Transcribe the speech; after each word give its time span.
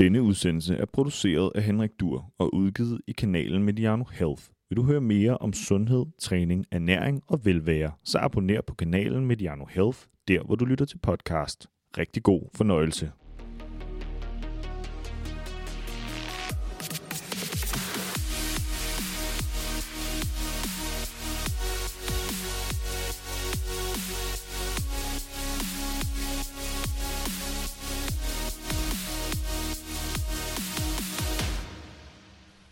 Denne 0.00 0.22
udsendelse 0.22 0.76
er 0.76 0.84
produceret 0.86 1.52
af 1.54 1.62
Henrik 1.62 1.90
Dur 2.00 2.32
og 2.38 2.54
udgivet 2.54 3.00
i 3.06 3.12
kanalen 3.12 3.62
Mediano 3.62 4.04
Health. 4.12 4.42
Vil 4.68 4.76
du 4.76 4.82
høre 4.82 5.00
mere 5.00 5.38
om 5.38 5.52
sundhed, 5.52 6.06
træning, 6.18 6.66
ernæring 6.72 7.22
og 7.28 7.44
velvære, 7.44 7.90
så 8.04 8.18
abonner 8.18 8.60
på 8.60 8.74
kanalen 8.74 9.26
Mediano 9.26 9.64
Health, 9.70 9.98
der 10.28 10.42
hvor 10.42 10.54
du 10.54 10.64
lytter 10.64 10.84
til 10.84 10.98
podcast. 10.98 11.66
Rigtig 11.98 12.22
god 12.22 12.42
fornøjelse. 12.54 13.10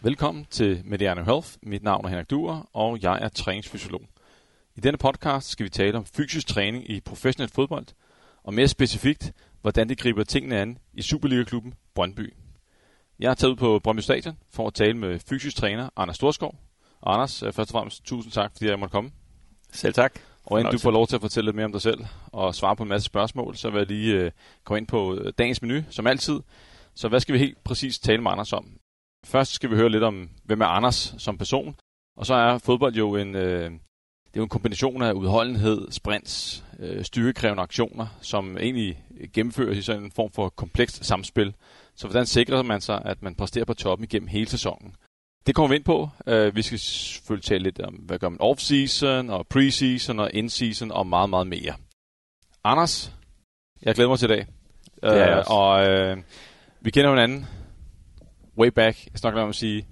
Velkommen 0.08 0.46
til 0.50 0.82
Mediano 0.84 1.22
Health. 1.22 1.48
Mit 1.62 1.82
navn 1.82 2.04
er 2.04 2.08
Henrik 2.08 2.30
Duer, 2.30 2.68
og 2.72 3.02
jeg 3.02 3.18
er 3.22 3.28
træningsfysiolog. 3.28 4.02
I 4.76 4.80
denne 4.80 4.98
podcast 4.98 5.48
skal 5.48 5.64
vi 5.64 5.70
tale 5.70 5.98
om 5.98 6.04
fysisk 6.04 6.46
træning 6.46 6.90
i 6.90 7.00
professionel 7.00 7.50
fodbold, 7.50 7.86
og 8.42 8.54
mere 8.54 8.68
specifikt, 8.68 9.32
hvordan 9.62 9.88
det 9.88 9.98
griber 9.98 10.24
tingene 10.24 10.56
an 10.58 10.78
i 10.92 11.02
Superliga-klubben 11.02 11.74
Brøndby. 11.94 12.34
Jeg 13.18 13.30
er 13.30 13.34
taget 13.34 13.50
ud 13.50 13.56
på 13.56 13.78
Brøndby 13.84 14.00
Stadion 14.00 14.38
for 14.50 14.66
at 14.66 14.74
tale 14.74 14.96
med 14.96 15.18
fysisk 15.18 15.56
træner 15.56 15.90
Anders 15.96 16.16
Storskov. 16.16 16.54
Og 17.00 17.14
Anders, 17.14 17.42
øh, 17.42 17.52
først 17.52 17.70
og 17.70 17.72
fremmest 17.72 18.04
tusind 18.04 18.32
tak, 18.32 18.52
fordi 18.52 18.70
jeg 18.70 18.78
måtte 18.78 18.92
komme. 18.92 19.10
Selv 19.72 19.94
tak. 19.94 20.20
Og 20.44 20.60
inden 20.60 20.72
du 20.72 20.78
får 20.78 20.90
lov 20.90 21.06
til 21.06 21.16
at 21.16 21.22
fortælle 21.22 21.48
lidt 21.48 21.56
mere 21.56 21.66
om 21.66 21.72
dig 21.72 21.82
selv 21.82 22.04
og 22.26 22.54
svare 22.54 22.76
på 22.76 22.82
en 22.82 22.88
masse 22.88 23.06
spørgsmål, 23.06 23.56
så 23.56 23.70
vil 23.70 23.78
jeg 23.78 23.86
lige 23.86 24.14
øh, 24.14 24.30
komme 24.64 24.78
ind 24.78 24.86
på 24.86 25.14
øh, 25.14 25.32
dagens 25.38 25.62
menu, 25.62 25.82
som 25.90 26.06
altid. 26.06 26.40
Så 26.94 27.08
hvad 27.08 27.20
skal 27.20 27.32
vi 27.32 27.38
helt 27.38 27.64
præcis 27.64 27.98
tale 27.98 28.22
med 28.22 28.30
Anders 28.30 28.52
om? 28.52 28.77
Først 29.24 29.52
skal 29.52 29.70
vi 29.70 29.76
høre 29.76 29.90
lidt 29.90 30.02
om, 30.02 30.30
hvem 30.44 30.60
er 30.60 30.66
Anders 30.66 31.14
som 31.18 31.38
person. 31.38 31.76
Og 32.16 32.26
så 32.26 32.34
er 32.34 32.58
fodbold 32.58 32.94
jo 32.94 33.16
en, 33.16 33.34
øh, 33.34 33.70
det 34.24 34.36
er 34.36 34.40
jo 34.40 34.42
en 34.42 34.48
kombination 34.48 35.02
af 35.02 35.12
udholdenhed, 35.12 35.90
sprints, 35.90 36.64
øh, 36.78 37.04
styrkekrævende 37.04 37.62
aktioner, 37.62 38.06
som 38.20 38.58
egentlig 38.58 39.04
gennemføres 39.32 39.78
i 39.78 39.82
sådan 39.82 40.02
en 40.02 40.12
form 40.12 40.30
for 40.30 40.48
komplekst 40.48 41.04
samspil. 41.04 41.54
Så 41.94 42.06
hvordan 42.06 42.26
sikrer 42.26 42.62
man 42.62 42.80
sig, 42.80 43.02
at 43.04 43.22
man 43.22 43.34
præsterer 43.34 43.64
på 43.64 43.74
toppen 43.74 44.04
igennem 44.04 44.28
hele 44.28 44.48
sæsonen? 44.48 44.96
Det 45.46 45.54
kommer 45.54 45.68
vi 45.68 45.76
ind 45.76 45.84
på. 45.84 46.08
Uh, 46.26 46.56
vi 46.56 46.62
skal 46.62 46.78
selvfølgelig 46.78 47.44
tale 47.44 47.62
lidt 47.62 47.80
om, 47.80 47.94
hvad 47.94 48.18
gør 48.18 48.28
man 48.28 48.40
off-season, 48.40 49.32
og 49.32 49.46
pre-season, 49.54 50.20
og 50.20 50.30
in-season, 50.34 50.90
og 50.90 51.06
meget, 51.06 51.30
meget 51.30 51.46
mere. 51.46 51.74
Anders, 52.64 53.12
jeg 53.82 53.94
glæder 53.94 54.10
mig 54.10 54.18
til 54.18 54.30
i 54.30 54.34
dag. 54.34 54.46
Også. 55.02 55.52
Og 55.52 55.80
uh, 56.12 56.22
vi 56.80 56.90
kender 56.90 57.10
hinanden 57.10 57.46
way 58.58 58.68
back. 58.68 59.06
Jeg 59.12 59.18
snakker 59.18 59.42
om 59.42 59.48
at 59.48 59.54
sige 59.54 59.86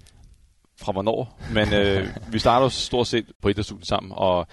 fra 0.81 0.91
hvornår, 0.91 1.39
men 1.53 1.67
uh, 1.67 2.07
vi 2.33 2.39
starter 2.39 2.69
stort 2.69 3.07
set 3.07 3.25
på 3.41 3.49
idrætsstudiet 3.49 3.87
sammen, 3.87 4.11
og 4.15 4.47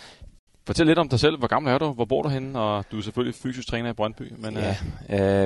Fortæl 0.66 0.86
lidt 0.86 0.98
om 0.98 1.08
dig 1.08 1.20
selv. 1.20 1.38
Hvor 1.38 1.46
gammel 1.48 1.72
er 1.72 1.78
du? 1.78 1.92
Hvor 1.92 2.04
bor 2.04 2.22
du 2.22 2.28
henne? 2.28 2.60
Og 2.60 2.84
du 2.92 2.98
er 2.98 3.02
selvfølgelig 3.02 3.34
fysisk 3.34 3.68
træner 3.68 3.90
i 3.90 3.92
Brøndby. 3.92 4.32
Men, 4.38 4.56
Ja, 4.56 4.76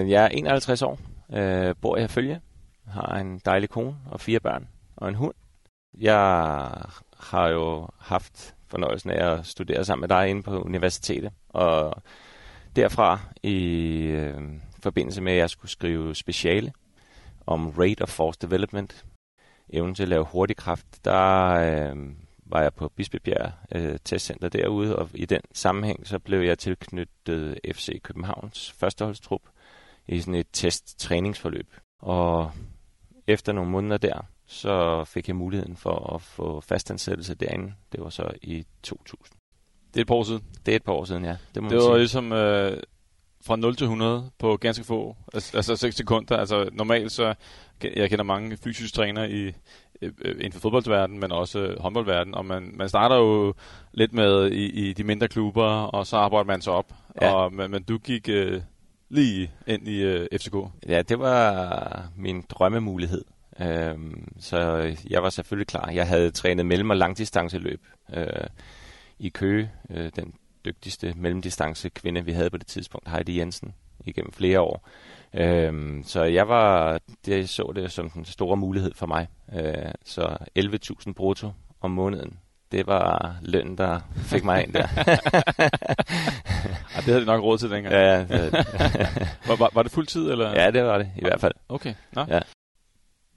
øh, 0.01 0.11
jeg 0.11 0.25
er 0.25 0.29
51 0.29 0.83
år, 0.83 0.99
øh, 1.33 1.75
bor 1.81 1.97
i 1.97 2.01
Herfølge, 2.01 2.41
har 2.87 3.19
en 3.19 3.41
dejlig 3.45 3.69
kone 3.69 3.97
og 4.11 4.21
fire 4.21 4.41
børn 4.41 4.69
og 4.97 5.09
en 5.09 5.15
hund. 5.15 5.35
Jeg 5.99 6.17
har 7.21 7.49
jo 7.49 7.89
haft 7.99 8.55
fornøjelsen 8.69 9.11
af 9.11 9.33
at 9.33 9.47
studere 9.47 9.85
sammen 9.85 10.01
med 10.01 10.09
dig 10.09 10.29
inde 10.29 10.43
på 10.43 10.61
universitetet, 10.61 11.31
og 11.49 12.03
derfra 12.77 13.21
i 13.43 13.95
øh, 13.97 14.41
forbindelse 14.83 15.23
med, 15.23 15.33
at 15.33 15.39
jeg 15.39 15.51
skulle 15.51 15.71
skrive 15.71 16.15
speciale 16.15 16.73
om 17.49 17.69
rate 17.69 18.03
of 18.03 18.09
force 18.09 18.39
development, 18.43 19.05
evnen 19.71 19.95
til 19.95 20.03
at 20.03 20.09
lave 20.09 20.25
hurtig 20.25 20.57
kraft, 20.57 21.05
der 21.05 21.45
øh, 21.51 21.97
var 22.47 22.63
jeg 22.63 22.75
på 22.75 22.89
Bispebjerg 22.89 23.53
øh, 23.75 23.99
testcenter 24.05 24.49
derude, 24.49 24.97
og 24.97 25.09
i 25.15 25.25
den 25.25 25.41
sammenhæng 25.53 26.07
så 26.07 26.19
blev 26.19 26.41
jeg 26.41 26.59
tilknyttet 26.59 27.59
FC 27.73 28.03
Københavns 28.03 28.73
førsteholdstrup 28.73 29.43
i 30.09 30.21
sådan 30.21 30.35
et 30.35 30.47
test-træningsforløb. 30.53 31.67
Og 32.03 32.51
efter 33.27 33.53
nogle 33.53 33.71
måneder 33.71 33.99
der, 33.99 34.27
så 34.47 35.05
fik 35.05 35.29
jeg 35.29 35.37
muligheden 35.37 35.77
for 35.77 36.15
at 36.15 36.23
få 36.23 36.61
fastansættelse 36.61 37.35
derinde. 37.35 37.75
Det 37.93 38.01
var 38.01 38.09
så 38.11 38.31
i 38.43 38.67
2000. 38.83 39.39
Det 39.95 39.97
er 39.97 40.01
et 40.01 40.07
par 40.07 40.15
år 40.15 40.23
siden. 40.23 40.45
Det 40.67 40.73
er 40.73 40.77
et 40.77 40.85
par 40.85 40.93
år 40.93 41.05
siden, 41.05 41.25
ja. 41.25 41.37
Det 41.55 41.63
må 41.63 41.69
Det 41.69 41.77
var 41.77 41.83
sige. 41.83 41.99
ligesom 41.99 42.33
øh, 42.33 42.83
fra 43.49 43.57
0 43.57 43.77
til 43.77 43.85
100 43.85 44.31
på 44.39 44.57
ganske 44.57 44.85
få, 44.85 45.17
altså, 45.35 45.57
altså 45.57 45.77
6 45.77 45.97
sekunder. 45.97 46.37
Altså 46.37 46.69
normalt 46.73 47.13
så, 47.13 47.35
jeg 47.97 48.11
kender 48.11 48.25
mange 48.25 48.57
fysiske 48.57 48.97
trænere 48.97 49.31
i, 49.31 49.53
øh, 50.03 50.13
inden 50.31 50.53
for 50.53 50.61
fodboldverdenen, 50.61 51.21
men 51.21 51.33
også 51.33 51.59
øh, 51.59 51.81
håndboldverdenen, 51.81 52.35
og 52.35 52.45
man, 52.45 52.71
man 52.75 52.89
starter 52.89 53.17
jo 53.17 53.55
lidt 53.93 54.13
med 54.13 54.51
i, 54.51 54.89
i 54.89 54.93
de 54.93 55.05
mindre 55.05 55.29
klubber, 55.29 55.65
og 55.65 56.07
så 56.07 56.17
arbejder 56.17 56.47
man 56.47 56.61
sig 56.61 56.73
op. 56.73 56.93
Ja. 57.23 57.33
Og, 57.33 57.53
men, 57.53 57.71
men 57.71 57.83
du 57.83 57.99
gik 57.99 58.29
øh, 58.29 58.61
lige 59.09 59.51
ind 59.67 59.89
i 59.89 60.03
øh, 60.03 60.27
FCK. 60.33 60.55
Ja, 60.89 61.03
det 61.03 61.19
var 61.19 62.09
min 62.17 62.45
drømmemulighed. 62.51 63.25
Øhm, 63.61 64.29
så 64.41 64.59
jeg 65.11 65.23
var 65.23 65.31
selvfølgelig 65.31 65.67
klar. 65.67 65.91
Jeg 65.91 66.09
havde 66.09 66.31
trænet 66.31 66.67
mellem- 66.67 66.91
og 66.91 66.97
langdistanceløb 66.97 67.87
øh, 68.15 68.27
i 69.19 69.29
Køge. 69.29 69.71
Øh, 69.91 70.11
den 70.17 70.35
dygtigste 70.69 71.15
mellemdistance 71.17 71.89
kvinde, 71.89 72.25
vi 72.25 72.33
havde 72.33 72.51
på 72.51 72.57
det 72.57 72.67
tidspunkt, 72.67 73.09
Heidi 73.11 73.39
Jensen, 73.39 73.75
igennem 74.07 74.33
flere 74.33 74.61
år. 74.61 74.89
Øhm, 75.35 76.03
så 76.07 76.23
jeg 76.25 76.49
var, 76.49 77.01
det 77.27 77.49
så 77.49 77.73
det 77.75 77.93
som 77.93 78.11
den 78.11 78.25
store 78.25 78.57
mulighed 78.57 78.95
for 78.95 79.07
mig. 79.07 79.27
Øh, 79.55 79.93
så 80.05 80.37
11.000 80.59 81.13
brutto 81.13 81.51
om 81.81 81.91
måneden. 81.91 82.39
Det 82.73 82.87
var 82.87 83.37
løn, 83.43 83.77
der 83.77 84.01
fik 84.17 84.45
mig 84.45 84.63
ind 84.65 84.73
der. 84.73 84.87
Ja, 86.95 86.97
det 87.01 87.05
havde 87.05 87.21
de 87.21 87.27
nok 87.27 87.43
råd 87.43 87.59
til 87.59 87.71
dengang. 87.71 87.95
ja, 87.95 88.19
det, 88.21 88.53
Var, 89.49 89.57
var, 89.57 89.71
var 89.75 89.83
det 89.83 89.93
fuld 89.93 90.07
tid? 90.07 90.31
Eller? 90.31 90.51
ja, 90.63 90.71
det 90.71 90.85
var 90.85 90.99
det 90.99 91.11
i 91.17 91.21
hvert 91.21 91.41
fald. 91.41 91.53
Okay. 91.69 91.95
Nå. 92.13 92.25
Ja. 92.29 92.41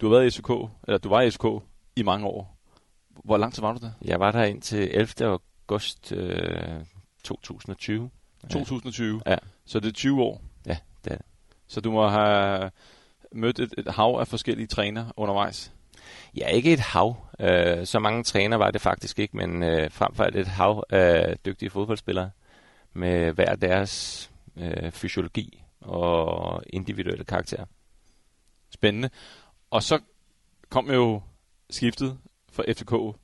Du 0.02 0.10
har 0.10 0.18
været 0.18 0.26
i 0.26 0.30
FCK, 0.40 0.50
eller 0.88 0.98
du 0.98 1.10
var 1.10 1.22
i 1.22 1.32
FCK 1.32 1.46
i 1.96 2.04
mange 2.04 2.28
år. 2.28 2.58
Hvor 3.26 3.38
lang 3.38 3.54
tid 3.54 3.62
var 3.62 3.74
du 3.74 3.80
der? 3.82 3.92
Jeg 4.06 4.20
var 4.20 4.32
der 4.32 4.44
indtil 4.44 4.90
11. 4.92 5.08
august 5.70 6.12
øh, 6.12 6.46
2020. 7.24 8.10
2020. 8.50 9.22
Ja. 9.26 9.38
Så 9.66 9.80
det 9.80 9.88
er 9.88 9.94
20 9.94 10.22
år. 10.22 10.42
Ja, 10.66 10.78
det 11.04 11.12
er 11.12 11.16
det. 11.16 11.26
Så 11.68 11.82
du 11.82 11.92
må 11.92 12.08
have 12.08 12.72
mødt 13.32 13.60
et, 13.60 13.74
et 13.78 13.88
hav 13.88 14.18
af 14.20 14.28
forskellige 14.28 14.68
træner 14.68 15.12
undervejs. 15.18 15.74
Ja, 16.38 16.48
ikke 16.48 16.74
et 16.74 16.80
hav. 16.80 17.28
Øh, 17.40 17.86
så 17.86 18.00
mange 18.00 18.24
træner 18.24 18.58
var 18.58 18.72
det 18.72 18.82
faktisk 18.82 19.20
ikke, 19.20 19.38
men 19.38 19.64
øh, 19.64 19.92
frem 19.92 20.16
for 20.16 20.24
alt 20.24 20.36
et 20.36 20.48
hav 20.48 20.84
af 20.90 21.38
dygtige 21.46 21.70
fodboldspillere 21.70 22.30
med 22.94 23.32
hver 23.32 23.56
deres 23.56 24.32
øh, 24.58 24.92
fysiologi 24.92 25.64
og 25.82 26.64
individuelle 26.68 27.24
karakter. 27.24 27.66
Spændende. 28.70 29.10
Og 29.70 29.84
så 29.84 30.00
kom 30.70 30.92
jo 30.92 31.22
skiftet 31.70 32.18
fra 32.52 32.64
FCK 32.64 33.18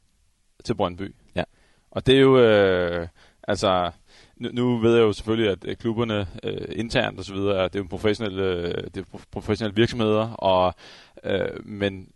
til 0.65 0.75
Brøndby. 0.75 1.15
Ja. 1.35 1.43
Og 1.91 2.05
det 2.05 2.15
er 2.15 2.19
jo, 2.19 2.39
øh, 2.39 3.07
altså, 3.47 3.91
nu, 4.37 4.49
nu 4.53 4.77
ved 4.77 4.95
jeg 4.95 5.01
jo 5.01 5.13
selvfølgelig, 5.13 5.51
at 5.51 5.65
øh, 5.65 5.75
klubberne 5.75 6.27
øh, 6.43 6.67
internt 6.71 7.19
og 7.19 7.25
så 7.25 7.33
videre, 7.33 7.63
det 7.63 7.75
er 7.75 7.79
jo 7.79 7.87
professionelle, 7.89 8.43
øh, 8.43 8.83
det 8.93 8.97
er 8.97 9.19
professionelle 9.31 9.75
virksomheder, 9.75 10.29
og, 10.29 10.73
øh, 11.23 11.65
men 11.65 12.07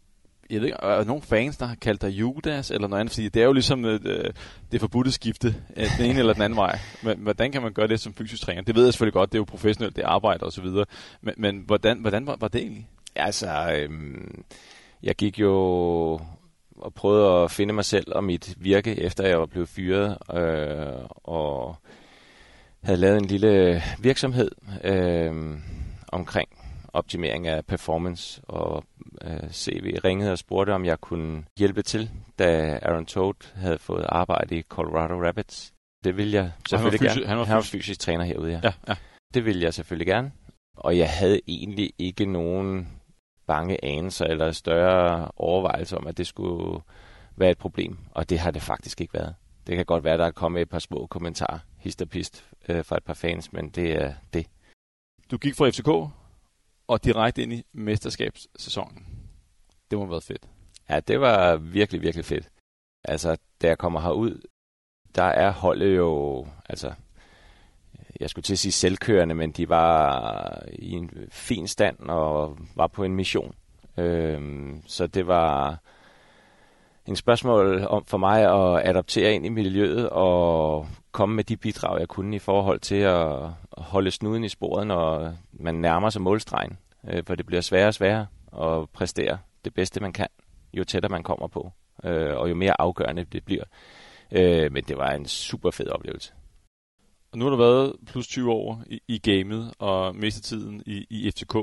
jeg 0.49 0.61
ved 0.61 0.67
ikke, 0.67 0.77
er 0.83 0.97
der 0.97 1.03
nogle 1.03 1.21
fans, 1.21 1.57
der 1.57 1.65
har 1.65 1.75
kaldt 1.75 2.01
dig 2.01 2.09
Judas 2.09 2.71
eller 2.71 2.87
noget 2.87 2.99
andet, 2.99 3.13
fordi 3.13 3.29
det 3.29 3.41
er 3.41 3.45
jo 3.45 3.53
ligesom 3.53 3.85
øh, 3.85 3.99
øh, 4.05 4.33
det 4.71 4.79
forbudte 4.79 5.11
skifte, 5.11 5.55
øh, 5.77 5.97
den 5.97 6.05
ene 6.05 6.19
eller 6.19 6.33
den 6.33 6.41
anden 6.41 6.57
vej. 6.57 6.79
Men 7.03 7.17
hvordan 7.17 7.51
kan 7.51 7.61
man 7.61 7.73
gøre 7.73 7.87
det 7.87 7.99
som 7.99 8.13
fysisk 8.13 8.41
træner? 8.41 8.61
Det 8.61 8.75
ved 8.75 8.83
jeg 8.83 8.93
selvfølgelig 8.93 9.13
godt, 9.13 9.31
det 9.31 9.37
er 9.37 9.39
jo 9.39 9.45
professionelt, 9.45 9.95
det 9.95 10.01
arbejder 10.01 10.45
osv. 10.45 10.45
og 10.45 10.53
så 10.53 10.61
videre. 10.61 10.85
Men, 11.21 11.33
men 11.37 11.63
hvordan, 11.65 11.99
hvordan 11.99 12.27
var, 12.27 12.37
var 12.39 12.47
det 12.47 12.61
egentlig? 12.61 12.87
Altså, 13.15 13.73
øhm, 13.73 14.43
jeg 15.03 15.15
gik 15.15 15.39
jo 15.39 16.19
og 16.81 16.93
prøvede 16.93 17.43
at 17.43 17.51
finde 17.51 17.73
mig 17.73 17.85
selv 17.85 18.05
og 18.15 18.23
mit 18.23 18.55
virke, 18.57 18.99
efter 18.99 19.27
jeg 19.27 19.39
var 19.39 19.45
blevet 19.45 19.69
fyret, 19.69 20.17
øh, 20.33 21.05
og 21.23 21.75
havde 22.83 22.99
lavet 22.99 23.17
en 23.17 23.25
lille 23.25 23.81
virksomhed 23.99 24.51
øh, 24.83 25.59
omkring 26.11 26.49
optimering 26.93 27.47
af 27.47 27.65
performance, 27.65 28.41
og 28.43 28.83
øh, 29.23 29.51
CV 29.51 29.97
ringede 30.03 30.31
og 30.31 30.37
spurgte, 30.37 30.71
om 30.73 30.85
jeg 30.85 31.01
kunne 31.01 31.43
hjælpe 31.59 31.81
til, 31.81 32.09
da 32.39 32.79
Aaron 32.81 33.05
Toad 33.05 33.33
havde 33.55 33.77
fået 33.77 34.05
arbejde 34.09 34.57
i 34.57 34.61
Colorado 34.61 35.13
Rapids. 35.27 35.73
Det 36.03 36.17
ville 36.17 36.33
jeg 36.33 36.51
selvfølgelig 36.69 37.01
fysi- 37.01 37.13
gerne. 37.19 37.27
han 37.27 37.37
var 37.37 37.43
han 37.45 37.55
var 37.55 37.61
fysi- 37.61 37.71
fysisk 37.77 37.99
træner 37.99 38.23
herude, 38.25 38.51
ja. 38.51 38.59
Ja, 38.63 38.71
ja. 38.87 38.95
Det 39.33 39.45
ville 39.45 39.63
jeg 39.63 39.73
selvfølgelig 39.73 40.07
gerne. 40.07 40.31
Og 40.77 40.97
jeg 40.97 41.09
havde 41.09 41.41
egentlig 41.47 41.91
ikke 41.99 42.25
nogen 42.25 42.87
bange 43.47 43.85
anelser 43.85 44.25
eller 44.25 44.51
større 44.51 45.31
overvejelser 45.35 45.97
om, 45.97 46.07
at 46.07 46.17
det 46.17 46.27
skulle 46.27 46.81
være 47.35 47.51
et 47.51 47.57
problem. 47.57 47.97
Og 48.11 48.29
det 48.29 48.39
har 48.39 48.51
det 48.51 48.61
faktisk 48.61 49.01
ikke 49.01 49.13
været. 49.13 49.35
Det 49.67 49.75
kan 49.75 49.85
godt 49.85 50.03
være, 50.03 50.17
der 50.17 50.25
er 50.25 50.31
kommet 50.31 50.61
et 50.61 50.69
par 50.69 50.79
små 50.79 51.07
kommentarer, 51.07 51.59
hist 51.77 52.01
og 52.01 52.09
pist, 52.09 52.45
øh, 52.69 52.85
fra 52.85 52.97
et 52.97 53.03
par 53.03 53.13
fans, 53.13 53.53
men 53.53 53.69
det 53.69 53.91
er 53.91 54.13
det. 54.33 54.47
Du 55.31 55.37
gik 55.37 55.55
fra 55.55 55.69
FCK 55.69 55.87
og 56.87 57.03
direkte 57.03 57.43
ind 57.43 57.53
i 57.53 57.63
mesterskabssæsonen. 57.73 59.05
Det 59.91 59.97
må 59.97 60.05
have 60.05 60.11
været 60.11 60.23
fedt. 60.23 60.47
Ja, 60.89 60.99
det 60.99 61.21
var 61.21 61.55
virkelig, 61.55 62.01
virkelig 62.01 62.25
fedt. 62.25 62.49
Altså, 63.03 63.37
da 63.61 63.67
jeg 63.67 63.77
kommer 63.77 63.99
herud, 63.99 64.41
der 65.15 65.23
er 65.23 65.51
holdet 65.51 65.97
jo, 65.97 66.47
altså, 66.69 66.93
jeg 68.21 68.29
skulle 68.29 68.43
til 68.43 68.53
at 68.53 68.59
sige 68.59 68.71
selvkørende, 68.71 69.35
men 69.35 69.51
de 69.51 69.69
var 69.69 70.63
i 70.71 70.91
en 70.91 71.09
fin 71.29 71.67
stand 71.67 71.99
og 71.99 72.57
var 72.75 72.87
på 72.87 73.03
en 73.03 73.15
mission. 73.15 73.55
Øhm, 73.97 74.81
så 74.87 75.07
det 75.07 75.27
var 75.27 75.79
en 77.07 77.15
spørgsmål 77.15 77.85
om 77.85 78.05
for 78.05 78.17
mig 78.17 78.41
at 78.41 78.89
adoptere 78.89 79.33
ind 79.33 79.45
i 79.45 79.49
miljøet 79.49 80.09
og 80.09 80.87
komme 81.11 81.35
med 81.35 81.43
de 81.43 81.57
bidrag, 81.57 81.99
jeg 81.99 82.07
kunne 82.07 82.35
i 82.35 82.39
forhold 82.39 82.79
til 82.79 82.95
at 82.95 83.49
holde 83.77 84.11
snuden 84.11 84.43
i 84.43 84.49
sporet, 84.49 84.87
når 84.87 85.33
man 85.53 85.75
nærmer 85.75 86.09
sig 86.09 86.21
målstregen. 86.21 86.77
Øh, 87.07 87.23
for 87.27 87.35
det 87.35 87.45
bliver 87.45 87.61
sværere 87.61 87.87
og 87.87 87.93
sværere 87.93 88.25
at 88.61 88.89
præstere 88.89 89.37
det 89.65 89.73
bedste, 89.73 89.99
man 89.99 90.13
kan, 90.13 90.27
jo 90.73 90.83
tættere 90.83 91.11
man 91.11 91.23
kommer 91.23 91.47
på, 91.47 91.71
øh, 92.03 92.37
og 92.37 92.49
jo 92.49 92.55
mere 92.55 92.81
afgørende 92.81 93.23
det 93.23 93.45
bliver. 93.45 93.63
Øh, 94.31 94.71
men 94.71 94.83
det 94.83 94.97
var 94.97 95.09
en 95.11 95.25
super 95.25 95.71
fed 95.71 95.87
oplevelse. 95.87 96.33
Og 97.31 97.37
nu 97.37 97.45
har 97.45 97.49
du 97.49 97.57
været 97.57 97.95
plus 98.05 98.27
20 98.27 98.51
år 98.51 98.83
i, 98.87 99.01
i 99.07 99.17
gamet 99.17 99.73
og 99.79 100.15
mest 100.15 100.43
tiden 100.43 100.83
i, 100.85 101.05
i 101.09 101.31
FCK. 101.31 101.55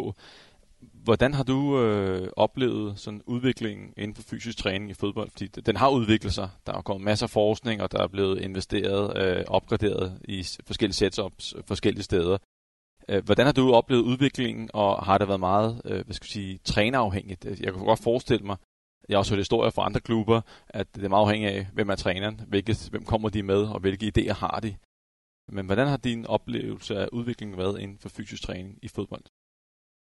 Hvordan 0.81 1.35
har 1.35 1.43
du 1.43 1.83
øh, 1.83 2.29
oplevet 2.37 2.99
sådan 2.99 3.23
udviklingen 3.27 3.95
inden 3.97 4.15
for 4.15 4.23
fysisk 4.23 4.59
træning 4.59 4.91
i 4.91 4.95
fodbold? 4.95 5.31
Fordi 5.31 5.47
den 5.47 5.77
har 5.77 5.89
udviklet 5.89 6.35
sig. 6.35 6.51
Der 6.67 6.73
er 6.73 6.83
kommet 6.83 7.05
masser 7.05 7.27
af 7.27 7.31
forskning, 7.31 7.83
og 7.83 7.93
der 7.93 8.03
er 8.03 8.09
blevet 8.09 8.41
investeret, 8.41 9.19
øh, 9.23 9.45
opgraderet 9.49 10.21
i 10.25 10.47
forskellige 10.67 10.95
setups 10.95 11.55
øh, 11.57 11.63
forskellige 11.67 12.03
steder. 12.03 12.39
Øh, 13.09 13.25
hvordan 13.25 13.47
har 13.47 13.53
du 13.53 13.73
oplevet 13.73 14.03
udviklingen, 14.03 14.71
og 14.75 15.05
har 15.05 15.19
det 15.19 15.29
været 15.29 15.41
meget 15.41 15.83
øh, 15.85 16.05
hvad 16.05 16.15
skal 16.15 16.27
jeg 16.27 16.33
sige, 16.33 16.59
trænerafhængigt? 16.65 17.45
Øh, 17.45 17.61
jeg 17.63 17.73
kan 17.73 17.85
godt 17.85 18.03
forestille 18.03 18.47
mig, 18.47 18.57
jeg 19.09 19.15
har 19.15 19.19
også 19.19 19.33
hørt 19.33 19.41
historier 19.41 19.71
fra 19.71 19.87
andre 19.87 20.01
klubber, 20.01 20.41
at 20.69 20.95
det 20.95 21.05
er 21.05 21.09
meget 21.09 21.25
afhængigt 21.25 21.53
af, 21.53 21.67
hvem 21.73 21.89
er 21.89 21.95
træneren, 21.95 22.41
hvilket, 22.49 22.89
hvem 22.91 23.05
kommer 23.05 23.29
de 23.29 23.43
med, 23.43 23.63
og 23.63 23.81
hvilke 23.81 24.13
idéer 24.17 24.35
har 24.35 24.61
de. 24.63 24.77
Men 25.49 25.67
hvordan 25.67 25.89
har 25.89 25.97
din 25.97 26.27
oplevelse 26.27 26.97
af 26.97 27.09
udviklingen 27.13 27.59
været 27.59 27.81
inden 27.81 27.99
for 27.99 28.09
fysisk 28.09 28.43
træning 28.43 28.79
i 28.83 28.89
fodbold? 28.89 29.23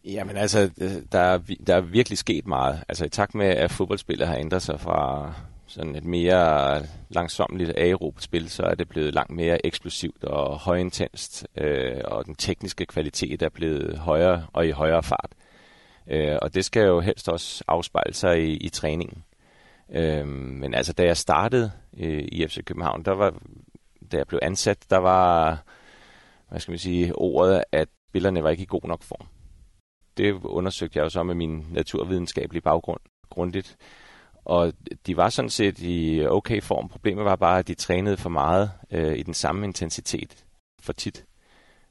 Jamen 0.05 0.37
altså, 0.37 0.71
der 1.13 1.19
er, 1.19 1.39
der 1.67 1.77
er 1.77 1.81
virkelig 1.81 2.19
sket 2.19 2.47
meget. 2.47 2.85
Altså 2.89 3.05
i 3.05 3.09
takt 3.09 3.35
med, 3.35 3.47
at 3.47 3.71
fodboldspillet 3.71 4.29
har 4.29 4.37
ændret 4.37 4.63
sig 4.63 4.81
fra 4.81 5.33
sådan 5.67 5.97
et 5.97 6.05
mere 6.05 6.83
langsomligt 7.09 7.73
aerobt 7.77 8.23
spil, 8.23 8.51
så 8.51 8.63
er 8.63 8.75
det 8.75 8.89
blevet 8.89 9.15
langt 9.15 9.33
mere 9.33 9.67
eksplosivt 9.67 10.25
og 10.25 10.59
højintenst, 10.59 11.47
øh, 11.57 12.01
og 12.05 12.27
den 12.27 12.35
tekniske 12.35 12.87
kvalitet 12.87 13.43
er 13.43 13.49
blevet 13.49 13.99
højere 13.99 14.47
og 14.53 14.67
i 14.67 14.71
højere 14.71 15.03
fart. 15.03 15.31
Øh, 16.11 16.37
og 16.43 16.55
det 16.55 16.65
skal 16.65 16.87
jo 16.87 17.01
helst 17.01 17.29
også 17.29 17.65
afspejle 17.69 18.15
sig 18.15 18.43
i, 18.43 18.57
i 18.57 18.69
træningen. 18.69 19.25
Øh, 19.93 20.27
men 20.29 20.75
altså, 20.75 20.93
da 20.93 21.03
jeg 21.05 21.17
startede 21.17 21.71
øh, 21.99 22.25
i 22.33 22.47
FC 22.47 22.65
København, 22.65 23.03
der 23.03 23.13
var, 23.13 23.35
da 24.13 24.17
jeg 24.17 24.27
blev 24.27 24.41
ansat, 24.43 24.79
der 24.91 24.97
var, 24.97 25.63
hvad 26.49 26.61
skal 26.61 26.73
man 26.73 26.79
sige, 26.79 27.15
ordet, 27.15 27.65
at 27.73 27.89
spillerne 28.09 28.43
var 28.43 28.51
ikke 28.51 28.63
i 28.63 28.67
god 28.69 28.89
nok 28.89 29.03
form. 29.03 29.27
Det 30.17 30.33
undersøgte 30.33 30.99
jeg 30.99 31.05
jo 31.05 31.09
så 31.09 31.23
med 31.23 31.35
min 31.35 31.67
naturvidenskabelige 31.71 32.63
baggrund 32.63 33.01
grundigt. 33.31 33.77
Og 34.45 34.73
de 35.07 35.17
var 35.17 35.29
sådan 35.29 35.51
set 35.51 35.79
i 35.79 36.27
okay 36.27 36.63
form. 36.63 36.89
Problemet 36.89 37.25
var 37.25 37.37
bare, 37.37 37.59
at 37.59 37.69
de 37.69 37.75
trænede 37.75 38.17
for 38.17 38.31
meget 38.31 38.71
øh, 38.91 39.19
i 39.19 39.23
den 39.23 39.35
samme 39.35 39.67
intensitet 39.67 40.45
for 40.81 40.93
tit. 40.93 41.25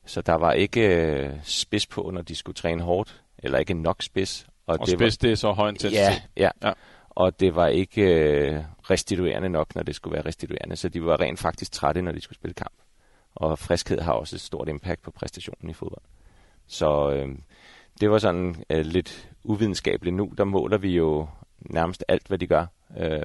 Så 0.06 0.22
der 0.22 0.34
var 0.34 0.52
ikke 0.52 0.82
øh, 0.82 1.34
spids 1.44 1.88
på, 1.88 2.12
når 2.14 2.22
de 2.22 2.36
skulle 2.36 2.56
træne 2.56 2.84
hårdt, 2.84 3.24
eller 3.38 3.60
ikke 3.60 3.74
nok 3.74 4.02
spids. 4.02 4.48
Og, 4.68 4.78
og 4.80 4.88
det 4.88 4.90
spids, 4.90 5.18
var, 5.22 5.28
det 5.28 5.32
er 5.32 5.36
så 5.36 5.52
høj 5.52 5.70
intensitet? 5.70 5.98
Ja, 5.98 6.22
ja. 6.38 6.50
ja. 6.64 6.74
Og 7.10 7.40
det 7.40 7.56
var 7.56 7.68
ikke 7.68 8.02
øh, 8.02 8.64
restituerende 8.90 9.50
nok, 9.50 9.76
når 9.76 9.84
det 9.84 9.96
skulle 9.96 10.14
være 10.14 10.26
restituerende. 10.26 10.76
Så 10.76 10.90
de 10.90 11.06
var 11.06 11.20
rent 11.20 11.40
faktisk 11.40 11.72
trætte, 11.72 12.02
når 12.02 12.12
de 12.12 12.22
skulle 12.22 12.38
spille 12.38 12.54
kamp. 12.54 12.74
Og 13.36 13.60
friskhed 13.60 14.00
har 14.00 14.14
også 14.14 14.36
et 14.36 14.42
stort 14.42 14.70
impact 14.70 15.02
på 15.02 15.12
præstationen 15.12 15.70
i 15.70 15.74
fodbold. 15.74 16.04
Så 16.68 17.12
øh, 17.12 17.36
det 18.00 18.12
var 18.12 18.18
sådan 18.18 18.64
øh, 18.70 18.86
lidt 18.86 19.30
uvidenskabeligt. 19.44 20.16
Nu 20.16 20.32
der 20.38 20.44
måler 20.44 20.78
vi 20.78 20.96
jo 20.96 21.28
nærmest 21.60 22.04
alt, 22.08 22.28
hvad 22.28 22.38
de 22.38 22.48
gør, 22.48 22.66
øh, 22.98 23.22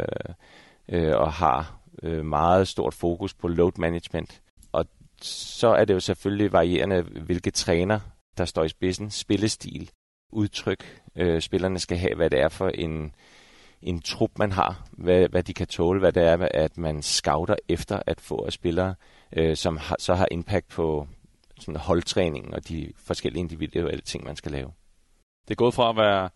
øh, 0.89 1.17
og 1.17 1.33
har 1.33 1.81
øh, 2.03 2.25
meget 2.25 2.69
stort 2.69 2.95
fokus 2.95 3.35
på 3.35 3.49
load 3.49 3.73
management. 3.79 4.43
Og 4.73 4.87
så 5.23 5.69
er 5.69 5.85
det 5.85 5.95
jo 5.95 6.01
selvfølgelig 6.01 6.53
varierende, 6.53 7.03
hvilke 7.03 7.51
træner, 7.51 8.01
der 8.39 8.45
står 8.45 8.65
i 8.65 8.69
spidsen, 8.69 9.11
spillestil, 9.11 9.91
udtryk, 10.33 11.03
øh, 11.17 11.41
spillerne 11.41 11.79
skal 11.79 11.99
have, 11.99 12.15
hvad 12.15 12.31
det 12.31 12.41
er 12.41 12.49
for 12.49 12.69
en, 12.69 13.15
en 13.83 14.01
trup, 14.01 14.39
man 14.39 14.53
har, 14.53 14.87
hvad, 14.91 15.29
hvad 15.29 15.43
de 15.43 15.55
kan 15.55 15.67
tåle, 15.67 16.01
hvad 16.01 16.13
det 16.13 16.23
er, 16.23 16.49
at 16.55 16.79
man 16.79 17.03
scouter 17.03 17.57
efter 17.69 18.03
at 18.07 18.21
få 18.21 18.45
af 18.45 18.53
spillere, 18.53 18.95
øh, 19.37 19.57
som 19.57 19.77
har, 19.77 19.97
så 19.99 20.15
har 20.15 20.29
impact 20.31 20.69
på 20.69 21.09
sådan 21.61 21.81
holdtræningen 21.81 22.55
og 22.55 22.69
de 22.69 22.93
forskellige 22.97 23.41
individuelle 23.41 24.01
ting, 24.01 24.25
man 24.25 24.37
skal 24.37 24.53
lave. 24.53 24.73
Det 25.49 25.51
er 25.51 25.57
gået 25.57 25.75
fra 25.75 25.91
at 25.91 25.97
være 25.97 26.31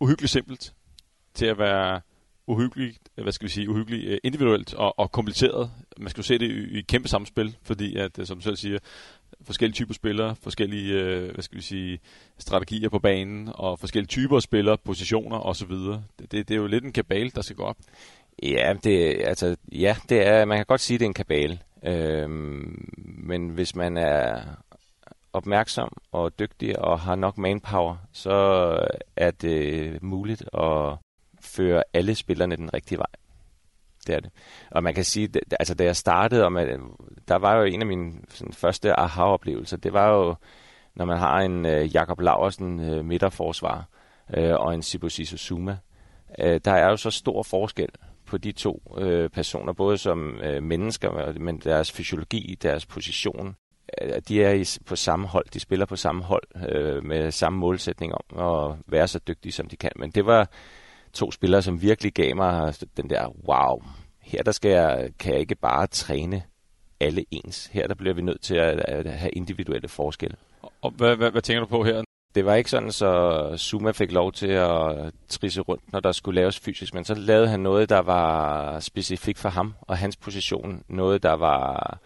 uhyggeligt 0.00 0.32
simpelt 0.32 0.74
til 1.34 1.46
at 1.46 1.58
være 1.58 2.00
uhyggeligt, 2.48 2.98
øh, 3.16 3.22
hvad 3.22 3.32
skal 3.32 3.44
vi 3.44 3.50
sige, 3.50 3.70
uhyggeligt 3.70 4.04
øh, 4.06 4.18
individuelt 4.24 4.74
og, 4.74 4.98
og 4.98 5.12
kompliceret. 5.12 5.70
Man 5.98 6.10
skal 6.10 6.20
jo 6.20 6.26
se 6.26 6.38
det 6.38 6.50
i, 6.50 6.74
i 6.74 6.78
et 6.78 6.86
kæmpe 6.86 7.08
samspil, 7.08 7.56
fordi 7.62 7.96
at, 7.96 8.18
øh, 8.18 8.26
som 8.26 8.38
du 8.38 8.42
selv 8.42 8.56
siger, 8.56 8.78
forskellige 9.42 9.74
typer 9.74 9.94
spillere, 9.94 10.36
forskellige, 10.42 11.20
hvad 11.32 11.42
skal 11.42 11.56
vi 11.56 11.62
sige, 11.62 11.98
strategier 12.38 12.88
på 12.88 12.98
banen, 12.98 13.50
og 13.54 13.78
forskellige 13.78 14.08
typer 14.08 14.36
af 14.36 14.42
spillere, 14.42 14.78
positioner 14.78 15.38
osv. 15.38 15.72
Det, 15.72 16.02
det, 16.18 16.48
det 16.48 16.50
er 16.50 16.58
jo 16.58 16.66
lidt 16.66 16.84
en 16.84 16.92
kabale, 16.92 17.30
der 17.30 17.42
skal 17.42 17.56
gå 17.56 17.62
op. 17.62 17.76
Ja, 18.42 18.74
det, 18.84 19.20
altså, 19.24 19.56
ja, 19.72 19.96
det 20.08 20.26
er, 20.26 20.44
man 20.44 20.58
kan 20.58 20.66
godt 20.66 20.80
sige, 20.80 20.94
at 20.94 21.00
det 21.00 21.04
er 21.04 21.08
en 21.08 21.14
kabale. 21.14 21.58
Øhm, 21.84 22.88
men 22.98 23.48
hvis 23.48 23.74
man 23.74 23.96
er 23.96 24.42
opmærksom 25.32 25.96
og 26.12 26.38
dygtig 26.38 26.78
og 26.78 27.00
har 27.00 27.14
nok 27.14 27.38
manpower, 27.38 27.96
så 28.12 28.78
er 29.16 29.30
det 29.30 30.02
muligt 30.02 30.42
at 30.42 30.96
føre 31.58 31.82
alle 31.94 32.14
spillerne 32.14 32.56
den 32.56 32.74
rigtige 32.74 32.98
vej. 32.98 33.12
Det 34.06 34.14
er 34.14 34.20
det. 34.20 34.30
Og 34.70 34.82
man 34.82 34.94
kan 34.94 35.04
sige, 35.04 35.28
altså 35.60 35.74
da 35.74 35.84
jeg 35.84 35.96
startede, 35.96 36.44
og 36.44 36.52
man, 36.52 36.82
der 37.28 37.36
var 37.36 37.56
jo 37.56 37.64
en 37.64 37.80
af 37.80 37.86
mine 37.86 38.12
sådan, 38.28 38.52
første 38.52 39.00
aha-oplevelser, 39.00 39.76
det 39.76 39.92
var 39.92 40.08
jo, 40.08 40.34
når 40.94 41.04
man 41.04 41.18
har 41.18 41.40
en 41.40 41.64
uh, 41.64 41.94
Jakob 41.94 42.20
Laversen 42.20 42.80
uh, 42.80 42.96
øh, 42.96 43.04
midterforsvar 43.04 43.88
uh, 44.36 44.54
og 44.54 44.74
en 44.74 44.82
Sibusi 44.82 45.24
Zuma. 45.24 45.76
Uh, 46.44 46.56
der 46.64 46.72
er 46.72 46.90
jo 46.90 46.96
så 46.96 47.10
stor 47.10 47.42
forskel 47.42 47.88
på 48.26 48.38
de 48.38 48.52
to 48.52 48.82
uh, 48.86 49.28
personer, 49.28 49.72
både 49.72 49.98
som 49.98 50.40
uh, 50.48 50.62
mennesker, 50.62 51.38
men 51.38 51.58
deres 51.58 51.92
fysiologi, 51.92 52.58
deres 52.62 52.86
position. 52.86 53.56
Uh, 54.02 54.16
de 54.28 54.42
er 54.44 54.52
i, 54.52 54.64
på 54.86 54.96
samme 54.96 55.26
hold, 55.26 55.46
de 55.54 55.60
spiller 55.60 55.86
på 55.86 55.96
samme 55.96 56.22
hold 56.22 56.44
uh, 56.54 57.04
med 57.04 57.30
samme 57.30 57.58
målsætning 57.58 58.12
om 58.14 58.38
at 58.38 58.76
være 58.86 59.08
så 59.08 59.18
dygtige, 59.18 59.52
som 59.52 59.68
de 59.68 59.76
kan. 59.76 59.92
Men 59.96 60.10
det 60.10 60.26
var 60.26 60.50
to 61.18 61.30
spillere, 61.30 61.62
som 61.62 61.82
virkelig 61.82 62.12
gav 62.12 62.36
mig 62.36 62.74
den 62.96 63.10
der, 63.10 63.28
wow, 63.48 63.82
her 64.20 64.42
der 64.42 64.52
skal 64.52 64.70
jeg, 64.70 65.10
kan 65.18 65.32
jeg 65.32 65.40
ikke 65.40 65.54
bare 65.54 65.86
træne 65.86 66.42
alle 67.00 67.24
ens. 67.30 67.66
Her 67.66 67.86
der 67.86 67.94
bliver 67.94 68.14
vi 68.14 68.22
nødt 68.22 68.40
til 68.40 68.56
at, 68.56 68.80
at 68.80 69.06
have 69.06 69.30
individuelle 69.30 69.88
forskelle. 69.88 70.36
Og 70.82 70.90
hvad, 70.90 71.16
hvad, 71.16 71.30
hvad 71.30 71.42
tænker 71.42 71.60
du 71.60 71.66
på 71.66 71.84
her? 71.84 72.02
Det 72.34 72.44
var 72.44 72.54
ikke 72.54 72.70
sådan, 72.70 72.92
så 72.92 73.54
Zuma 73.56 73.90
fik 73.90 74.12
lov 74.12 74.32
til 74.32 74.50
at 74.50 75.12
trisse 75.28 75.60
rundt, 75.60 75.92
når 75.92 76.00
der 76.00 76.12
skulle 76.12 76.40
laves 76.40 76.58
fysisk, 76.58 76.94
men 76.94 77.04
så 77.04 77.14
lavede 77.14 77.48
han 77.48 77.60
noget, 77.60 77.88
der 77.88 77.98
var 77.98 78.80
specifikt 78.80 79.38
for 79.38 79.48
ham 79.48 79.74
og 79.80 79.98
hans 79.98 80.16
position. 80.16 80.82
Noget, 80.88 81.22
der 81.22 81.32
var 81.32 81.98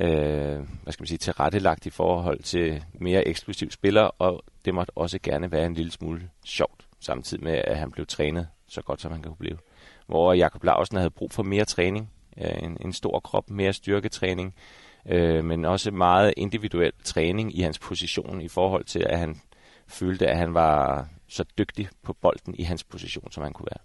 øh, 0.00 0.58
hvad 0.82 0.92
skal 0.92 1.02
man 1.02 1.06
sige, 1.06 1.18
tilrettelagt 1.18 1.86
i 1.86 1.90
forhold 1.90 2.42
til 2.42 2.84
mere 2.94 3.28
eksklusiv 3.28 3.70
spiller, 3.70 4.02
og 4.18 4.44
det 4.64 4.74
måtte 4.74 4.92
også 4.94 5.18
gerne 5.22 5.52
være 5.52 5.66
en 5.66 5.74
lille 5.74 5.92
smule 5.92 6.30
sjovt 6.44 6.85
samtidig 7.06 7.44
med, 7.44 7.52
at 7.52 7.78
han 7.78 7.90
blev 7.90 8.06
trænet 8.06 8.48
så 8.68 8.82
godt, 8.82 9.00
som 9.00 9.12
han 9.12 9.22
kunne 9.22 9.36
blive. 9.36 9.58
Hvor 10.06 10.32
Jakob 10.32 10.64
Larsen 10.64 10.96
havde 10.96 11.10
brug 11.10 11.32
for 11.32 11.42
mere 11.42 11.64
træning, 11.64 12.12
øh, 12.38 12.62
en, 12.62 12.76
en 12.80 12.92
stor 12.92 13.20
krop, 13.20 13.50
mere 13.50 13.72
styrketræning, 13.72 14.54
øh, 15.06 15.44
men 15.44 15.64
også 15.64 15.90
meget 15.90 16.34
individuel 16.36 16.92
træning 17.04 17.58
i 17.58 17.60
hans 17.60 17.78
position 17.78 18.40
i 18.40 18.48
forhold 18.48 18.84
til, 18.84 19.06
at 19.08 19.18
han 19.18 19.40
følte, 19.86 20.26
at 20.26 20.38
han 20.38 20.54
var 20.54 21.08
så 21.28 21.44
dygtig 21.58 21.88
på 22.02 22.12
bolden 22.12 22.54
i 22.58 22.62
hans 22.62 22.84
position, 22.84 23.32
som 23.32 23.42
han 23.42 23.52
kunne 23.52 23.68
være. 23.70 23.82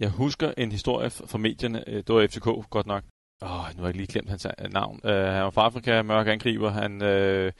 Jeg 0.00 0.10
husker 0.10 0.52
en 0.56 0.72
historie 0.72 1.10
fra 1.10 1.38
medierne, 1.38 1.88
øh, 1.88 1.96
det 1.96 2.14
var 2.14 2.26
FCK 2.26 2.70
godt 2.70 2.86
nok. 2.86 3.04
Åh, 3.42 3.76
nu 3.76 3.82
har 3.82 3.88
jeg 3.88 3.96
lige 3.96 4.06
glemt 4.06 4.28
hans 4.28 4.46
øh, 4.46 4.72
navn. 4.72 5.00
Uh, 5.04 5.10
han 5.10 5.42
var 5.42 5.50
fra 5.50 5.64
Afrika, 5.64 6.02
mørk 6.02 6.28
angriber. 6.28 6.70
Han 6.70 6.92
uh, 7.02 7.52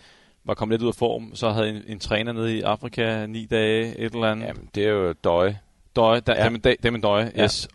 var 0.44 0.54
kommet 0.54 0.74
lidt 0.74 0.82
ud 0.82 0.88
af 0.88 0.94
form, 0.94 1.34
så 1.34 1.50
havde 1.50 1.68
en, 1.68 1.82
en 1.86 1.98
træner 1.98 2.32
nede 2.32 2.56
i 2.56 2.62
Afrika 2.62 3.26
ni 3.26 3.46
dage, 3.46 3.98
et 3.98 4.12
eller 4.12 4.26
andet. 4.26 4.46
Jamen, 4.46 4.68
det 4.74 4.84
er 4.84 4.90
jo 4.90 5.12
Døje. 5.12 5.58
Døje, 5.96 6.20
da, 6.20 6.32
ja. 6.32 6.48
Dem, 6.48 6.60
dem 6.82 7.02
Døje, 7.02 7.32
yes. 7.40 7.68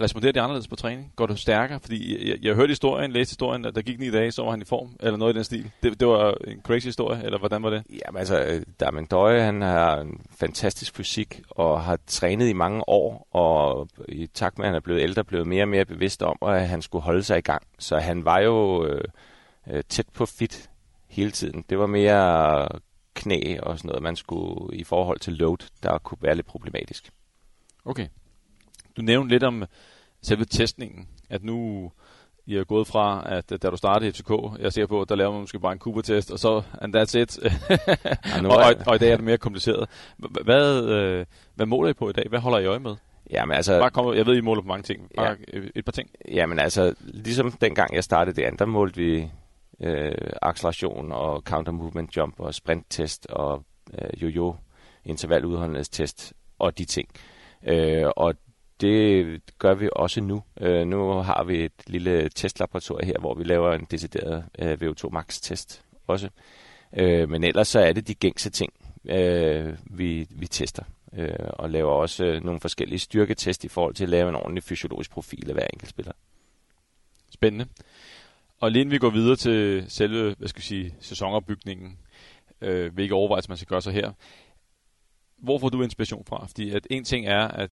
responderer 0.00 0.32
de 0.32 0.40
anderledes 0.40 0.68
på 0.68 0.76
træning? 0.76 1.12
Går 1.16 1.26
du 1.26 1.36
stærkere? 1.36 1.80
Fordi 1.80 2.30
jeg, 2.30 2.38
jeg 2.42 2.54
hørte 2.54 2.70
historien, 2.70 3.12
læste 3.12 3.32
historien, 3.32 3.64
at 3.64 3.74
der 3.74 3.82
gik 3.82 3.98
ni 3.98 4.10
dage, 4.10 4.32
så 4.32 4.42
var 4.42 4.50
han 4.50 4.62
i 4.62 4.64
form, 4.64 4.96
eller 5.00 5.16
noget 5.16 5.34
i 5.34 5.36
den 5.36 5.44
stil. 5.44 5.70
Det, 5.82 6.00
det 6.00 6.08
var 6.08 6.34
en 6.46 6.62
crazy 6.62 6.86
historie, 6.86 7.24
eller 7.24 7.38
hvordan 7.38 7.62
var 7.62 7.70
det? 7.70 7.82
Jamen 7.90 8.18
altså, 8.18 8.64
Darmen 8.80 9.06
Døje, 9.06 9.42
han 9.42 9.62
har 9.62 10.00
en 10.00 10.20
fantastisk 10.38 10.96
fysik, 10.96 11.40
og 11.50 11.82
har 11.82 11.98
trænet 12.06 12.48
i 12.48 12.52
mange 12.52 12.88
år, 12.88 13.28
og 13.30 13.88
i 14.08 14.26
takt 14.26 14.58
med, 14.58 14.66
at 14.66 14.68
han 14.68 14.76
er 14.76 14.80
blevet 14.80 15.00
ældre, 15.00 15.24
blevet 15.24 15.46
mere 15.46 15.64
og 15.64 15.68
mere 15.68 15.84
bevidst 15.84 16.22
om, 16.22 16.36
at 16.42 16.68
han 16.68 16.82
skulle 16.82 17.02
holde 17.02 17.22
sig 17.22 17.38
i 17.38 17.42
gang. 17.42 17.62
Så 17.78 17.98
han 17.98 18.24
var 18.24 18.38
jo 18.38 18.86
øh, 18.86 19.04
øh 19.70 19.82
tæt 19.88 20.06
på 20.14 20.26
fit 20.26 20.69
hele 21.10 21.30
tiden. 21.30 21.64
Det 21.70 21.78
var 21.78 21.86
mere 21.86 22.68
knæ 23.14 23.58
og 23.62 23.78
sådan 23.78 23.88
noget, 23.88 24.02
man 24.02 24.16
skulle 24.16 24.76
i 24.76 24.84
forhold 24.84 25.18
til 25.18 25.32
load, 25.32 25.70
der 25.82 25.98
kunne 25.98 26.18
være 26.20 26.34
lidt 26.34 26.46
problematisk. 26.46 27.10
Okay. 27.84 28.06
Du 28.96 29.02
nævnte 29.02 29.34
lidt 29.34 29.42
om 29.42 29.64
selve 30.22 30.44
testningen, 30.44 31.08
at 31.30 31.44
nu 31.44 31.90
I 32.46 32.56
er 32.56 32.64
gået 32.64 32.86
fra, 32.86 33.22
at 33.26 33.50
da 33.50 33.70
du 33.70 33.76
startede 33.76 34.08
i 34.08 34.12
FCK, 34.12 34.32
jeg 34.58 34.72
ser 34.72 34.86
på, 34.86 35.02
at 35.02 35.08
der 35.08 35.14
laver 35.14 35.32
man 35.32 35.40
måske 35.40 35.60
bare 35.60 35.72
en 35.72 35.78
Cooper-test, 35.78 36.30
og 36.30 36.38
så, 36.38 36.62
and 36.80 36.96
that's 36.96 37.18
it. 37.18 37.38
ja, 37.38 38.48
og, 38.50 38.56
og, 38.56 38.74
og, 38.86 38.94
i 38.94 38.98
dag 38.98 39.10
er 39.10 39.16
det 39.16 39.24
mere 39.24 39.38
kompliceret. 39.38 39.88
Hvad, 40.16 40.84
øh, 40.84 41.26
hvad 41.54 41.66
måler 41.66 41.90
I 41.90 41.92
på 41.92 42.08
i 42.08 42.12
dag? 42.12 42.26
Hvad 42.28 42.38
holder 42.38 42.58
I 42.58 42.66
øje 42.66 42.78
med? 42.78 42.96
Jamen 43.30 43.56
altså... 43.56 43.78
Bare 43.78 43.90
kom, 43.90 44.14
jeg 44.14 44.26
ved, 44.26 44.36
I 44.36 44.40
måler 44.40 44.62
på 44.62 44.68
mange 44.68 44.82
ting. 44.82 45.10
Bare 45.16 45.36
ja. 45.52 45.58
et 45.74 45.84
par 45.84 45.92
ting. 45.92 46.10
Jamen 46.28 46.58
altså, 46.58 46.94
ligesom 47.00 47.52
dengang 47.52 47.94
jeg 47.94 48.04
startede 48.04 48.42
det 48.42 48.58
der 48.58 48.66
målte 48.66 48.96
vi 48.96 49.30
øh, 49.80 50.32
acceleration 50.42 51.12
og 51.12 51.42
counter 51.42 51.72
movement 51.72 52.16
jump 52.16 52.40
og 52.40 52.54
sprint 52.54 52.86
test 52.90 53.26
og 53.26 53.64
øh, 53.98 54.22
jojo 54.22 54.56
interval 55.04 55.36
intervaludholdenhedstest 55.36 56.32
og 56.58 56.78
de 56.78 56.84
ting. 56.84 57.08
Øh, 57.66 58.06
og 58.16 58.34
det 58.80 59.40
gør 59.58 59.74
vi 59.74 59.88
også 59.92 60.20
nu. 60.20 60.42
Øh, 60.60 60.86
nu 60.86 61.12
har 61.12 61.44
vi 61.44 61.64
et 61.64 61.72
lille 61.86 62.28
testlaboratorium 62.28 63.06
her, 63.06 63.18
hvor 63.20 63.34
vi 63.34 63.44
laver 63.44 63.72
en 63.72 63.86
decideret 63.90 64.44
øh, 64.58 64.78
VO2 64.82 65.08
max 65.10 65.40
test 65.40 65.82
også. 66.06 66.28
Øh, 66.96 67.28
men 67.30 67.44
ellers 67.44 67.68
så 67.68 67.80
er 67.80 67.92
det 67.92 68.08
de 68.08 68.14
gængse 68.14 68.50
ting, 68.50 68.72
øh, 69.04 69.76
vi, 69.84 70.26
vi 70.30 70.46
tester. 70.46 70.84
Øh, 71.12 71.34
og 71.52 71.70
laver 71.70 71.90
også 71.90 72.24
øh, 72.24 72.44
nogle 72.44 72.60
forskellige 72.60 72.98
styrketest 72.98 73.64
i 73.64 73.68
forhold 73.68 73.94
til 73.94 74.04
at 74.04 74.10
lave 74.10 74.28
en 74.28 74.34
ordentlig 74.34 74.62
fysiologisk 74.62 75.10
profil 75.10 75.48
af 75.48 75.54
hver 75.54 75.66
enkelt 75.72 75.90
spiller. 75.90 76.12
Spændende. 77.30 77.66
Og 78.60 78.70
lige 78.70 78.80
inden 78.80 78.92
vi 78.92 78.98
går 78.98 79.10
videre 79.10 79.36
til 79.36 79.84
selve, 79.88 80.34
hvad 80.38 80.48
skal 80.48 80.60
vi 80.60 80.66
sige, 80.66 80.94
sæsonopbygningen, 81.00 81.98
øh, 82.60 82.94
hvilke 82.94 83.14
overvejelser 83.14 83.50
man 83.50 83.56
skal 83.56 83.68
gøre 83.68 83.82
sig 83.82 83.92
her, 83.92 84.12
hvor 85.38 85.58
får 85.58 85.68
du 85.68 85.82
inspiration 85.82 86.24
fra? 86.24 86.46
Fordi 86.46 86.70
at 86.70 86.86
en 86.90 87.04
ting 87.04 87.26
er, 87.26 87.48
at 87.48 87.70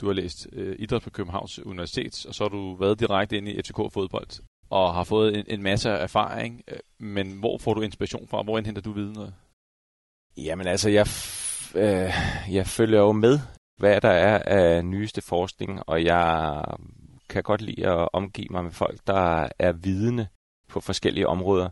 du 0.00 0.06
har 0.06 0.12
læst 0.12 0.48
øh, 0.52 0.76
idræt 0.78 1.02
på 1.02 1.10
Københavns 1.10 1.58
Universitet, 1.58 2.26
og 2.28 2.34
så 2.34 2.44
har 2.44 2.48
du 2.48 2.74
været 2.74 3.00
direkte 3.00 3.36
ind 3.36 3.48
i 3.48 3.62
FCK 3.62 3.76
fodbold 3.76 4.42
og 4.70 4.94
har 4.94 5.04
fået 5.04 5.38
en, 5.38 5.44
en 5.48 5.62
masse 5.62 5.90
erfaring. 5.90 6.62
Øh, 6.68 6.78
men 6.98 7.32
hvor 7.32 7.58
får 7.58 7.74
du 7.74 7.80
inspiration 7.80 8.28
fra? 8.28 8.42
Hvor 8.42 8.58
indhenter 8.58 8.82
du 8.82 8.92
viden? 8.92 9.32
Jamen 10.36 10.66
altså, 10.66 10.90
jeg, 10.90 11.06
øh, 11.74 12.12
jeg 12.54 12.66
følger 12.66 12.98
jo 12.98 13.12
med, 13.12 13.38
hvad 13.76 14.00
der 14.00 14.10
er 14.10 14.38
af 14.38 14.84
nyeste 14.84 15.22
forskning, 15.22 15.82
og 15.86 16.04
jeg 16.04 16.64
kan 17.28 17.42
godt 17.42 17.62
lide 17.62 17.86
at 17.86 18.08
omgive 18.12 18.48
mig 18.50 18.64
med 18.64 18.72
folk, 18.72 19.00
der 19.06 19.48
er 19.58 19.72
vidende 19.72 20.26
på 20.68 20.80
forskellige 20.80 21.28
områder. 21.28 21.68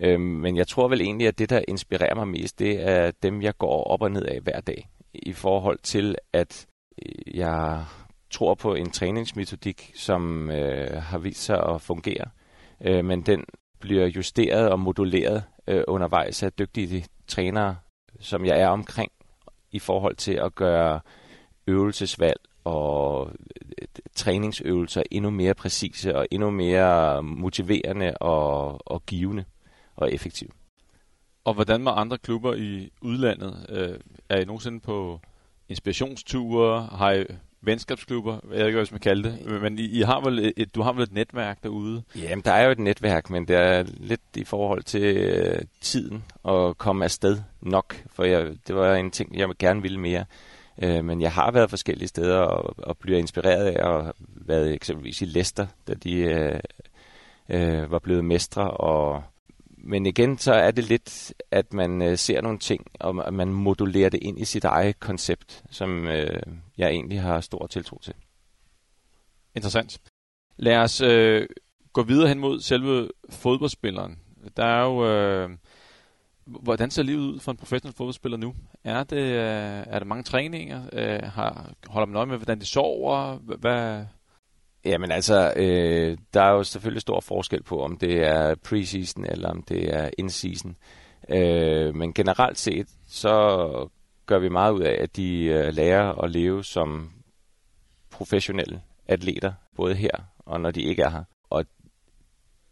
Øh, 0.00 0.20
men 0.20 0.56
jeg 0.56 0.68
tror 0.68 0.88
vel 0.88 1.00
egentlig, 1.00 1.28
at 1.28 1.38
det, 1.38 1.50
der 1.50 1.60
inspirerer 1.68 2.14
mig 2.14 2.28
mest, 2.28 2.58
det 2.58 2.88
er 2.88 3.10
dem, 3.22 3.42
jeg 3.42 3.58
går 3.58 3.84
op 3.84 4.02
og 4.02 4.10
ned 4.10 4.22
af 4.22 4.40
hver 4.40 4.60
dag. 4.60 4.88
I 5.14 5.32
forhold 5.32 5.78
til, 5.82 6.16
at 6.32 6.66
øh, 7.02 7.36
jeg 7.38 7.84
tror 8.30 8.54
på 8.54 8.74
en 8.74 8.90
træningsmetodik, 8.90 9.92
som 9.94 10.50
øh, 10.50 11.02
har 11.02 11.18
vist 11.18 11.44
sig 11.44 11.62
at 11.62 11.80
fungere, 11.80 12.24
øh, 12.84 13.04
men 13.04 13.22
den 13.22 13.44
bliver 13.80 14.06
justeret 14.06 14.70
og 14.70 14.80
moduleret 14.80 15.44
øh, 15.66 15.84
undervejs 15.88 16.42
af 16.42 16.52
dygtige 16.52 17.06
trænere, 17.26 17.76
som 18.20 18.44
jeg 18.44 18.60
er 18.60 18.68
omkring, 18.68 19.12
i 19.70 19.78
forhold 19.78 20.16
til 20.16 20.32
at 20.32 20.54
gøre 20.54 21.00
øvelsesvalg 21.66 22.40
og 22.64 23.30
øh, 23.80 23.86
træningsøvelser 24.14 25.02
endnu 25.10 25.30
mere 25.30 25.54
præcise 25.54 26.16
og 26.16 26.26
endnu 26.30 26.50
mere 26.50 27.22
motiverende 27.22 28.16
og, 28.16 28.88
og 28.92 29.06
givende 29.06 29.44
og 29.96 30.12
effektive. 30.12 30.50
Og 31.44 31.54
hvordan 31.54 31.82
med 31.82 31.92
andre 31.94 32.18
klubber 32.18 32.54
i 32.54 32.90
udlandet? 33.00 33.66
Øh, 33.68 33.98
er 34.28 34.40
I 34.40 34.44
nogensinde 34.44 34.80
på 34.80 35.20
inspirationsture? 35.68 36.88
Har 36.92 37.12
I 37.12 37.24
venskabsklubber? 37.60 38.38
Jeg 38.50 38.58
ved 38.58 38.66
ikke, 38.66 38.78
hvad 38.78 38.86
man 38.90 39.00
kalder 39.00 39.30
det. 39.30 39.62
Men 39.62 39.78
I, 39.78 39.82
I 39.82 40.02
har 40.02 40.20
vel 40.20 40.52
et, 40.56 40.74
du 40.74 40.82
har 40.82 40.92
vel 40.92 41.02
et 41.02 41.12
netværk 41.12 41.62
derude? 41.62 42.02
Jamen, 42.16 42.42
der 42.44 42.52
er 42.52 42.64
jo 42.64 42.70
et 42.70 42.78
netværk, 42.78 43.30
men 43.30 43.48
det 43.48 43.56
er 43.56 43.84
lidt 43.96 44.20
i 44.36 44.44
forhold 44.44 44.82
til 44.82 45.16
øh, 45.16 45.62
tiden 45.80 46.24
at 46.48 46.78
komme 46.78 47.04
afsted 47.04 47.38
nok. 47.60 47.96
For 48.12 48.24
jeg, 48.24 48.46
det 48.66 48.76
var 48.76 48.94
en 48.94 49.10
ting, 49.10 49.38
jeg 49.38 49.48
gerne 49.58 49.82
ville 49.82 50.00
mere. 50.00 50.24
Øh, 50.82 51.04
men 51.04 51.20
jeg 51.20 51.32
har 51.32 51.50
været 51.50 51.70
forskellige 51.70 52.08
steder 52.08 52.38
og, 52.38 52.74
og 52.78 52.98
bliver 52.98 53.18
inspireret 53.18 53.64
af 53.64 53.98
at 53.98 54.12
været 54.18 54.74
eksempelvis 54.74 55.22
i 55.22 55.24
Leicester, 55.24 55.66
da 55.88 55.94
de 55.94 56.14
øh, 56.14 56.60
øh, 57.48 57.90
var 57.90 57.98
blevet 57.98 58.24
mestre 58.24 58.70
og 58.70 59.22
men 59.80 60.06
igen, 60.06 60.38
så 60.38 60.52
er 60.52 60.70
det 60.70 60.84
lidt, 60.84 61.34
at 61.50 61.72
man 61.72 62.02
øh, 62.02 62.18
ser 62.18 62.40
nogle 62.40 62.58
ting, 62.58 62.86
og 63.00 63.26
at 63.26 63.34
man 63.34 63.48
modulerer 63.48 64.08
det 64.08 64.22
ind 64.22 64.40
i 64.40 64.44
sit 64.44 64.64
eget 64.64 65.00
koncept, 65.00 65.64
som 65.70 66.06
øh, 66.06 66.42
jeg 66.78 66.90
egentlig 66.90 67.20
har 67.20 67.40
stor 67.40 67.66
tiltro 67.66 67.98
til. 67.98 68.14
Interessant. 69.54 70.00
Lad 70.56 70.76
os 70.76 71.00
øh, 71.00 71.48
gå 71.92 72.02
videre 72.02 72.28
hen 72.28 72.38
mod 72.38 72.60
selve 72.60 73.08
fodboldspilleren. 73.30 74.18
Der 74.56 74.64
er 74.64 74.84
jo... 74.84 75.06
Øh, 75.06 75.50
hvordan 76.62 76.90
ser 76.90 77.02
livet 77.02 77.20
ud 77.20 77.40
for 77.40 77.52
en 77.52 77.58
professionel 77.58 77.96
fodboldspiller 77.96 78.38
nu? 78.38 78.54
Er 78.84 79.04
det, 79.04 79.16
øh, 79.16 79.84
er 79.86 79.98
der 79.98 80.06
mange 80.06 80.22
træninger? 80.22 80.82
Øh, 80.92 81.22
har, 81.22 81.72
holder 81.86 82.06
man 82.06 82.16
øje 82.16 82.26
med, 82.26 82.36
hvordan 82.36 82.60
de 82.60 82.66
sover? 82.66 83.36
Hvad, 83.36 84.04
Jamen 84.84 85.10
altså, 85.10 85.52
øh, 85.56 86.18
der 86.34 86.42
er 86.42 86.50
jo 86.50 86.62
selvfølgelig 86.64 87.00
stor 87.00 87.20
forskel 87.20 87.62
på, 87.62 87.82
om 87.82 87.96
det 87.96 88.26
er 88.26 88.54
preseason 88.54 89.24
eller 89.24 89.48
om 89.48 89.62
det 89.62 89.94
er 89.94 90.10
in-season. 90.18 90.76
Øh, 91.28 91.94
men 91.94 92.12
generelt 92.12 92.58
set, 92.58 92.86
så 93.08 93.88
gør 94.26 94.38
vi 94.38 94.48
meget 94.48 94.72
ud 94.72 94.80
af, 94.80 94.96
at 95.02 95.16
de 95.16 95.44
øh, 95.44 95.74
lærer 95.74 96.12
at 96.22 96.30
leve 96.30 96.64
som 96.64 97.10
professionelle 98.10 98.82
atleter, 99.06 99.52
både 99.76 99.94
her 99.94 100.10
og 100.48 100.60
når 100.60 100.70
de 100.70 100.82
ikke 100.82 101.02
er 101.02 101.10
her. 101.10 101.24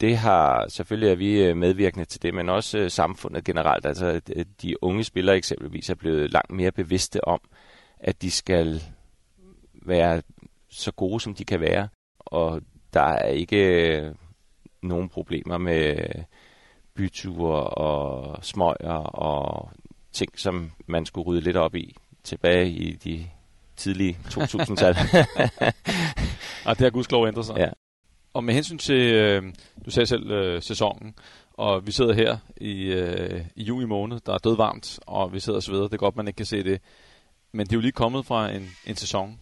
Det 0.00 0.17
har 0.17 0.69
selvfølgelig 0.69 1.11
er 1.11 1.15
vi 1.15 1.43
øh, 1.43 1.57
medvirkende 1.57 2.05
til 2.05 2.23
det, 2.23 2.35
men 2.35 2.49
også 2.49 2.79
øh, 2.79 2.91
samfundet 2.91 3.45
generelt. 3.45 3.87
Altså 3.87 4.21
de 4.62 4.83
unge 4.83 5.05
spillere 5.05 5.37
eksempelvis 5.37 5.91
er 5.91 5.95
blevet 5.95 6.33
langt 6.33 6.50
mere 6.50 6.73
bevidste 6.73 7.25
om, 7.25 7.41
at 8.00 8.23
de 8.23 8.31
skal 8.31 8.83
være 9.87 10.23
så 10.71 10.93
gode, 10.93 11.21
som 11.21 11.35
de 11.35 11.45
kan 11.45 11.61
være 11.61 11.88
og 12.26 12.61
der 12.95 13.03
er 13.03 13.29
ikke 13.29 13.57
øh, 13.57 14.15
nogen 14.83 15.09
problemer 15.09 15.59
med 15.59 15.97
byture 16.95 17.65
og 17.65 18.45
smøger 18.45 18.95
og 18.95 19.71
ting, 20.12 20.38
som 20.38 20.73
man 20.87 21.07
skulle 21.07 21.26
rydde 21.26 21.41
lidt 21.41 21.57
op 21.57 21.75
i 21.75 21.97
tilbage 22.25 22.71
i 22.71 22.93
de 22.93 23.26
tidlige 23.76 24.19
2000-tal. 24.35 24.97
og 26.67 26.79
det 26.79 26.85
har 26.85 26.91
gudskelov 26.91 27.26
ændret 27.26 27.47
sig. 27.47 27.57
Ja. 27.57 27.71
Og 28.37 28.45
med 28.45 28.55
hensyn 28.55 28.78
til, 28.78 29.14
øh, 29.14 29.43
du 29.87 29.90
sagde 29.90 30.07
selv 30.07 30.31
øh, 30.31 30.62
sæsonen, 30.62 31.14
og 31.52 31.87
vi 31.87 31.93
sidder 31.93 32.14
her 32.14 32.37
i, 32.57 32.83
øh, 32.85 33.45
i 33.55 33.62
juni 33.62 33.87
måned, 33.87 34.21
der 34.26 34.35
er 34.35 34.38
død 34.38 34.57
varmt, 34.57 35.00
og 35.07 35.33
vi 35.33 35.40
sidder 35.40 35.57
og 35.57 35.62
sveder. 35.62 35.83
Det 35.83 35.93
er 35.93 35.97
godt, 35.97 36.16
man 36.16 36.28
ikke 36.28 36.37
kan 36.37 36.47
se 36.47 36.64
det. 36.64 36.81
Men 37.52 37.66
det 37.66 37.73
er 37.73 37.76
jo 37.76 37.81
lige 37.81 37.93
kommet 37.93 38.26
fra 38.26 38.50
en, 38.50 38.71
en 38.87 38.97
sæson, 38.97 39.38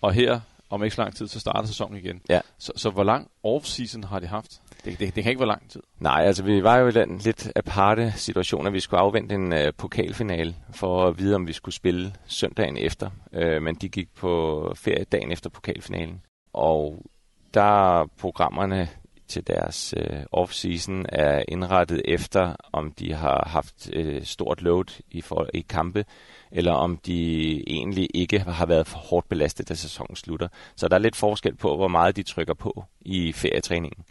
og 0.00 0.12
her 0.12 0.40
om 0.70 0.84
ikke 0.84 0.96
så 0.96 1.02
lang 1.02 1.16
tid, 1.16 1.28
så 1.28 1.40
starter 1.40 1.66
sæsonen 1.66 1.98
igen. 1.98 2.20
Ja. 2.28 2.40
Så, 2.58 2.72
så 2.76 2.90
hvor 2.90 3.04
lang 3.04 3.30
off-season 3.46 4.06
har 4.06 4.18
de 4.18 4.26
haft? 4.26 4.62
Det, 4.84 4.98
det, 4.98 5.14
det 5.14 5.22
kan 5.22 5.30
ikke 5.30 5.40
være 5.40 5.48
lang 5.48 5.70
tid. 5.70 5.82
Nej, 6.00 6.22
altså 6.24 6.42
vi 6.42 6.62
var 6.62 6.76
jo 6.76 6.88
i 6.88 6.92
den 6.92 7.18
lidt 7.18 7.52
aparte 7.56 8.12
situation, 8.16 8.66
at 8.66 8.72
vi 8.72 8.80
skulle 8.80 9.00
afvente 9.00 9.34
en 9.34 9.52
uh, 9.52 9.58
pokalfinale 9.76 10.54
for 10.74 11.06
at 11.06 11.18
vide, 11.18 11.34
om 11.34 11.46
vi 11.46 11.52
skulle 11.52 11.74
spille 11.74 12.12
søndagen 12.26 12.76
efter. 12.76 13.10
Uh, 13.32 13.62
men 13.62 13.74
de 13.74 13.88
gik 13.88 14.14
på 14.14 14.72
ferie 14.76 15.04
dagen 15.04 15.32
efter 15.32 15.50
pokalfinalen. 15.50 16.20
Og 16.52 17.06
der 17.54 18.06
programmerne 18.18 18.88
til 19.28 19.46
deres 19.46 19.94
øh, 19.96 20.22
off-season 20.36 21.04
er 21.08 21.42
indrettet 21.48 22.02
efter, 22.04 22.56
om 22.72 22.92
de 22.92 23.12
har 23.12 23.48
haft 23.48 23.90
øh, 23.92 24.24
stort 24.24 24.62
load 24.62 25.02
i, 25.10 25.20
for, 25.20 25.48
i 25.54 25.60
kampe, 25.60 26.04
eller 26.50 26.72
om 26.72 26.96
de 26.96 27.62
egentlig 27.66 28.08
ikke 28.14 28.38
har 28.38 28.66
været 28.66 28.86
for 28.86 28.98
hårdt 28.98 29.28
belastet, 29.28 29.68
da 29.68 29.74
sæsonen 29.74 30.16
slutter. 30.16 30.48
Så 30.76 30.88
der 30.88 30.94
er 30.94 31.00
lidt 31.00 31.16
forskel 31.16 31.54
på, 31.54 31.76
hvor 31.76 31.88
meget 31.88 32.16
de 32.16 32.22
trykker 32.22 32.54
på 32.54 32.84
i 33.00 33.32
ferietræningen. 33.32 34.04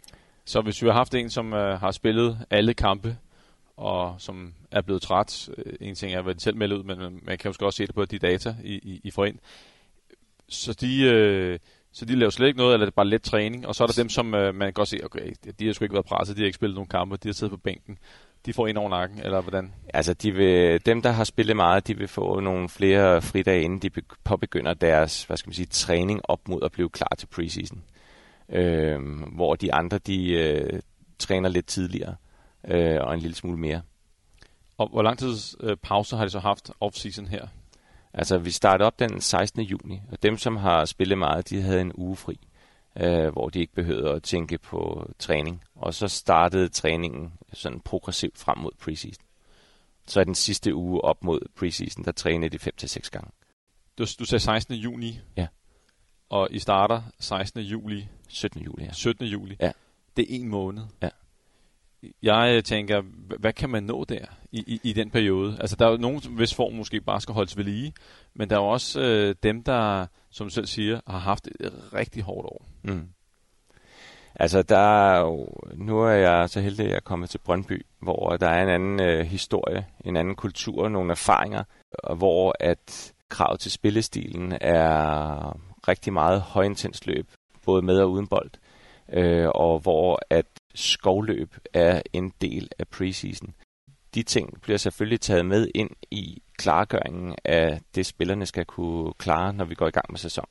Så 0.44 0.60
hvis 0.60 0.82
vi 0.82 0.86
har 0.88 0.94
haft 0.94 1.14
en, 1.14 1.30
som 1.30 1.52
øh, 1.52 1.80
har 1.80 1.90
spillet 1.90 2.38
alle 2.50 2.74
kampe, 2.74 3.16
og 3.76 4.14
som 4.18 4.54
er 4.70 4.80
blevet 4.80 5.02
træt, 5.02 5.48
øh, 5.58 5.72
en 5.80 5.94
ting 5.94 6.12
er, 6.12 6.22
hvad 6.22 6.34
de 6.34 6.40
selv 6.40 6.56
melder 6.56 6.76
ud, 6.76 6.82
men 6.82 7.20
man 7.22 7.38
kan 7.38 7.52
jo 7.60 7.66
også 7.66 7.76
se 7.76 7.86
det 7.86 7.94
på 7.94 8.04
de 8.04 8.18
data, 8.18 8.56
I, 8.64 8.74
I, 8.74 9.00
I 9.04 9.10
får 9.10 9.24
ind, 9.24 9.38
så 10.48 10.72
de, 10.72 11.02
øh, 11.02 11.58
så 11.92 12.04
de 12.04 12.16
laver 12.16 12.30
slet 12.30 12.46
ikke 12.46 12.58
noget, 12.58 12.74
eller 12.74 12.86
det 12.86 12.92
er 12.92 12.96
bare 12.96 13.06
let 13.06 13.22
træning, 13.22 13.66
og 13.66 13.74
så 13.74 13.84
er 13.84 13.86
der 13.86 13.94
dem, 13.94 14.08
som 14.08 14.34
øh, 14.34 14.54
man 14.54 14.66
kan 14.66 14.72
godt 14.72 14.88
se, 14.88 15.00
okay, 15.04 15.32
de 15.58 15.66
har 15.66 15.72
sgu 15.72 15.84
ikke 15.84 15.94
været 15.94 16.06
presset, 16.06 16.36
de 16.36 16.42
har 16.42 16.46
ikke 16.46 16.56
spillet 16.56 16.74
nogen 16.74 16.88
kampe, 16.88 17.16
de 17.16 17.28
har 17.28 17.32
siddet 17.32 17.50
på 17.50 17.56
bænken. 17.56 17.98
De 18.46 18.52
får 18.52 18.66
ind 18.66 18.78
over 18.78 18.90
nakken, 18.90 19.18
eller 19.18 19.40
hvordan? 19.40 19.74
Altså, 19.94 20.14
de 20.14 20.32
vil, 20.32 20.86
dem, 20.86 21.02
der 21.02 21.10
har 21.10 21.24
spillet 21.24 21.56
meget, 21.56 21.86
de 21.86 21.96
vil 21.96 22.08
få 22.08 22.40
nogle 22.40 22.68
flere 22.68 23.22
fridage, 23.22 23.62
inden 23.62 23.78
de 23.78 23.90
påbegynder 24.24 24.74
deres 24.74 25.24
hvad 25.24 25.36
skal 25.36 25.48
man 25.48 25.54
sige, 25.54 25.66
træning 25.66 26.20
op 26.24 26.48
mod 26.48 26.62
at 26.62 26.72
blive 26.72 26.90
klar 26.90 27.14
til 27.18 27.26
preseason. 27.26 27.82
Øh, 28.48 29.00
hvor 29.36 29.54
de 29.54 29.74
andre, 29.74 29.98
de 29.98 30.30
øh, 30.30 30.80
træner 31.18 31.48
lidt 31.48 31.66
tidligere 31.66 32.16
øh, 32.68 33.00
og 33.00 33.14
en 33.14 33.20
lille 33.20 33.34
smule 33.36 33.58
mere. 33.58 33.82
Og 34.78 34.88
hvor 34.88 35.02
lang 35.02 35.18
tids 35.18 35.56
øh, 35.60 35.76
pause 35.76 36.16
har 36.16 36.24
de 36.24 36.30
så 36.30 36.38
haft 36.38 36.70
off-season 36.84 37.26
her? 37.26 37.46
Altså, 38.18 38.38
vi 38.38 38.50
startede 38.50 38.86
op 38.86 38.98
den 38.98 39.20
16. 39.20 39.62
juni, 39.62 40.00
og 40.12 40.22
dem, 40.22 40.38
som 40.38 40.56
har 40.56 40.84
spillet 40.84 41.18
meget, 41.18 41.50
de 41.50 41.60
havde 41.62 41.80
en 41.80 41.92
uge 41.94 42.16
fri, 42.16 42.40
øh, 42.96 43.28
hvor 43.32 43.48
de 43.48 43.60
ikke 43.60 43.74
behøvede 43.74 44.10
at 44.10 44.22
tænke 44.22 44.58
på 44.58 45.10
træning. 45.18 45.64
Og 45.74 45.94
så 45.94 46.08
startede 46.08 46.68
træningen 46.68 47.32
sådan 47.52 47.80
progressivt 47.80 48.38
frem 48.38 48.58
mod 48.58 48.70
preseason. 48.80 49.24
Så 50.06 50.20
er 50.20 50.24
den 50.24 50.34
sidste 50.34 50.74
uge 50.74 51.00
op 51.00 51.24
mod 51.24 51.40
preseason, 51.56 52.04
der 52.04 52.12
trænede 52.12 52.58
de 52.58 52.70
5-6 52.82 53.10
gange. 53.10 53.30
Du, 53.98 54.06
du 54.18 54.24
sagde 54.24 54.44
16. 54.44 54.74
juni? 54.74 55.20
Ja. 55.36 55.46
Og 56.28 56.48
I 56.50 56.58
starter 56.58 57.02
16. 57.20 57.60
juli? 57.60 58.08
17. 58.28 58.62
juli, 58.62 58.84
ja. 58.84 58.92
17. 58.92 59.26
juli? 59.26 59.56
Ja. 59.60 59.72
Det 60.16 60.22
er 60.22 60.36
en 60.36 60.48
måned? 60.48 60.82
Ja. 61.02 61.08
Jeg 62.22 62.52
øh, 62.56 62.62
tænker, 62.62 63.02
hvad 63.38 63.52
kan 63.52 63.70
man 63.70 63.82
nå 63.82 64.04
der 64.04 64.24
i, 64.52 64.58
i, 64.66 64.80
i 64.82 64.92
den 64.92 65.10
periode? 65.10 65.56
Altså, 65.60 65.76
der 65.76 65.86
er 65.86 65.90
jo 65.90 65.96
nogen, 65.96 66.20
hvis 66.30 66.54
form 66.54 66.72
måske 66.72 67.00
bare 67.00 67.20
skal 67.20 67.34
holdes 67.34 67.56
ved 67.56 67.64
lige, 67.64 67.92
men 68.34 68.50
der 68.50 68.56
er 68.56 68.60
jo 68.60 68.68
også 68.68 69.00
øh, 69.00 69.34
dem, 69.42 69.62
der, 69.62 70.06
som 70.30 70.46
du 70.46 70.50
selv 70.50 70.66
siger, 70.66 71.00
har 71.06 71.18
haft 71.18 71.46
et 71.46 71.72
rigtig 71.94 72.22
hårdt 72.22 72.46
år. 72.46 72.66
Mm. 72.82 73.08
Altså, 74.34 74.62
der 74.62 75.12
er 75.12 75.20
jo, 75.20 75.48
nu 75.74 76.00
er 76.00 76.10
jeg 76.10 76.50
så 76.50 76.60
heldig, 76.60 76.84
at 76.84 76.90
jeg 76.90 76.96
er 76.96 77.00
kommet 77.00 77.30
til 77.30 77.38
Brøndby, 77.38 77.86
hvor 78.00 78.36
der 78.36 78.48
er 78.48 78.62
en 78.62 78.68
anden 78.68 79.00
øh, 79.00 79.26
historie, 79.26 79.86
en 80.04 80.16
anden 80.16 80.34
kultur, 80.34 80.88
nogle 80.88 81.10
erfaringer, 81.10 81.64
og 81.92 82.16
hvor 82.16 82.54
at 82.60 83.12
kravet 83.28 83.60
til 83.60 83.70
spillestilen 83.70 84.58
er 84.60 85.60
rigtig 85.88 86.12
meget 86.12 86.40
højintens 86.40 87.06
løb, 87.06 87.26
både 87.64 87.82
med 87.82 88.00
og 88.00 88.10
uden 88.10 88.26
bold, 88.26 88.50
øh, 89.12 89.48
og 89.54 89.78
hvor 89.78 90.20
at 90.30 90.46
skovløb 90.74 91.56
er 91.72 92.02
en 92.12 92.32
del 92.40 92.68
af 92.78 92.88
preseason. 92.88 93.54
De 94.14 94.22
ting 94.22 94.60
bliver 94.60 94.78
selvfølgelig 94.78 95.20
taget 95.20 95.46
med 95.46 95.68
ind 95.74 95.90
i 96.10 96.42
klargøringen 96.58 97.34
af 97.44 97.80
det, 97.94 98.06
spillerne 98.06 98.46
skal 98.46 98.64
kunne 98.64 99.12
klare, 99.12 99.52
når 99.52 99.64
vi 99.64 99.74
går 99.74 99.86
i 99.86 99.90
gang 99.90 100.06
med 100.08 100.18
sæson. 100.18 100.46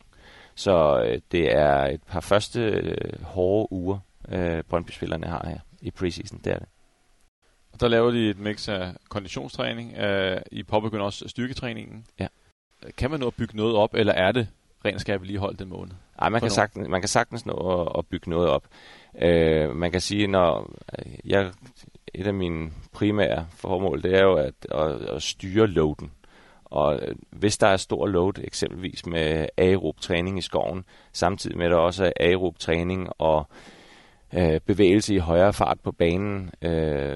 Så 0.56 1.04
øh, 1.06 1.22
det 1.32 1.56
er 1.56 1.86
et 1.86 2.04
par 2.04 2.20
første 2.20 2.62
øh, 2.62 3.24
hårde 3.24 3.72
uger, 3.72 4.00
øh, 4.30 4.64
Brøndby-spillerne 4.64 5.28
har 5.28 5.46
her 5.50 5.60
i 5.82 5.92
preseason. 5.92 6.40
Det 6.44 6.54
er 6.54 6.60
det. 6.60 6.68
Og 7.74 7.80
der 7.80 7.88
laver 7.88 8.12
de 8.12 8.30
et 8.30 8.40
mix 8.40 8.70
af 8.70 8.94
konditionstræning. 9.10 9.98
Øh, 9.98 10.42
I 10.52 10.64
påbegynder 10.64 11.06
også 11.06 11.28
styrketræningen. 11.28 12.06
Ja. 12.20 12.28
Kan 12.98 13.12
man 13.12 13.20
nå 13.20 13.28
at 13.28 13.36
bygge 13.36 13.58
noget 13.58 13.76
op, 13.76 13.94
eller 13.94 14.14
er 14.14 14.32
det 14.32 14.48
rent 14.86 15.02
skal 15.02 15.20
lige 15.24 15.40
holde 15.40 15.58
den 15.58 15.70
måned? 15.70 15.94
Nej, 16.20 16.30
man, 16.30 16.42
kan 16.42 16.52
sagtens, 16.52 16.88
man 16.88 17.02
kan 17.02 17.08
sagtens 17.08 17.46
nå 17.46 17.82
at, 17.82 17.92
at 17.98 18.06
bygge 18.06 18.30
noget 18.30 18.50
op. 18.50 18.64
Øh, 19.22 19.76
man 19.76 19.92
kan 19.92 20.02
sige, 20.02 20.28
når 20.28 20.74
jeg, 21.26 21.52
et 22.14 22.28
af 22.28 22.34
mine 22.34 22.72
primære 22.94 23.48
formål, 23.50 24.04
det 24.04 24.16
er 24.16 24.24
jo 24.24 24.36
at, 24.36 24.54
at, 24.72 25.02
at 25.02 25.22
styre 25.22 25.68
loaden. 25.68 26.12
Og 26.66 27.00
øh, 27.02 27.16
hvis 27.30 27.58
der 27.58 27.68
er 27.68 27.78
stor 27.78 28.08
load, 28.08 28.34
eksempelvis 28.44 29.06
med 29.06 29.48
aerob 29.58 30.00
træning 30.00 30.38
i 30.38 30.42
skoven, 30.42 30.86
samtidig 31.14 31.58
med 31.58 31.66
at 31.66 31.72
der 31.72 31.78
også 31.78 32.06
er 32.06 32.12
aerob 32.20 32.60
træning 32.60 33.10
og 33.18 33.48
øh, 34.34 34.60
bevægelse 34.60 35.16
i 35.16 35.18
højere 35.18 35.54
fart 35.54 35.80
på 35.80 35.92
banen, 35.92 36.52
øh, 36.62 37.16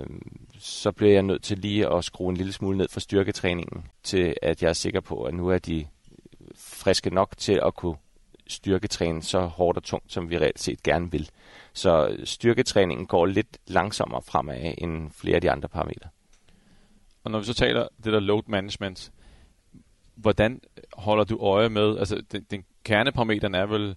så 0.60 0.91
bliver 0.91 1.13
jeg 1.13 1.24
nødt 1.24 1.44
til 1.44 1.58
lige 1.58 1.94
at 1.94 2.03
skrue 2.03 2.30
en 2.30 2.38
lille 2.38 2.53
smule 2.53 2.77
ned 2.77 2.88
for 2.89 3.00
styrketræningen, 3.00 3.86
til 4.03 4.36
at 4.41 4.63
jeg 4.63 4.70
er 4.70 4.74
sikker 4.74 5.00
på, 5.00 5.24
at 5.24 5.33
nu 5.33 5.48
er 5.48 5.57
de 5.57 5.85
friske 6.81 7.09
nok 7.09 7.37
til 7.37 7.59
at 7.65 7.75
kunne 7.75 7.96
styrketræne 8.48 9.24
så 9.24 9.39
hårdt 9.39 9.77
og 9.77 9.83
tungt, 9.83 10.13
som 10.13 10.29
vi 10.29 10.37
reelt 10.37 10.59
set 10.59 10.83
gerne 10.83 11.11
vil. 11.11 11.29
Så 11.74 12.17
styrketræningen 12.24 13.07
går 13.07 13.25
lidt 13.25 13.57
langsommere 13.67 14.22
fremad 14.22 14.74
end 14.77 15.11
flere 15.11 15.35
af 15.35 15.41
de 15.41 15.51
andre 15.51 15.70
parametre. 15.70 16.09
Og 17.24 17.31
når 17.31 17.39
vi 17.39 17.46
så 17.46 17.53
taler 17.53 17.87
det 18.03 18.13
der 18.13 18.20
load 18.20 18.44
management, 18.48 19.11
hvordan 20.15 20.61
holder 20.94 21.24
du 21.24 21.37
øje 21.37 21.70
med, 21.70 21.98
altså 21.98 22.24
den, 22.31 22.46
den 22.51 22.65
kerneparameteren 22.83 23.55
er 23.55 23.65
vel 23.65 23.96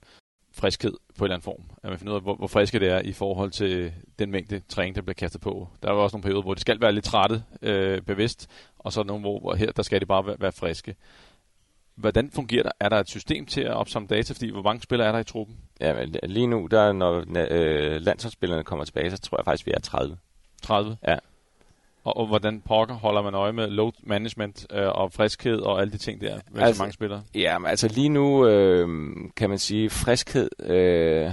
friskhed 0.52 0.92
på 1.18 1.24
en 1.24 1.26
eller 1.26 1.34
anden 1.34 1.44
form. 1.44 1.62
At 1.82 1.90
man 1.90 1.98
finder 1.98 2.12
ud 2.12 2.16
af, 2.16 2.22
hvor, 2.22 2.36
hvor 2.36 2.46
friske 2.46 2.80
det 2.80 2.88
er 2.88 3.00
i 3.00 3.12
forhold 3.12 3.50
til 3.50 3.92
den 4.18 4.30
mængde 4.30 4.60
træning, 4.68 4.96
der 4.96 5.02
bliver 5.02 5.14
kastet 5.14 5.40
på. 5.40 5.68
Der 5.82 5.88
er 5.88 5.92
jo 5.94 6.02
også 6.02 6.16
nogle 6.16 6.22
perioder, 6.22 6.42
hvor 6.42 6.54
de 6.54 6.60
skal 6.60 6.80
være 6.80 6.92
lidt 6.92 7.04
trætte 7.04 7.44
øh, 7.62 8.02
bevidst, 8.02 8.50
og 8.78 8.92
så 8.92 9.02
nogle, 9.02 9.20
hvor, 9.20 9.40
hvor 9.40 9.54
her 9.54 9.72
der 9.72 9.82
skal 9.82 10.00
de 10.00 10.06
bare 10.06 10.26
være, 10.26 10.36
være 10.38 10.52
friske. 10.52 10.94
Hvordan 11.96 12.30
fungerer 12.30 12.62
der? 12.62 12.70
Er 12.80 12.88
der 12.88 12.96
et 12.96 13.08
system 13.08 13.46
til 13.46 13.60
at 13.60 13.74
opsamle 13.74 14.08
data? 14.08 14.32
Fordi 14.32 14.50
hvor 14.50 14.62
mange 14.62 14.82
spillere 14.82 15.08
er 15.08 15.12
der 15.12 15.18
i 15.18 15.24
truppen? 15.24 15.56
Ja, 15.80 15.94
men 15.94 16.16
lige 16.22 16.46
nu, 16.46 16.66
der, 16.70 16.92
når 16.92 17.24
øh, 17.50 18.00
landsholdsspillerne 18.00 18.64
kommer 18.64 18.84
tilbage, 18.84 19.10
så 19.10 19.18
tror 19.18 19.38
jeg 19.38 19.44
faktisk, 19.44 19.66
vi 19.66 19.72
er 19.74 19.80
30. 19.80 20.16
30? 20.62 20.96
Ja. 21.08 21.16
Og, 22.04 22.16
og 22.16 22.26
hvordan 22.26 22.60
pokker 22.60 22.94
holder 22.94 23.22
man 23.22 23.34
øje 23.34 23.52
med 23.52 23.70
load 23.70 23.92
management 24.02 24.66
øh, 24.72 24.88
og 24.88 25.12
friskhed 25.12 25.58
og 25.58 25.80
alle 25.80 25.92
de 25.92 25.98
ting 25.98 26.20
der 26.20 26.38
med 26.50 26.62
altså, 26.62 26.76
så 26.76 26.82
mange 26.82 26.92
spillere? 26.92 27.22
Ja, 27.34 27.58
men 27.58 27.70
altså 27.70 27.88
lige 27.88 28.08
nu 28.08 28.46
øh, 28.46 28.88
kan 29.36 29.48
man 29.48 29.58
sige, 29.58 29.90
friskhed 29.90 30.48
øh, 30.60 31.26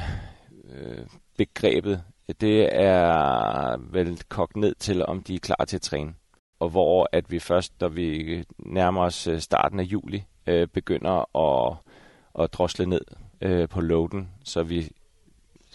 øh, 0.74 1.06
begrebet, 1.38 2.04
det 2.42 2.70
er 2.72 3.78
vel 3.92 4.22
kogt 4.30 4.56
ned 4.56 4.76
til, 4.76 5.06
om 5.06 5.24
de 5.24 5.36
er 5.36 5.40
klar 5.40 5.66
til 5.68 5.78
at 5.78 5.82
træne. 5.82 6.14
Og 6.60 6.70
hvor 6.70 7.10
at 7.12 7.32
vi 7.32 7.40
først, 7.40 7.74
når 7.82 7.88
vi 7.88 8.44
nærmer 8.60 9.02
os 9.02 9.28
øh, 9.28 9.40
starten 9.40 9.80
af 9.80 9.84
juli, 9.84 10.24
øh, 10.48 10.68
begynder 10.68 11.38
at, 11.38 11.78
at 12.40 12.54
drosle 12.54 12.86
ned 12.86 13.02
øh, 13.42 13.70
på 13.70 13.82
loaden, 13.82 14.30
så 14.44 14.64
vi 14.64 14.90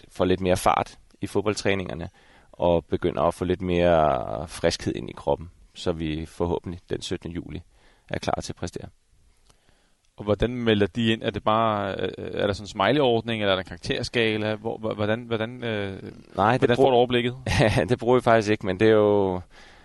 får 0.09 0.24
lidt 0.24 0.40
mere 0.40 0.57
fart 0.57 0.98
i 1.20 1.26
fodboldtræningerne, 1.26 2.09
og 2.52 2.85
begynder 2.85 3.22
at 3.22 3.35
få 3.35 3.44
lidt 3.44 3.62
mere 3.62 4.48
friskhed 4.48 4.94
ind 4.94 5.11
i 5.11 5.12
kroppen, 5.12 5.50
så 5.74 5.92
vi 5.92 6.26
forhåbentlig 6.26 6.81
den 6.90 7.02
17. 7.02 7.33
juli 7.33 7.62
er 8.11 8.18
klar 8.18 8.40
til 8.42 8.52
at 8.52 8.57
præstere. 8.57 8.88
Og 10.16 10.24
hvordan 10.24 10.50
melder 10.50 10.87
de 10.87 11.12
ind? 11.12 11.22
Er 11.22 11.31
det 11.31 11.44
bare 11.44 11.94
øh, 11.98 12.09
er 12.18 12.46
der 12.46 12.52
sådan 12.52 12.64
en 12.64 12.68
smiley-ordning, 12.68 13.42
eller 13.42 13.52
er 13.52 13.57
der 13.57 13.62
en 13.62 13.68
karakterskala? 13.68 14.55
Hvor, 14.55 14.94
hvordan 14.94 15.22
hvordan, 15.22 15.64
øh, 15.64 16.02
Nej, 16.37 16.52
det 16.52 16.61
hvordan 16.61 16.76
får 16.76 16.90
du 16.90 16.96
overblikket? 16.96 17.37
det 17.88 17.98
bruger 17.98 18.14
vi 18.14 18.20
faktisk 18.20 18.50
ikke, 18.50 18.66
men 18.66 18.81
det 18.81 18.88
er 18.88 18.92
jo 18.92 19.40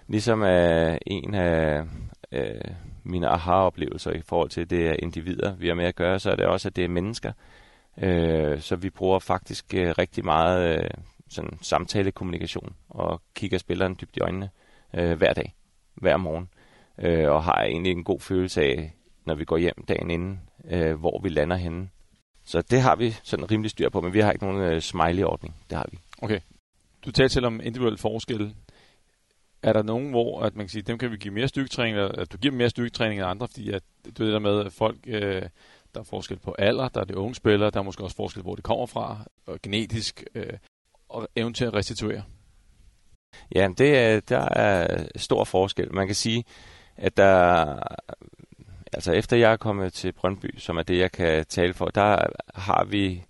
ligesom 0.07 0.41
uh, 0.41 0.95
en 1.07 1.33
af 1.33 1.81
uh, 2.31 2.41
mine 3.03 3.27
aha-oplevelser 3.27 4.11
i 4.11 4.21
forhold 4.21 4.49
til, 4.49 4.61
at 4.61 4.69
det 4.69 4.87
er 4.87 4.95
individer, 4.99 5.55
vi 5.55 5.67
har 5.67 5.75
med 5.75 5.85
at 5.85 5.95
gøre, 5.95 6.19
så 6.19 6.31
er 6.31 6.35
det 6.35 6.45
også, 6.45 6.67
at 6.67 6.75
det 6.75 6.83
er 6.83 6.89
mennesker. 6.89 7.31
Øh, 7.97 8.59
så 8.59 8.75
vi 8.75 8.89
bruger 8.89 9.19
faktisk 9.19 9.73
øh, 9.73 9.93
rigtig 9.97 10.25
meget 10.25 10.79
øh, 10.79 10.89
sådan 11.29 11.57
samtalekommunikation 11.61 12.75
og 12.89 13.21
kigger 13.35 13.57
spilleren 13.57 13.97
dybt 14.01 14.17
i 14.17 14.21
øjnene 14.21 14.49
øh, 14.93 15.17
hver 15.17 15.33
dag, 15.33 15.55
hver 15.95 16.17
morgen. 16.17 16.49
Øh, 16.97 17.29
og 17.29 17.43
har 17.43 17.63
egentlig 17.63 17.91
en 17.91 18.03
god 18.03 18.19
følelse 18.19 18.61
af, 18.61 18.93
når 19.25 19.35
vi 19.35 19.45
går 19.45 19.57
hjem 19.57 19.85
dagen 19.87 20.11
inden, 20.11 20.41
øh, 20.69 20.99
hvor 20.99 21.21
vi 21.23 21.29
lander 21.29 21.55
henne. 21.55 21.89
Så 22.43 22.61
det 22.61 22.81
har 22.81 22.95
vi 22.95 23.11
sådan 23.23 23.51
rimelig 23.51 23.71
styr 23.71 23.89
på, 23.89 24.01
men 24.01 24.13
vi 24.13 24.19
har 24.19 24.31
ikke 24.31 24.45
nogen 24.45 24.61
øh, 24.61 24.81
smiley-ordning. 24.81 25.55
Det 25.69 25.77
har 25.77 25.87
vi. 25.91 25.99
Okay. 26.21 26.39
Du 27.05 27.11
talte 27.11 27.33
selv 27.33 27.45
om 27.45 27.61
individuel 27.63 27.97
forskel. 27.97 28.55
Er 29.63 29.73
der 29.73 29.83
nogen, 29.83 30.09
hvor 30.09 30.41
at 30.41 30.55
man 30.55 30.65
kan 30.65 30.69
sige, 30.69 30.81
dem 30.81 30.97
kan 30.97 31.11
vi 31.11 31.17
give 31.17 31.33
mere 31.33 31.47
styrketræning, 31.47 31.97
eller 31.97 32.21
at 32.21 32.31
du 32.31 32.37
giver 32.37 32.53
mere 32.53 32.69
styrketræning 32.69 33.21
end 33.21 33.29
andre, 33.29 33.47
fordi 33.47 33.71
at 33.71 33.83
du 34.05 34.23
ved 34.23 34.25
det 34.25 34.33
der 34.33 34.39
med, 34.39 34.65
at 34.65 34.73
folk, 34.73 34.97
øh, 35.07 35.41
der 35.93 35.99
er 35.99 36.03
forskel 36.03 36.39
på 36.39 36.55
alder, 36.59 36.87
der 36.87 37.01
er 37.01 37.05
det 37.05 37.15
unge 37.15 37.35
spillere, 37.35 37.69
der 37.71 37.79
er 37.79 37.83
måske 37.83 38.03
også 38.03 38.15
forskel, 38.15 38.43
hvor 38.43 38.55
det 38.55 38.63
kommer 38.63 38.85
fra, 38.85 39.17
og 39.45 39.59
genetisk, 39.63 40.23
øh, 40.35 40.53
og 41.09 41.27
evnen 41.35 41.53
til 41.53 41.65
at 41.65 41.73
restituere? 41.73 42.23
Ja, 43.55 43.69
det 43.77 43.97
er, 43.97 44.19
der 44.19 44.47
er 44.51 45.07
stor 45.15 45.43
forskel. 45.43 45.93
Man 45.93 46.07
kan 46.07 46.15
sige, 46.15 46.43
at 46.97 47.17
der, 47.17 47.79
altså 48.93 49.11
efter 49.11 49.37
jeg 49.37 49.51
er 49.51 49.57
kommet 49.57 49.93
til 49.93 50.11
Brøndby, 50.11 50.57
som 50.57 50.77
er 50.77 50.83
det, 50.83 50.97
jeg 50.97 51.11
kan 51.11 51.45
tale 51.45 51.73
for, 51.73 51.85
der 51.85 52.25
har 52.55 52.83
vi 52.83 53.23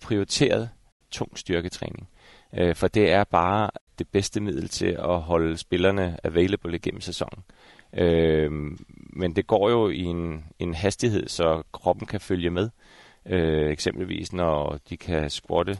prioriteret 0.00 0.70
tung 1.10 1.38
styrketræning. 1.38 2.08
Øh, 2.54 2.74
for 2.74 2.88
det 2.88 3.12
er 3.12 3.24
bare 3.24 3.70
det 4.00 4.08
bedste 4.08 4.40
middel 4.40 4.68
til 4.68 4.86
at 4.86 5.20
holde 5.20 5.56
spillerne 5.56 6.16
available 6.24 6.76
igennem 6.76 7.00
sæsonen. 7.00 7.44
Øh, 7.92 8.52
men 9.12 9.36
det 9.36 9.46
går 9.46 9.70
jo 9.70 9.88
i 9.88 10.02
en, 10.02 10.44
en 10.58 10.74
hastighed, 10.74 11.28
så 11.28 11.62
kroppen 11.72 12.06
kan 12.06 12.20
følge 12.20 12.50
med. 12.50 12.70
Øh, 13.26 13.70
eksempelvis 13.70 14.32
når 14.32 14.78
de 14.90 14.96
kan 14.96 15.30
squatte 15.30 15.78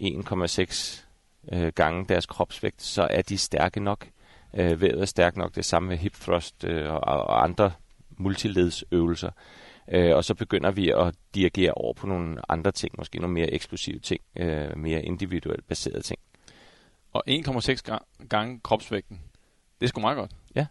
1,6 0.00 1.04
øh, 1.52 1.72
gange 1.74 2.06
deres 2.08 2.26
kropsvægt, 2.26 2.82
så 2.82 3.06
er 3.10 3.22
de 3.22 3.38
stærke 3.38 3.80
nok. 3.80 4.08
Øh, 4.54 4.80
vævet 4.80 5.00
er 5.00 5.04
stærk 5.04 5.36
nok. 5.36 5.54
Det 5.54 5.64
samme 5.64 5.88
med 5.88 5.96
hip 5.96 6.14
thrust 6.14 6.64
øh, 6.64 6.92
og, 6.92 7.00
og 7.00 7.44
andre 7.44 7.72
multiledsøvelser. 8.16 9.30
Øh, 9.88 10.16
og 10.16 10.24
så 10.24 10.34
begynder 10.34 10.70
vi 10.70 10.90
at 10.90 11.14
dirigere 11.34 11.72
over 11.72 11.94
på 11.94 12.06
nogle 12.06 12.38
andre 12.48 12.72
ting, 12.72 12.94
måske 12.98 13.18
nogle 13.18 13.34
mere 13.34 13.50
eksklusive 13.50 13.98
ting, 13.98 14.20
øh, 14.36 14.78
mere 14.78 15.02
individuelt 15.02 15.68
baserede 15.68 16.02
ting. 16.02 16.18
Og 17.12 17.24
1,6 17.28 18.26
gange 18.28 18.60
kropsvægten, 18.60 19.20
det 19.80 19.86
er 19.86 19.88
sgu 19.88 20.00
meget 20.00 20.16
godt. 20.16 20.30
Ja, 20.56 20.66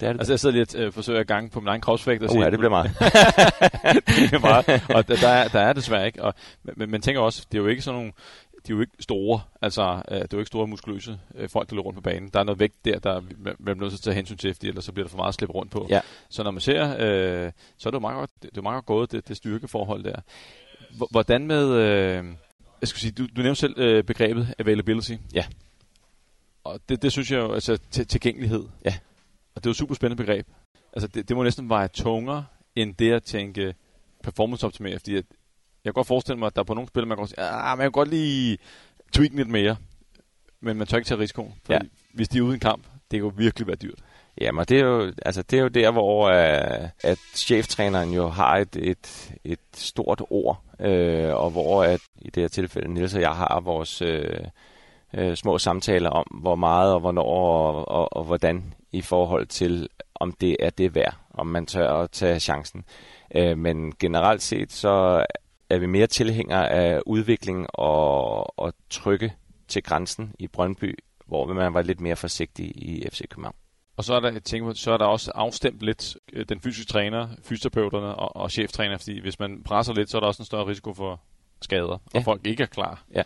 det 0.00 0.08
er 0.08 0.12
det. 0.12 0.20
Altså 0.20 0.32
jeg 0.32 0.40
sidder 0.40 0.52
lige 0.52 0.78
og 0.80 0.86
øh, 0.86 0.92
forsøger 0.92 1.20
at 1.20 1.26
gange 1.26 1.50
på 1.50 1.60
min 1.60 1.68
egen 1.68 1.80
kropsvægt 1.80 2.22
og 2.22 2.30
uh, 2.30 2.32
siger, 2.32 2.44
ja, 2.44 2.50
det 2.50 2.58
bliver 2.58 2.70
meget. 2.70 2.90
det 4.20 4.32
er 4.32 4.38
meget. 4.38 4.68
Og 4.96 5.08
der, 5.08 5.16
der, 5.16 5.28
er, 5.28 5.48
der 5.48 5.60
er 5.60 5.72
desværre 5.72 6.06
ikke. 6.06 6.22
Og, 6.22 6.34
men 6.62 6.90
man 6.90 7.00
tænker 7.02 7.20
også, 7.20 7.46
det 7.52 7.58
er 7.58 7.62
jo 7.62 7.68
ikke 7.68 7.82
sådan 7.82 7.98
nogle, 7.98 8.12
de 8.66 8.72
er 8.72 8.76
jo 8.76 8.80
ikke 8.80 8.92
store, 9.00 9.40
altså 9.62 10.02
øh, 10.10 10.16
det 10.16 10.22
er 10.22 10.28
jo 10.32 10.38
ikke 10.38 10.46
store 10.46 10.66
muskuløse 10.66 11.18
øh, 11.34 11.48
folk, 11.48 11.70
der 11.70 11.76
løber 11.76 11.84
rundt 11.84 11.96
på 11.96 12.02
banen. 12.02 12.28
Der 12.28 12.40
er 12.40 12.44
noget 12.44 12.60
vægt 12.60 12.84
der, 12.84 12.98
der 12.98 13.20
man 13.38 13.56
bliver 13.64 13.76
nødt 13.76 13.90
til 13.90 13.98
at 13.98 14.02
tage 14.02 14.14
hensyn 14.14 14.36
til, 14.36 14.54
fordi 14.54 14.68
ellers 14.68 14.84
så 14.84 14.92
bliver 14.92 15.06
der 15.06 15.10
for 15.10 15.16
meget 15.16 15.28
at 15.28 15.34
slippe 15.34 15.54
rundt 15.54 15.72
på. 15.72 15.86
Ja. 15.90 16.00
Så 16.30 16.42
når 16.42 16.50
man 16.50 16.60
ser, 16.60 16.90
øh, 16.98 17.52
så 17.78 17.88
er 17.88 17.90
det 17.90 17.94
jo 17.94 17.98
meget 18.00 18.16
godt, 18.16 18.30
det, 18.42 18.50
det 18.50 18.58
er 18.58 18.62
meget 18.62 18.74
godt 18.74 18.86
gået, 18.86 19.12
det, 19.12 19.28
det 19.28 19.36
styrkeforhold 19.36 20.04
der. 20.04 20.20
H- 20.90 21.10
Hvordan 21.10 21.46
med, 21.46 21.70
øh, 21.70 22.24
jeg 22.80 22.88
skal 22.88 23.00
sige, 23.00 23.12
du, 23.12 23.26
du 23.36 23.42
nævnte 23.42 23.60
selv 23.60 23.78
øh, 23.78 24.04
begrebet 24.04 24.54
availability. 24.58 25.12
Ja. 25.34 25.44
Og 26.64 26.80
det, 26.88 27.02
det 27.02 27.12
synes 27.12 27.30
jeg 27.30 27.38
jo, 27.38 27.52
altså 27.52 27.78
til, 27.90 28.06
tilgængelighed. 28.06 28.64
Ja. 28.84 28.94
Og 29.54 29.64
det 29.64 29.66
er 29.66 29.70
jo 29.70 29.70
et 29.70 29.76
super 29.76 29.94
spændende 29.94 30.22
begreb. 30.24 30.46
Altså 30.92 31.08
det, 31.08 31.28
det 31.28 31.36
må 31.36 31.42
næsten 31.42 31.68
veje 31.68 31.88
tungere, 31.88 32.44
end 32.76 32.94
det 32.94 33.12
at 33.12 33.22
tænke 33.22 33.74
performance-optimere, 34.22 34.98
fordi 34.98 35.16
at 35.16 35.24
jeg 35.84 35.90
kan 35.90 35.92
godt 35.92 36.06
forestille 36.06 36.38
mig, 36.38 36.46
at 36.46 36.54
der 36.56 36.60
er 36.62 36.64
på 36.64 36.74
nogle 36.74 36.88
spil, 36.88 37.06
man 37.06 37.16
kan 37.18 37.26
sige, 37.26 37.40
ah, 37.40 37.78
man 37.78 37.84
kan 37.84 37.92
godt 37.92 38.08
lige 38.08 38.58
tweak 39.12 39.32
lidt 39.32 39.48
mere, 39.48 39.76
men 40.60 40.76
man 40.76 40.86
tør 40.86 40.96
ikke 40.96 41.08
tage 41.08 41.20
risikoen, 41.20 41.54
fordi 41.64 41.84
Ja. 41.84 41.88
hvis 42.14 42.28
de 42.28 42.38
er 42.38 42.42
ude 42.42 42.52
i 42.52 42.54
en 42.54 42.60
kamp, 42.60 42.82
det 42.84 43.10
kan 43.10 43.18
jo 43.20 43.32
virkelig 43.36 43.66
være 43.66 43.76
dyrt. 43.76 43.98
Jamen, 44.40 44.64
det 44.68 44.78
er 44.80 44.84
jo, 44.84 45.12
altså, 45.22 45.42
det 45.42 45.58
er 45.58 45.62
jo 45.62 45.68
der, 45.68 45.90
hvor 45.90 46.26
uh, 46.28 46.88
at 47.02 47.18
cheftræneren 47.34 48.10
jo 48.10 48.28
har 48.28 48.56
et, 48.56 48.76
et, 48.76 49.32
et 49.44 49.58
stort 49.74 50.22
ord, 50.30 50.62
øh, 50.80 51.34
og 51.34 51.50
hvor 51.50 51.84
at, 51.84 52.00
i 52.18 52.30
det 52.30 52.42
her 52.42 52.48
tilfælde 52.48 52.94
Niels 52.94 53.14
og 53.14 53.20
jeg 53.20 53.30
har 53.36 53.60
vores 53.60 54.02
øh, 54.02 54.44
øh, 55.14 55.36
små 55.36 55.58
samtaler 55.58 56.10
om, 56.10 56.26
hvor 56.40 56.54
meget 56.54 56.94
og 56.94 57.00
hvornår 57.00 57.24
og, 57.24 57.88
og, 57.88 58.16
og 58.16 58.24
hvordan 58.24 58.74
i 58.92 59.02
forhold 59.02 59.46
til, 59.46 59.88
om 60.14 60.32
det 60.32 60.56
er 60.60 60.70
det 60.70 60.94
værd, 60.94 61.14
om 61.30 61.46
man 61.46 61.66
tør 61.66 61.92
at 61.92 62.10
tage 62.10 62.40
chancen. 62.40 62.84
Øh, 63.34 63.58
men 63.58 63.92
generelt 63.98 64.42
set, 64.42 64.72
så 64.72 65.24
er 65.70 65.78
vi 65.78 65.86
mere 65.86 66.06
tilhængere 66.06 66.70
af 66.70 67.00
udvikling 67.06 67.66
og, 67.74 68.58
og 68.58 68.74
trykke 68.90 69.32
til 69.68 69.82
grænsen 69.82 70.34
i 70.38 70.48
Brøndby, 70.48 70.98
hvor 71.26 71.46
man 71.46 71.74
var 71.74 71.82
lidt 71.82 72.00
mere 72.00 72.16
forsigtig 72.16 72.66
i 72.66 73.08
FC 73.12 73.28
København. 73.28 73.54
Og 73.96 74.04
så 74.04 74.14
er 74.14 74.20
der, 74.20 74.32
jeg 74.32 74.42
tænker, 74.42 74.72
så 74.72 74.92
er 74.92 74.96
der 74.96 75.04
også 75.04 75.32
afstemt 75.34 75.80
lidt 75.80 76.16
øh, 76.32 76.46
den 76.48 76.60
fysiske 76.60 76.92
træner, 76.92 77.28
fysioterapeuterne 77.42 78.14
og, 78.14 78.36
og 78.36 78.50
cheftræner, 78.50 78.98
fordi 78.98 79.20
hvis 79.20 79.38
man 79.38 79.62
presser 79.62 79.94
lidt, 79.94 80.10
så 80.10 80.18
er 80.18 80.20
der 80.20 80.26
også 80.26 80.42
en 80.42 80.46
større 80.46 80.66
risiko 80.66 80.94
for 80.94 81.20
skader. 81.62 81.98
Ja. 82.14 82.18
og 82.18 82.24
folk 82.24 82.46
ikke 82.46 82.62
er 82.62 82.66
klar. 82.66 83.04
Ja. 83.14 83.22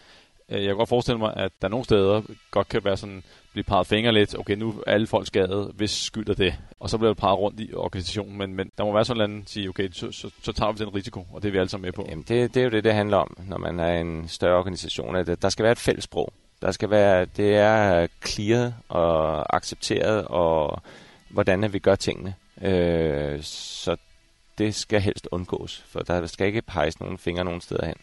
Øh, 0.48 0.60
Jeg 0.60 0.68
kan 0.68 0.76
godt 0.76 0.88
forestille 0.88 1.18
mig, 1.18 1.36
at 1.36 1.52
der 1.62 1.68
nogle 1.68 1.84
steder 1.84 2.22
godt 2.50 2.68
kan 2.68 2.84
være 2.84 2.96
sådan, 2.96 3.22
blive 3.52 3.64
peget 3.64 3.86
fingre 3.86 4.12
lidt, 4.12 4.38
okay, 4.38 4.56
nu 4.56 4.82
er 4.86 4.92
alle 4.92 5.06
folk 5.06 5.26
skadet, 5.26 5.72
hvis 5.74 5.90
skylder 5.90 6.34
det, 6.34 6.54
og 6.80 6.90
så 6.90 6.98
bliver 6.98 7.10
det 7.10 7.18
peget 7.18 7.38
rundt 7.38 7.60
i 7.60 7.74
organisationen, 7.74 8.38
men, 8.38 8.54
men 8.54 8.70
der 8.78 8.84
må 8.84 8.92
være 8.92 9.04
sådan 9.04 9.30
en 9.30 9.46
sige, 9.46 9.68
okay, 9.68 9.88
så, 9.92 10.12
så, 10.12 10.30
så 10.42 10.52
tager 10.52 10.72
vi 10.72 10.84
den 10.84 10.94
risiko, 10.94 11.26
og 11.32 11.42
det 11.42 11.48
er 11.48 11.52
vi 11.52 11.58
alle 11.58 11.68
sammen 11.68 11.86
med 11.86 11.92
på. 11.92 12.06
Jamen, 12.10 12.24
det, 12.28 12.54
det 12.54 12.60
er 12.60 12.64
jo 12.64 12.70
det, 12.70 12.84
det 12.84 12.94
handler 12.94 13.16
om, 13.16 13.36
når 13.46 13.58
man 13.58 13.80
er 13.80 14.00
en 14.00 14.28
større 14.28 14.58
organisation. 14.58 15.16
At 15.16 15.42
der 15.42 15.48
skal 15.48 15.62
være 15.62 15.72
et 15.72 15.78
fælles 15.78 16.04
sprog. 16.04 16.32
Der 16.62 16.70
skal 16.70 16.90
være, 16.90 17.24
det 17.24 17.56
er 17.56 18.06
clear 18.26 18.72
og 18.88 19.56
accepteret, 19.56 20.24
og 20.26 20.82
hvordan 21.28 21.64
at 21.64 21.72
vi 21.72 21.78
gør 21.78 21.94
tingene. 21.94 22.34
Øh, 22.62 23.42
så 23.42 23.96
det 24.58 24.74
skal 24.74 25.00
helst 25.00 25.28
undgås, 25.30 25.84
for 25.88 26.00
der 26.00 26.26
skal 26.26 26.46
ikke 26.46 26.62
peges 26.62 27.00
nogen 27.00 27.18
fingre 27.18 27.44
nogen 27.44 27.60
steder 27.60 27.86
hen. 27.86 27.96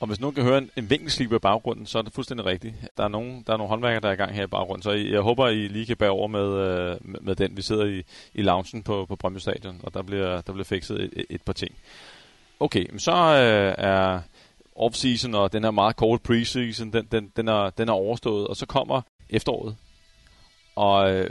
Og 0.00 0.06
hvis 0.06 0.20
nogen 0.20 0.34
kan 0.34 0.44
høre 0.44 0.58
en, 0.58 0.70
en 0.76 0.90
vinkelslip 0.90 1.32
i 1.32 1.38
baggrunden, 1.38 1.86
så 1.86 1.98
er 1.98 2.02
det 2.02 2.12
fuldstændig 2.12 2.46
rigtigt. 2.46 2.74
Der 2.96 3.04
er, 3.04 3.08
nogen, 3.08 3.44
der 3.46 3.52
er 3.52 3.56
nogle 3.56 3.68
håndværkere, 3.68 4.00
der 4.00 4.08
er 4.08 4.12
i 4.12 4.16
gang 4.16 4.34
her 4.34 4.44
i 4.44 4.46
baggrunden, 4.46 4.82
så 4.82 4.90
I- 4.90 5.12
jeg 5.12 5.20
håber, 5.20 5.48
I 5.48 5.68
lige 5.68 5.86
kan 5.86 5.96
bære 5.96 6.10
over 6.10 6.28
med, 6.28 6.46
øh, 6.48 6.96
med, 7.00 7.20
med 7.20 7.36
den. 7.36 7.56
Vi 7.56 7.62
sidder 7.62 7.84
i, 7.84 8.02
i 8.34 8.42
loungen 8.42 8.82
på, 8.82 9.06
på 9.06 9.16
Brøndby 9.16 9.38
Stadion, 9.38 9.80
og 9.82 9.94
der 9.94 10.02
bliver, 10.02 10.40
der 10.40 10.52
bliver 10.52 10.64
fikset 10.64 11.00
et, 11.00 11.10
et, 11.16 11.26
et 11.30 11.42
par 11.42 11.52
ting. 11.52 11.74
Okay, 12.60 12.86
men 12.90 12.98
så 12.98 13.12
øh, 13.12 13.74
er 13.78 14.20
off-season 14.76 15.34
og 15.36 15.52
den 15.52 15.64
her 15.64 15.70
meget 15.70 15.96
korte 15.96 16.22
preseason, 16.22 16.92
den, 16.92 17.08
den, 17.12 17.32
den, 17.36 17.48
er, 17.48 17.70
den 17.70 17.88
er 17.88 17.92
overstået, 17.92 18.46
og 18.46 18.56
så 18.56 18.66
kommer 18.66 19.00
efteråret. 19.30 19.76
Og 20.76 21.14
øh, 21.14 21.30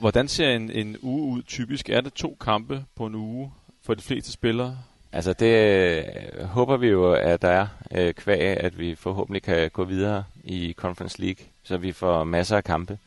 hvordan 0.00 0.28
ser 0.28 0.50
en, 0.50 0.70
en 0.70 0.96
uge 1.02 1.22
ud 1.36 1.42
typisk? 1.42 1.88
Er 1.88 2.00
det 2.00 2.12
to 2.14 2.36
kampe 2.40 2.84
på 2.96 3.06
en 3.06 3.14
uge 3.14 3.52
for 3.82 3.94
de 3.94 4.02
fleste 4.02 4.32
spillere? 4.32 4.78
Altså 5.16 5.32
det 5.32 5.46
øh, 5.46 6.44
håber 6.44 6.76
vi 6.76 6.88
jo, 6.88 7.12
at 7.12 7.42
der 7.42 7.48
er 7.48 7.66
øh, 7.94 8.14
kvæg, 8.14 8.40
at 8.40 8.78
vi 8.78 8.94
forhåbentlig 8.94 9.42
kan 9.42 9.70
gå 9.70 9.84
videre 9.84 10.24
i 10.44 10.74
Conference 10.76 11.20
League, 11.20 11.46
så 11.62 11.76
vi 11.76 11.92
får 11.92 12.24
masser 12.24 12.56
af 12.56 12.64
kampe. 12.64 12.98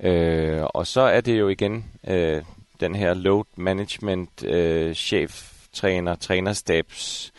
Øh, 0.00 0.62
og 0.62 0.86
så 0.86 1.00
er 1.00 1.20
det 1.20 1.38
jo 1.38 1.48
igen 1.48 1.84
øh, 2.08 2.42
den 2.80 2.94
her 2.94 3.14
load 3.14 3.44
management, 3.56 4.44
øh, 4.44 4.94
chef, 4.94 5.52
træner, 5.72 6.14
trænerstabs 6.14 7.32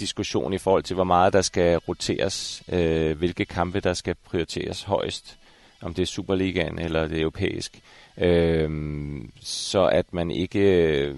diskussion 0.00 0.52
i 0.52 0.58
forhold 0.58 0.82
til, 0.82 0.94
hvor 0.94 1.04
meget 1.04 1.32
der 1.32 1.42
skal 1.42 1.76
roteres, 1.76 2.62
øh, 2.72 3.18
hvilke 3.18 3.44
kampe 3.44 3.80
der 3.80 3.94
skal 3.94 4.14
prioriteres 4.14 4.82
højst, 4.82 5.38
om 5.82 5.94
det 5.94 6.02
er 6.02 6.06
Superligaen 6.06 6.78
eller 6.78 7.06
det 7.06 7.16
er 7.16 7.22
europæisk. 7.22 7.80
Øh, 8.18 8.70
så 9.40 9.86
at 9.86 10.12
man 10.12 10.30
ikke 10.30 10.60
øh, 10.60 11.16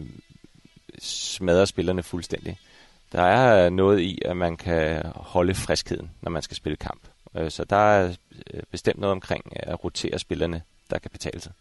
smadrer 0.98 1.64
spillerne 1.64 2.02
fuldstændig. 2.02 2.58
Der 3.12 3.22
er 3.22 3.70
noget 3.70 4.00
i, 4.00 4.18
at 4.24 4.36
man 4.36 4.56
kan 4.56 5.02
holde 5.14 5.54
friskheden, 5.54 6.10
når 6.22 6.30
man 6.30 6.42
skal 6.42 6.56
spille 6.56 6.76
kamp. 6.76 7.00
Øh, 7.36 7.50
Så 7.50 7.64
der 7.64 7.76
er 7.76 8.14
øh, 8.54 8.62
bestemt 8.70 8.98
noget 8.98 9.12
omkring 9.12 9.44
at 9.52 9.84
rotere 9.84 10.18
spillerne, 10.18 10.62
der 10.90 10.98
kan 10.98 11.10
betale 11.10 11.40
sig. 11.40 11.52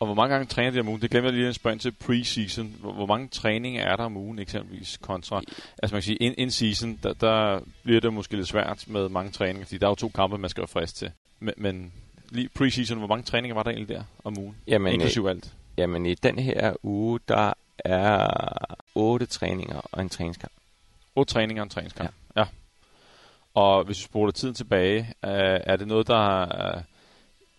Og 0.00 0.06
hvor 0.06 0.14
mange 0.14 0.34
gange 0.34 0.46
træner 0.46 0.70
de 0.70 0.80
om 0.80 0.88
ugen? 0.88 1.02
Det 1.02 1.10
glemmer 1.10 1.30
jeg 1.30 1.36
lige 1.38 1.48
at 1.48 1.54
spørge 1.54 1.72
ind 1.74 1.80
til 1.80 1.92
preseason. 1.92 2.74
Hvor, 2.80 2.92
hvor 2.92 3.06
mange 3.06 3.28
træninger 3.28 3.82
er 3.82 3.96
der 3.96 4.04
om 4.04 4.16
ugen 4.16 4.38
eksempelvis 4.38 4.98
kontra? 5.02 5.42
Altså 5.82 5.94
man 5.94 6.02
kan 6.02 6.02
sige, 6.02 6.16
in, 6.16 6.34
in 6.38 6.50
season, 6.50 6.98
der, 7.02 7.12
der 7.12 7.60
bliver 7.82 8.00
det 8.00 8.12
måske 8.12 8.36
lidt 8.36 8.48
svært 8.48 8.84
med 8.86 9.08
mange 9.08 9.30
træninger, 9.32 9.64
fordi 9.66 9.78
der 9.78 9.86
er 9.86 9.90
jo 9.90 9.94
to 9.94 10.08
kampe, 10.08 10.38
man 10.38 10.50
skal 10.50 10.60
være 10.60 10.68
frisk 10.68 10.94
til. 10.94 11.10
Men, 11.40 11.54
men 11.56 11.92
lige 12.30 12.48
preseason, 12.48 12.98
hvor 12.98 13.06
mange 13.06 13.22
træninger 13.24 13.54
var 13.54 13.62
der 13.62 13.70
egentlig 13.70 13.96
der 13.96 14.02
om 14.24 14.38
ugen? 14.38 14.56
Jamen, 14.66 14.92
Inklusiv 14.92 15.26
alt. 15.26 15.52
Jamen 15.76 16.06
i 16.06 16.14
den 16.14 16.38
her 16.38 16.72
uge, 16.82 17.20
der 17.28 17.52
er 17.84 18.28
otte 18.94 19.26
træninger 19.26 19.80
og 19.92 20.02
en 20.02 20.08
træningskamp. 20.08 20.52
Otte 21.16 21.32
træninger 21.32 21.62
og 21.62 21.64
en 21.64 21.70
træningskamp. 21.70 22.10
Ja. 22.36 22.40
ja. 22.40 22.46
Og 23.54 23.84
hvis 23.84 23.98
vi 23.98 24.04
spoler 24.04 24.32
tiden 24.32 24.54
tilbage, 24.54 24.98
øh, 25.24 25.60
er 25.66 25.76
det 25.76 25.88
noget, 25.88 26.06
der 26.06 26.40
øh, 26.40 26.82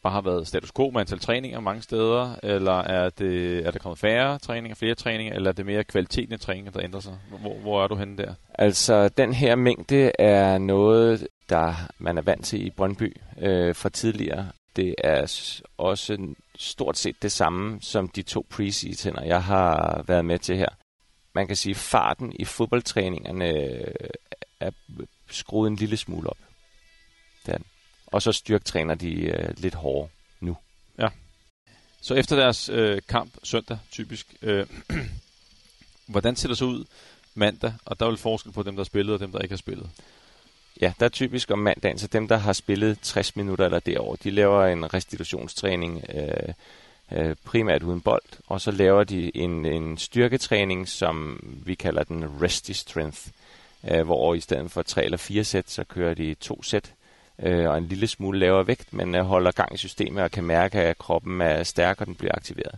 bare 0.04 0.14
har 0.14 0.22
været 0.22 0.48
status 0.48 0.72
quo 0.72 0.90
med 0.90 1.02
antal 1.02 1.20
træninger 1.20 1.60
mange 1.60 1.82
steder, 1.82 2.36
eller 2.44 2.80
er, 2.80 3.10
det, 3.10 3.58
er 3.68 3.72
der 3.72 3.80
kommet 3.80 4.00
færre 4.00 4.38
træninger, 4.40 4.76
flere 4.76 4.96
træninger, 4.96 5.34
eller 5.34 5.50
er 5.50 5.54
det 5.54 5.66
mere 5.66 5.84
kvaliteten 5.84 6.34
af 6.34 6.40
træninger, 6.40 6.72
der 6.72 6.82
ændrer 6.84 7.00
sig? 7.00 7.18
Hvor, 7.42 7.54
hvor 7.54 7.84
er 7.84 7.88
du 7.88 7.96
henne 7.96 8.18
der? 8.18 8.34
Altså 8.54 9.10
den 9.10 9.34
her 9.34 9.56
mængde 9.56 10.12
er 10.20 10.58
noget, 10.58 11.28
der 11.50 11.74
man 11.98 12.18
er 12.18 12.22
vant 12.22 12.46
til 12.46 12.66
i 12.66 12.70
Brøndby 12.70 13.18
øh, 13.42 13.76
fra 13.76 13.90
tidligere. 13.90 14.48
Det 14.76 14.96
er 14.98 15.22
også 15.78 16.36
stort 16.56 16.98
set 16.98 17.22
det 17.22 17.32
samme 17.32 17.82
som 17.82 18.10
de 18.10 18.22
to 18.22 18.46
preseasoner, 18.50 19.24
jeg 19.24 19.44
har 19.44 20.04
været 20.08 20.26
med 20.26 20.40
til 20.40 20.58
her. 20.58 20.70
Man 21.34 21.48
kan 21.48 21.56
sige, 21.56 21.72
at 21.72 21.78
farten 21.78 22.34
i 22.40 22.46
fodboldtræningerne 22.46 23.48
øh, 23.50 23.94
er 24.60 24.72
skruet 25.30 25.68
en 25.68 25.76
lille 25.76 25.98
smule 25.98 26.30
op. 26.30 26.38
Den. 27.46 27.66
Og 28.08 28.22
så 28.22 28.32
styrktræner 28.32 28.96
de 28.96 29.14
øh, 29.14 29.54
lidt 29.58 29.76
hårdere 29.76 30.10
nu. 30.40 30.58
Ja. 31.00 31.08
Så 32.02 32.14
efter 32.14 32.36
deres 32.36 32.70
øh, 32.70 33.02
kamp 33.10 33.34
søndag, 33.44 33.80
typisk, 33.92 34.36
øh, 34.42 34.68
hvordan 36.08 36.36
ser 36.36 36.48
det 36.48 36.58
så 36.58 36.66
ud 36.66 36.86
mandag? 37.36 37.74
Og 37.86 38.00
der 38.00 38.06
er 38.06 38.10
vel 38.10 38.18
forskel 38.18 38.52
på 38.52 38.64
dem, 38.64 38.76
der 38.76 38.80
har 38.80 38.86
spillet, 38.86 39.14
og 39.14 39.20
dem, 39.20 39.32
der 39.32 39.40
ikke 39.40 39.54
har 39.54 39.58
spillet. 39.58 39.90
Ja, 40.82 40.94
der 41.00 41.06
er 41.06 41.10
typisk 41.10 41.52
om 41.52 41.60
mandagen, 41.60 41.98
så 41.98 42.08
dem, 42.08 42.28
der 42.28 42.38
har 42.38 42.54
spillet 42.54 43.00
60 43.02 43.36
minutter 43.36 43.66
eller 43.66 43.80
derover, 43.80 44.16
de 44.16 44.32
laver 44.32 44.66
en 44.66 44.94
restitutionstræning 44.94 46.04
øh, 46.14 46.54
øh, 47.12 47.36
primært 47.46 47.84
uden 47.84 48.02
bold, 48.02 48.24
og 48.48 48.62
så 48.62 48.72
laver 48.72 49.04
de 49.04 49.38
en, 49.38 49.66
en 49.66 49.98
styrketræning, 49.98 50.88
som 50.88 51.40
vi 51.66 51.76
kalder 51.76 52.04
den 52.04 52.42
Resty 52.42 52.72
Strength, 52.72 53.28
øh, 53.92 54.06
hvor 54.06 54.34
i 54.34 54.40
stedet 54.40 54.72
for 54.72 54.82
tre 54.82 55.04
eller 55.04 55.18
fire 55.18 55.44
sæt, 55.44 55.70
så 55.70 55.84
kører 55.84 56.14
de 56.14 56.34
to 56.34 56.64
sæt, 56.64 56.94
øh, 57.40 57.70
og 57.70 57.78
en 57.78 57.86
lille 57.86 58.08
smule 58.08 58.40
lavere 58.40 58.68
vægt, 58.68 58.94
men 58.94 59.16
øh, 59.16 59.26
holder 59.26 59.52
gang 59.52 59.74
i 59.74 59.78
systemet 59.78 60.24
og 60.24 60.32
kan 60.32 60.44
mærke, 60.44 60.80
at 60.80 60.98
kroppen 60.98 61.42
er 61.42 61.64
stærk, 61.64 62.02
og 62.02 62.08
den 62.08 62.16
bliver 62.16 62.36
aktiveret. 62.36 62.76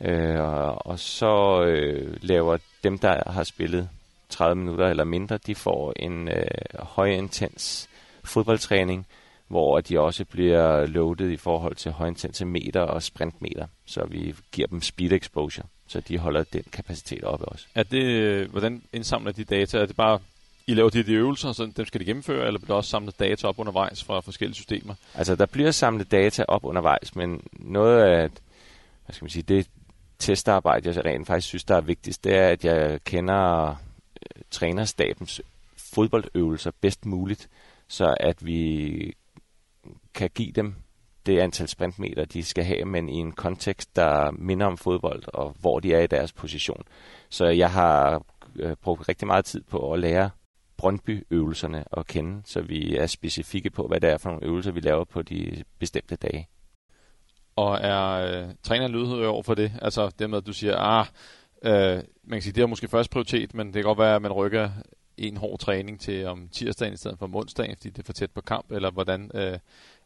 Øh, 0.00 0.40
og, 0.40 0.86
og 0.86 0.98
så 0.98 1.62
øh, 1.62 2.16
laver 2.20 2.58
dem, 2.84 2.98
der 2.98 3.30
har 3.30 3.44
spillet 3.44 3.88
30 4.28 4.54
minutter 4.54 4.86
eller 4.86 5.04
mindre, 5.04 5.38
de 5.46 5.54
får 5.54 5.92
en 5.96 6.28
øh, 6.28 6.44
højintens 6.78 7.88
fodboldtræning, 8.24 9.06
hvor 9.48 9.80
de 9.80 10.00
også 10.00 10.24
bliver 10.24 10.86
loaded 10.86 11.30
i 11.30 11.36
forhold 11.36 11.74
til 11.74 11.92
højintensimeter 11.92 12.80
og 12.80 13.02
sprintmeter, 13.02 13.66
så 13.84 14.06
vi 14.10 14.34
giver 14.52 14.68
dem 14.68 14.82
speed 14.82 15.12
exposure, 15.12 15.66
så 15.86 16.00
de 16.00 16.18
holder 16.18 16.44
den 16.52 16.62
kapacitet 16.72 17.24
oppe 17.24 17.44
også. 17.44 17.66
Er 17.74 17.82
det, 17.82 18.02
øh, 18.02 18.50
hvordan 18.50 18.82
indsamler 18.92 19.32
de 19.32 19.44
data? 19.44 19.78
Er 19.78 19.86
det 19.86 19.96
bare, 19.96 20.18
I 20.66 20.74
laver 20.74 20.90
de, 20.90 21.02
de 21.02 21.12
øvelser, 21.12 21.52
så 21.52 21.72
dem 21.76 21.86
skal 21.86 22.00
de 22.00 22.04
gennemføre, 22.04 22.46
eller 22.46 22.58
bliver 22.58 22.68
der 22.68 22.74
også 22.74 22.90
samlet 22.90 23.18
data 23.18 23.46
op 23.46 23.58
undervejs 23.58 24.04
fra 24.04 24.20
forskellige 24.20 24.54
systemer? 24.54 24.94
Altså, 25.14 25.36
der 25.36 25.46
bliver 25.46 25.70
samlet 25.70 26.10
data 26.10 26.44
op 26.48 26.64
undervejs, 26.64 27.16
men 27.16 27.40
noget 27.52 28.02
af, 28.02 28.30
hvad 29.04 29.14
skal 29.14 29.24
man 29.24 29.30
sige, 29.30 29.42
det 29.42 29.68
testarbejde, 30.18 30.88
jeg 30.88 31.04
rent 31.04 31.26
faktisk 31.26 31.48
synes, 31.48 31.64
der 31.64 31.76
er 31.76 31.80
vigtigst, 31.80 32.24
det 32.24 32.34
er, 32.34 32.48
at 32.48 32.64
jeg 32.64 33.00
kender 33.04 33.76
trænerstabens 34.50 35.40
fodboldøvelser 35.76 36.70
bedst 36.80 37.06
muligt, 37.06 37.48
så 37.88 38.14
at 38.20 38.46
vi 38.46 39.14
kan 40.14 40.30
give 40.34 40.52
dem 40.52 40.74
det 41.26 41.38
antal 41.38 41.68
sprintmeter, 41.68 42.24
de 42.24 42.42
skal 42.42 42.64
have, 42.64 42.84
men 42.84 43.08
i 43.08 43.14
en 43.14 43.32
kontekst, 43.32 43.96
der 43.96 44.30
minder 44.30 44.66
om 44.66 44.76
fodbold, 44.76 45.22
og 45.34 45.56
hvor 45.60 45.80
de 45.80 45.94
er 45.94 46.00
i 46.00 46.06
deres 46.06 46.32
position. 46.32 46.82
Så 47.28 47.46
jeg 47.46 47.72
har 47.72 48.22
øh, 48.56 48.76
brugt 48.76 49.08
rigtig 49.08 49.26
meget 49.26 49.44
tid 49.44 49.62
på 49.70 49.92
at 49.92 50.00
lære 50.00 50.30
Brøndby-øvelserne 50.76 51.84
at 51.92 52.06
kende, 52.06 52.42
så 52.44 52.60
vi 52.60 52.96
er 52.96 53.06
specifikke 53.06 53.70
på, 53.70 53.86
hvad 53.86 54.00
det 54.00 54.10
er 54.10 54.18
for 54.18 54.30
nogle 54.30 54.46
øvelser, 54.46 54.72
vi 54.72 54.80
laver 54.80 55.04
på 55.04 55.22
de 55.22 55.64
bestemte 55.78 56.16
dage. 56.16 56.48
Og 57.56 57.78
er 57.80 58.12
øh, 58.12 58.54
træneren 58.62 58.92
lydhør 58.92 59.28
over 59.28 59.42
for 59.42 59.54
det? 59.54 59.72
Altså 59.82 60.10
det 60.18 60.30
med, 60.30 60.38
at 60.38 60.46
du 60.46 60.52
siger, 60.52 60.76
ah, 60.76 61.06
øh, 61.62 62.02
man 62.24 62.38
kan 62.38 62.42
sige, 62.42 62.52
det 62.52 62.62
er 62.62 62.66
måske 62.66 62.88
først 62.88 63.10
prioritet, 63.10 63.54
men 63.54 63.66
det 63.66 63.74
kan 63.74 63.82
godt 63.82 63.98
være, 63.98 64.16
at 64.16 64.22
man 64.22 64.32
rykker 64.32 64.70
en 65.16 65.36
hård 65.36 65.58
træning 65.58 66.00
til 66.00 66.26
om 66.26 66.48
tirsdagen 66.52 66.94
i 66.94 66.96
stedet 66.96 67.18
for 67.18 67.26
om 67.26 67.34
onsdagen, 67.34 67.76
fordi 67.76 67.90
det 67.90 67.98
er 67.98 68.06
for 68.06 68.12
tæt 68.12 68.30
på 68.30 68.40
kamp, 68.40 68.72
eller 68.72 68.90
hvordan... 68.90 69.30
Øh, 69.34 69.58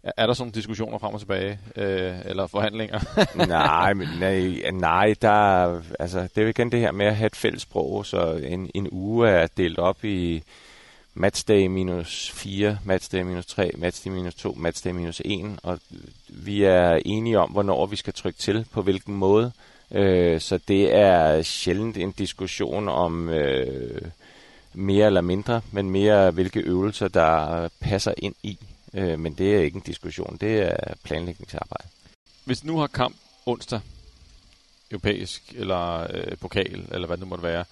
er 0.02 0.26
der 0.26 0.34
sådan 0.34 0.52
diskussioner 0.52 0.98
frem 0.98 1.14
og 1.14 1.20
tilbage, 1.20 1.58
øh, 1.76 2.14
eller 2.24 2.46
forhandlinger? 2.46 3.00
nej, 3.46 3.94
men, 3.94 4.08
nej, 4.20 4.70
nej, 4.72 5.14
der, 5.22 5.82
altså, 5.98 6.20
det 6.22 6.38
er 6.38 6.42
jo 6.42 6.48
igen 6.48 6.72
det 6.72 6.80
her 6.80 6.92
med 6.92 7.06
at 7.06 7.16
have 7.16 7.26
et 7.26 7.36
fælles 7.36 7.62
sprog, 7.62 8.06
så 8.06 8.32
en, 8.32 8.70
en 8.74 8.88
uge 8.92 9.28
er 9.28 9.46
delt 9.56 9.78
op 9.78 10.04
i 10.04 10.42
matchday 11.14 11.66
minus 11.66 12.30
4, 12.30 12.78
matchday 12.84 13.22
minus 13.22 13.46
3, 13.46 13.70
matchday 13.76 14.10
minus 14.12 14.34
2, 14.34 14.54
matchday 14.56 14.90
minus 14.92 15.22
1, 15.24 15.58
og 15.62 15.80
vi 16.28 16.64
er 16.64 17.00
enige 17.04 17.38
om, 17.38 17.50
hvornår 17.50 17.86
vi 17.86 17.96
skal 17.96 18.12
trykke 18.12 18.38
til, 18.38 18.66
på 18.72 18.82
hvilken 18.82 19.14
måde. 19.14 19.46
Øh, 19.46 19.69
Øh, 19.92 20.40
så 20.40 20.58
det 20.68 20.94
er 20.94 21.42
sjældent 21.42 21.96
en 21.96 22.10
diskussion 22.10 22.88
om 22.88 23.28
øh, 23.28 24.02
mere 24.74 25.06
eller 25.06 25.20
mindre, 25.20 25.60
men 25.72 25.90
mere 25.90 26.30
hvilke 26.30 26.60
øvelser, 26.60 27.08
der 27.08 27.68
passer 27.80 28.14
ind 28.16 28.34
i. 28.42 28.58
Øh, 28.94 29.18
men 29.18 29.34
det 29.34 29.56
er 29.56 29.60
ikke 29.60 29.76
en 29.76 29.82
diskussion, 29.86 30.38
det 30.40 30.58
er 30.58 30.94
planlægningsarbejde. 31.02 31.88
Hvis 32.44 32.64
nu 32.64 32.78
har 32.78 32.86
kamp 32.86 33.16
onsdag, 33.46 33.80
europæisk 34.90 35.42
eller 35.56 36.06
øh, 36.14 36.36
pokal, 36.40 36.84
eller 36.92 37.06
hvad 37.06 37.16
det 37.16 37.24
nu 37.24 37.28
måtte 37.28 37.44
være, 37.44 37.64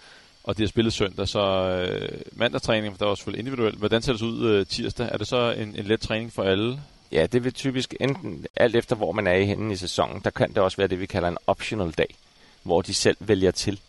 og 0.45 0.59
det 0.59 0.65
er 0.65 0.69
spillet 0.69 0.93
søndag, 0.93 1.29
så 1.29 1.41
øh, 1.41 2.21
mandagstræning, 2.33 2.93
for 2.93 2.99
der 2.99 3.07
er 3.07 3.11
også 3.11 3.21
selvfølgelig 3.21 3.47
individuelt. 3.47 3.79
Hvordan 3.79 4.03
ser 4.03 4.13
det 4.13 4.23
ud 4.23 4.51
øh, 4.51 4.67
tirsdag? 4.67 5.09
Er 5.13 5.17
det 5.19 5.27
så 5.27 5.53
en, 5.53 5.77
en 5.77 5.85
let 5.85 6.01
træning 6.01 6.33
for 6.33 6.43
alle? 6.43 6.81
Ja, 7.12 7.27
det 7.27 7.44
vil 7.44 7.53
typisk 7.53 7.94
enten, 8.01 8.47
alt 8.57 8.77
efter 8.77 8.97
hvor 8.97 9.12
man 9.12 9.27
er 9.27 9.35
i 9.35 9.47
henne 9.47 9.73
i 9.73 9.77
sæsonen, 9.77 10.21
der 10.25 10.31
kan 10.31 10.49
det 10.49 10.59
også 10.59 10.77
være 10.77 10.88
det, 10.88 11.01
vi 11.01 11.07
kalder 11.07 11.29
en 11.29 11.38
optional 11.47 11.90
dag, 11.90 12.14
hvor 12.62 12.83
de 12.83 12.94
selv 12.94 13.16
vælger 13.21 13.51
til, 13.51 13.81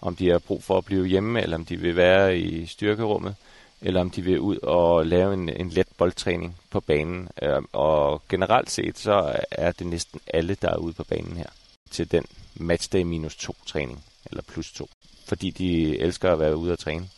om 0.00 0.16
de 0.16 0.28
har 0.28 0.38
brug 0.38 0.62
for 0.62 0.78
at 0.78 0.84
blive 0.84 1.06
hjemme, 1.06 1.42
eller 1.42 1.56
om 1.56 1.64
de 1.64 1.76
vil 1.76 1.96
være 1.96 2.38
i 2.38 2.66
styrkerummet, 2.66 3.34
eller 3.80 4.00
om 4.00 4.10
de 4.10 4.22
vil 4.22 4.40
ud 4.40 4.58
og 4.58 5.06
lave 5.06 5.34
en, 5.34 5.48
en 5.48 5.68
let 5.68 5.88
boldtræning 5.96 6.56
på 6.70 6.80
banen. 6.80 7.28
Øhm, 7.42 7.66
og 7.72 8.22
generelt 8.28 8.70
set, 8.70 8.98
så 8.98 9.36
er 9.50 9.72
det 9.72 9.86
næsten 9.86 10.20
alle, 10.26 10.54
der 10.62 10.70
er 10.70 10.76
ude 10.76 10.92
på 10.92 11.04
banen 11.04 11.36
her 11.36 11.48
til 11.90 12.12
den 12.12 12.24
matchday 12.54 13.02
minus 13.02 13.36
to 13.36 13.56
træning, 13.66 14.04
eller 14.30 14.42
plus 14.42 14.72
to 14.72 14.88
fordi 15.24 15.50
de 15.50 15.98
elsker 15.98 16.32
at 16.32 16.38
være 16.38 16.56
ude 16.56 16.72
og 16.72 16.78
træne. 16.78 17.08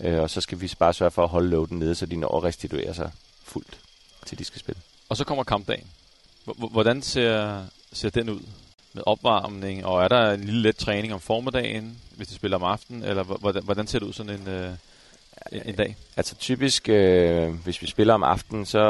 Øh, 0.00 0.20
og 0.20 0.30
så 0.30 0.40
skal 0.40 0.60
vi 0.60 0.72
bare 0.78 0.94
sørge 0.94 1.10
for 1.10 1.24
at 1.24 1.28
holde 1.28 1.50
loaden 1.50 1.78
nede, 1.78 1.94
så 1.94 2.06
de 2.06 2.16
når 2.16 2.36
at 2.36 2.44
restituere 2.44 2.94
sig 2.94 3.10
fuldt, 3.44 3.80
til 4.26 4.38
de 4.38 4.44
skal 4.44 4.60
spille. 4.60 4.80
Og 5.12 5.16
så 5.16 5.24
kommer 5.24 5.44
kampdagen. 5.44 5.86
Hvordan 6.44 7.02
ser, 7.02 7.64
ser 7.92 8.10
den 8.10 8.28
ud? 8.28 8.40
Med 8.92 9.02
opvarmning, 9.06 9.86
og 9.86 10.04
er 10.04 10.08
der 10.08 10.30
en 10.30 10.40
lille 10.40 10.62
let 10.62 10.76
træning 10.76 11.14
om 11.14 11.20
formiddagen, 11.20 11.98
hvis 12.16 12.28
de 12.28 12.34
spiller 12.34 12.56
om 12.56 12.62
aftenen, 12.62 13.02
eller 13.02 13.22
hvordan, 13.22 13.62
hvordan 13.62 13.86
ser 13.86 13.98
det 13.98 14.06
ud 14.06 14.12
sådan 14.12 14.40
en, 14.40 14.48
øh, 14.48 14.70
en 15.66 15.74
dag? 15.74 15.96
Altså 16.16 16.34
typisk, 16.34 16.88
øh, 16.88 17.54
hvis 17.64 17.82
vi 17.82 17.86
spiller 17.86 18.14
om 18.14 18.22
aftenen, 18.22 18.66
så 18.66 18.80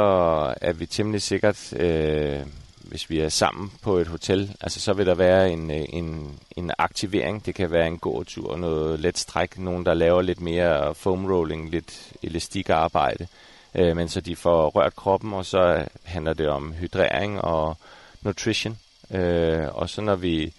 er 0.61 0.73
vi 0.73 0.87
temmelig 0.87 1.23
sikkert 1.23 1.73
øh, 1.73 2.41
hvis 2.77 3.11
vi 3.11 3.21
er 3.21 3.29
sammen 3.29 3.73
på 3.83 3.97
et 3.97 4.07
hotel, 4.07 4.57
altså 4.61 4.81
så 4.81 4.93
vil 4.93 5.07
der 5.07 5.15
være 5.15 5.51
en, 5.51 5.71
øh, 5.71 5.85
en, 5.89 6.39
en 6.57 6.71
aktivering. 6.79 7.47
Det 7.47 7.55
kan 7.55 7.71
være 7.71 7.87
en 7.87 7.99
gåtur, 7.99 8.57
noget 8.57 9.01
let 9.01 9.19
stræk, 9.19 9.59
nogen 9.59 9.87
der 9.87 9.95
laver 9.95 10.23
lidt 10.23 10.41
mere 10.41 10.95
foam 10.95 11.27
rolling, 11.27 11.71
lidt 11.71 12.13
elastikarbejde, 12.23 13.27
øh, 13.75 13.97
men 13.97 14.09
så 14.09 14.21
de 14.21 14.37
får 14.37 14.69
rørt 14.69 14.97
kroppen, 14.97 15.33
og 15.33 15.47
så 15.47 15.87
handler 16.05 16.33
det 16.33 16.49
om 16.49 16.73
hydrering 16.73 17.41
og 17.41 17.77
nutrition. 18.23 18.79
Øh, 19.11 19.69
og 19.73 19.91
så 19.91 20.01
når 20.01 20.17
vi 20.17 20.53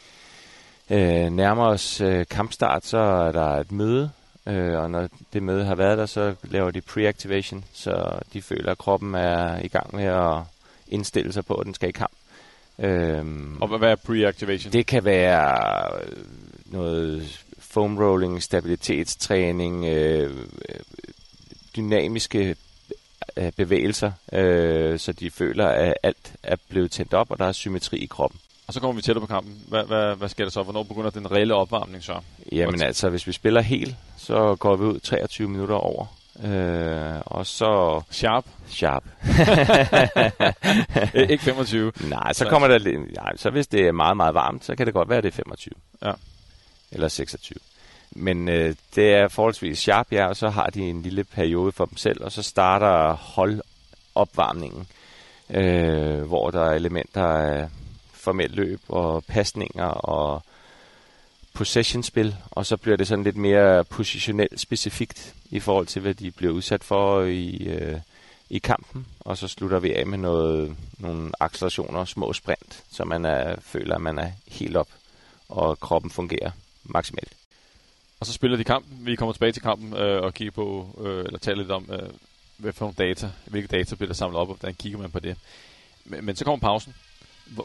øh, 0.90 1.30
nærmer 1.30 1.66
os 1.66 2.02
øh, 2.02 2.26
kampstart, 2.30 2.86
så 2.86 2.98
er 2.98 3.32
der 3.32 3.48
et 3.48 3.72
møde, 3.72 4.12
øh, 4.48 4.80
og 4.80 4.92
når 4.92 5.08
det 5.34 5.44
møde 5.44 5.66
har 5.66 5.76
været 5.76 5.98
der, 5.98 6.06
så 6.06 6.36
laver 6.44 6.72
de 6.72 6.82
pre-activation, 6.82 7.64
så 7.74 8.20
de 8.34 8.42
føler, 8.42 8.72
at 8.72 8.78
kroppen 8.78 9.16
er 9.16 9.60
i 9.60 9.68
gang 9.68 9.96
med 9.96 10.06
at 10.06 10.42
indstille 10.88 11.34
sig 11.34 11.46
på, 11.46 11.54
at 11.54 11.66
den 11.66 11.74
skal 11.74 11.90
i 11.90 11.92
kamp. 11.92 12.12
Øhm, 12.80 13.62
og 13.62 13.78
hvad 13.78 13.92
er 13.92 13.96
pre-activation? 13.96 14.72
Det 14.72 14.86
kan 14.86 15.06
være 15.06 15.88
øh, 16.02 16.24
noget 16.66 17.44
foam 17.60 17.98
rolling, 17.98 18.44
stabilitetstræning, 18.44 19.86
øh, 19.86 20.38
dynamiske 21.76 22.56
øh, 23.38 23.52
bevægelser, 23.52 24.12
øh, 24.34 25.00
så 25.00 25.14
de 25.14 25.32
føler, 25.32 25.68
at 25.68 25.94
alt 26.04 26.34
er 26.44 26.56
blevet 26.70 26.92
tændt 26.92 27.14
op, 27.14 27.32
og 27.32 27.40
der 27.40 27.46
er 27.46 27.52
symmetri 27.52 27.98
i 27.98 28.06
kroppen. 28.06 28.40
Og 28.68 28.74
så 28.74 28.80
kommer 28.80 28.96
vi 28.96 29.02
tættere 29.02 29.28
på 29.28 29.34
kampen. 29.34 29.62
Hvad, 29.68 29.84
hvad, 29.84 30.16
hvad 30.16 30.30
sker 30.30 30.44
der 30.44 30.52
så? 30.52 30.64
Hvornår 30.64 30.84
begynder 30.84 31.10
den 31.10 31.32
reelle 31.32 31.56
opvarmning 31.56 32.04
så? 32.04 32.20
Jamen 32.52 32.82
altså, 32.82 33.10
hvis 33.10 33.28
vi 33.28 33.32
spiller 33.32 33.62
helt, 33.62 33.96
så 34.18 34.56
går 34.56 34.76
vi 34.76 34.84
ud 34.84 35.00
23 35.00 35.50
minutter 35.50 35.76
over. 35.76 36.06
Øh, 36.44 37.22
og 37.26 37.46
så... 37.46 38.02
Sharp? 38.12 38.46
Sharp. 38.68 39.04
ikke 41.32 41.44
25? 41.44 41.92
Nej, 42.10 42.34
så 42.34 42.46
kommer 42.50 42.68
der. 42.68 42.80
Nej, 43.16 43.36
så 43.36 43.50
hvis 43.50 43.68
det 43.68 43.88
er 43.88 43.92
meget, 43.92 44.18
meget 44.18 44.34
varmt, 44.34 44.66
så 44.66 44.76
kan 44.76 44.86
det 44.86 44.94
godt 44.94 45.10
være, 45.10 45.18
at 45.18 45.24
det 45.24 45.32
er 45.32 45.36
25. 45.36 45.74
Ja. 46.06 46.12
Eller 46.92 47.08
26. 47.08 47.60
Men 48.16 48.50
øh, 48.50 48.76
det 48.96 49.14
er 49.14 49.28
forholdsvis 49.28 49.80
sharp, 49.80 50.08
ja, 50.12 50.28
og 50.28 50.36
så 50.36 50.50
har 50.50 50.68
de 50.68 50.82
en 50.82 51.02
lille 51.02 51.24
periode 51.24 51.72
for 51.72 51.86
dem 51.86 51.98
selv, 51.98 52.24
og 52.24 52.32
så 52.32 52.44
starter 52.44 53.14
holdopvarmningen, 53.14 54.88
øh, 55.50 56.22
hvor 56.22 56.52
der 56.52 56.66
er 56.66 56.74
elementer 56.74 57.24
af 57.24 57.70
formelt 58.14 58.56
løb 58.56 58.82
og 58.88 59.24
pasninger 59.24 59.86
og 59.86 60.44
possession-spil, 61.54 62.36
og 62.52 62.66
så 62.66 62.78
bliver 62.78 62.98
det 62.98 63.08
sådan 63.08 63.24
lidt 63.24 63.38
mere 63.38 63.84
positionelt 63.84 64.60
specifikt 64.60 65.36
i 65.50 65.60
forhold 65.60 65.88
til, 65.88 66.02
hvad 66.02 66.14
de 66.14 66.32
bliver 66.32 66.54
udsat 66.54 66.84
for 66.84 67.22
i, 67.22 67.68
øh, 67.68 68.00
i 68.50 68.60
kampen. 68.60 69.08
Og 69.20 69.38
så 69.38 69.48
slutter 69.48 69.80
vi 69.80 69.94
af 69.94 70.08
med 70.08 70.18
noget, 70.18 70.76
nogle 70.98 71.32
accelerationer, 71.40 72.06
små 72.06 72.34
sprint, 72.34 72.84
så 72.92 73.06
man 73.06 73.26
er, 73.26 73.56
føler, 73.62 73.96
at 73.96 74.02
man 74.02 74.20
er 74.20 74.32
helt 74.48 74.78
op, 74.78 74.90
og 75.50 75.80
kroppen 75.80 76.12
fungerer 76.12 76.52
maksimalt. 76.84 77.34
Og 78.24 78.28
så 78.28 78.34
spiller 78.34 78.58
de 78.58 78.64
kampen. 78.64 79.06
Vi 79.06 79.16
kommer 79.16 79.34
tilbage 79.34 79.52
til 79.52 79.62
kampen 79.62 79.98
øh, 79.98 80.24
og 80.24 80.34
kigger 80.34 80.52
på, 80.52 80.88
øh, 81.06 81.26
eller 81.26 81.40
taler 81.40 81.58
lidt 81.58 81.72
om, 81.72 81.90
øh, 81.92 82.10
hvad 82.58 82.74
for 82.74 82.86
nogle 82.86 83.10
data, 83.10 83.32
hvilke 83.46 83.68
data 83.68 83.96
bliver 83.96 84.08
der 84.08 84.14
samlet 84.14 84.40
op, 84.40 84.50
og 84.50 84.56
hvordan 84.56 84.76
kigger 84.76 85.00
man 85.00 85.12
på 85.12 85.20
det. 85.20 85.38
Men, 86.06 86.26
men 86.26 86.36
så 86.36 86.46
kommer 86.46 86.60
pausen. 86.60 86.96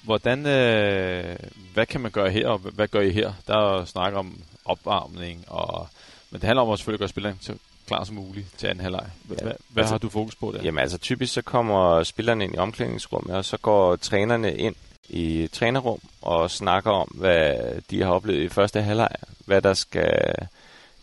Hvordan, 0.02 0.46
øh, 0.46 1.36
hvad 1.74 1.86
kan 1.86 2.00
man 2.00 2.10
gøre 2.10 2.30
her, 2.30 2.48
og 2.48 2.58
hvad 2.58 2.88
gør 2.88 3.00
I 3.00 3.10
her? 3.10 3.32
Der 3.46 3.56
er 3.56 3.84
snak 3.84 4.14
om 4.14 4.40
opvarmning, 4.64 5.44
og, 5.46 5.88
men 6.30 6.40
det 6.40 6.46
handler 6.46 6.62
om 6.62 6.70
at 6.70 6.78
selvfølgelig 6.78 6.98
gøre 6.98 7.08
spilleren 7.08 7.38
så 7.40 7.54
klar 7.86 8.04
som 8.04 8.16
muligt 8.16 8.46
til 8.56 8.66
anden 8.66 8.82
halvleg. 8.82 9.06
Hvad, 9.24 9.36
ja, 9.36 9.44
hvad 9.44 9.82
altså, 9.82 9.94
har 9.94 9.98
du 9.98 10.08
fokus 10.08 10.34
på 10.36 10.52
der? 10.52 10.62
Jamen 10.62 10.78
altså 10.78 10.98
typisk 10.98 11.32
så 11.32 11.42
kommer 11.42 12.02
spillerne 12.02 12.44
ind 12.44 12.54
i 12.54 12.58
omklædningsrummet, 12.58 13.36
og 13.36 13.44
så 13.44 13.56
går 13.56 13.96
trænerne 13.96 14.56
ind 14.56 14.74
i 15.08 15.48
trænerrum 15.52 16.00
og 16.22 16.50
snakker 16.50 16.90
om, 16.90 17.08
hvad 17.14 17.54
de 17.90 18.02
har 18.02 18.10
oplevet 18.10 18.42
i 18.42 18.48
første 18.48 18.82
halvleg, 18.82 19.08
hvad 19.46 19.62
der 19.62 19.74
skal 19.74 20.34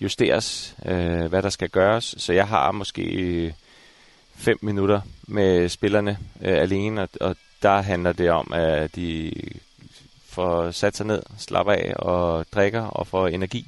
justeres, 0.01 0.75
øh, 0.85 1.25
hvad 1.25 1.41
der 1.41 1.49
skal 1.49 1.69
gøres. 1.69 2.15
Så 2.17 2.33
jeg 2.33 2.47
har 2.47 2.71
måske 2.71 3.55
fem 4.35 4.57
minutter 4.61 5.01
med 5.27 5.69
spillerne 5.69 6.17
øh, 6.41 6.57
alene, 6.57 7.01
og, 7.01 7.09
og 7.21 7.35
der 7.61 7.81
handler 7.81 8.13
det 8.13 8.31
om, 8.31 8.53
at 8.53 8.95
de 8.95 9.33
får 10.29 10.71
sat 10.71 10.97
sig 10.97 11.05
ned, 11.05 11.23
slapper 11.37 11.73
af 11.73 11.93
og 11.95 12.45
drikker 12.51 12.81
og 12.81 13.07
får 13.07 13.27
energi 13.27 13.67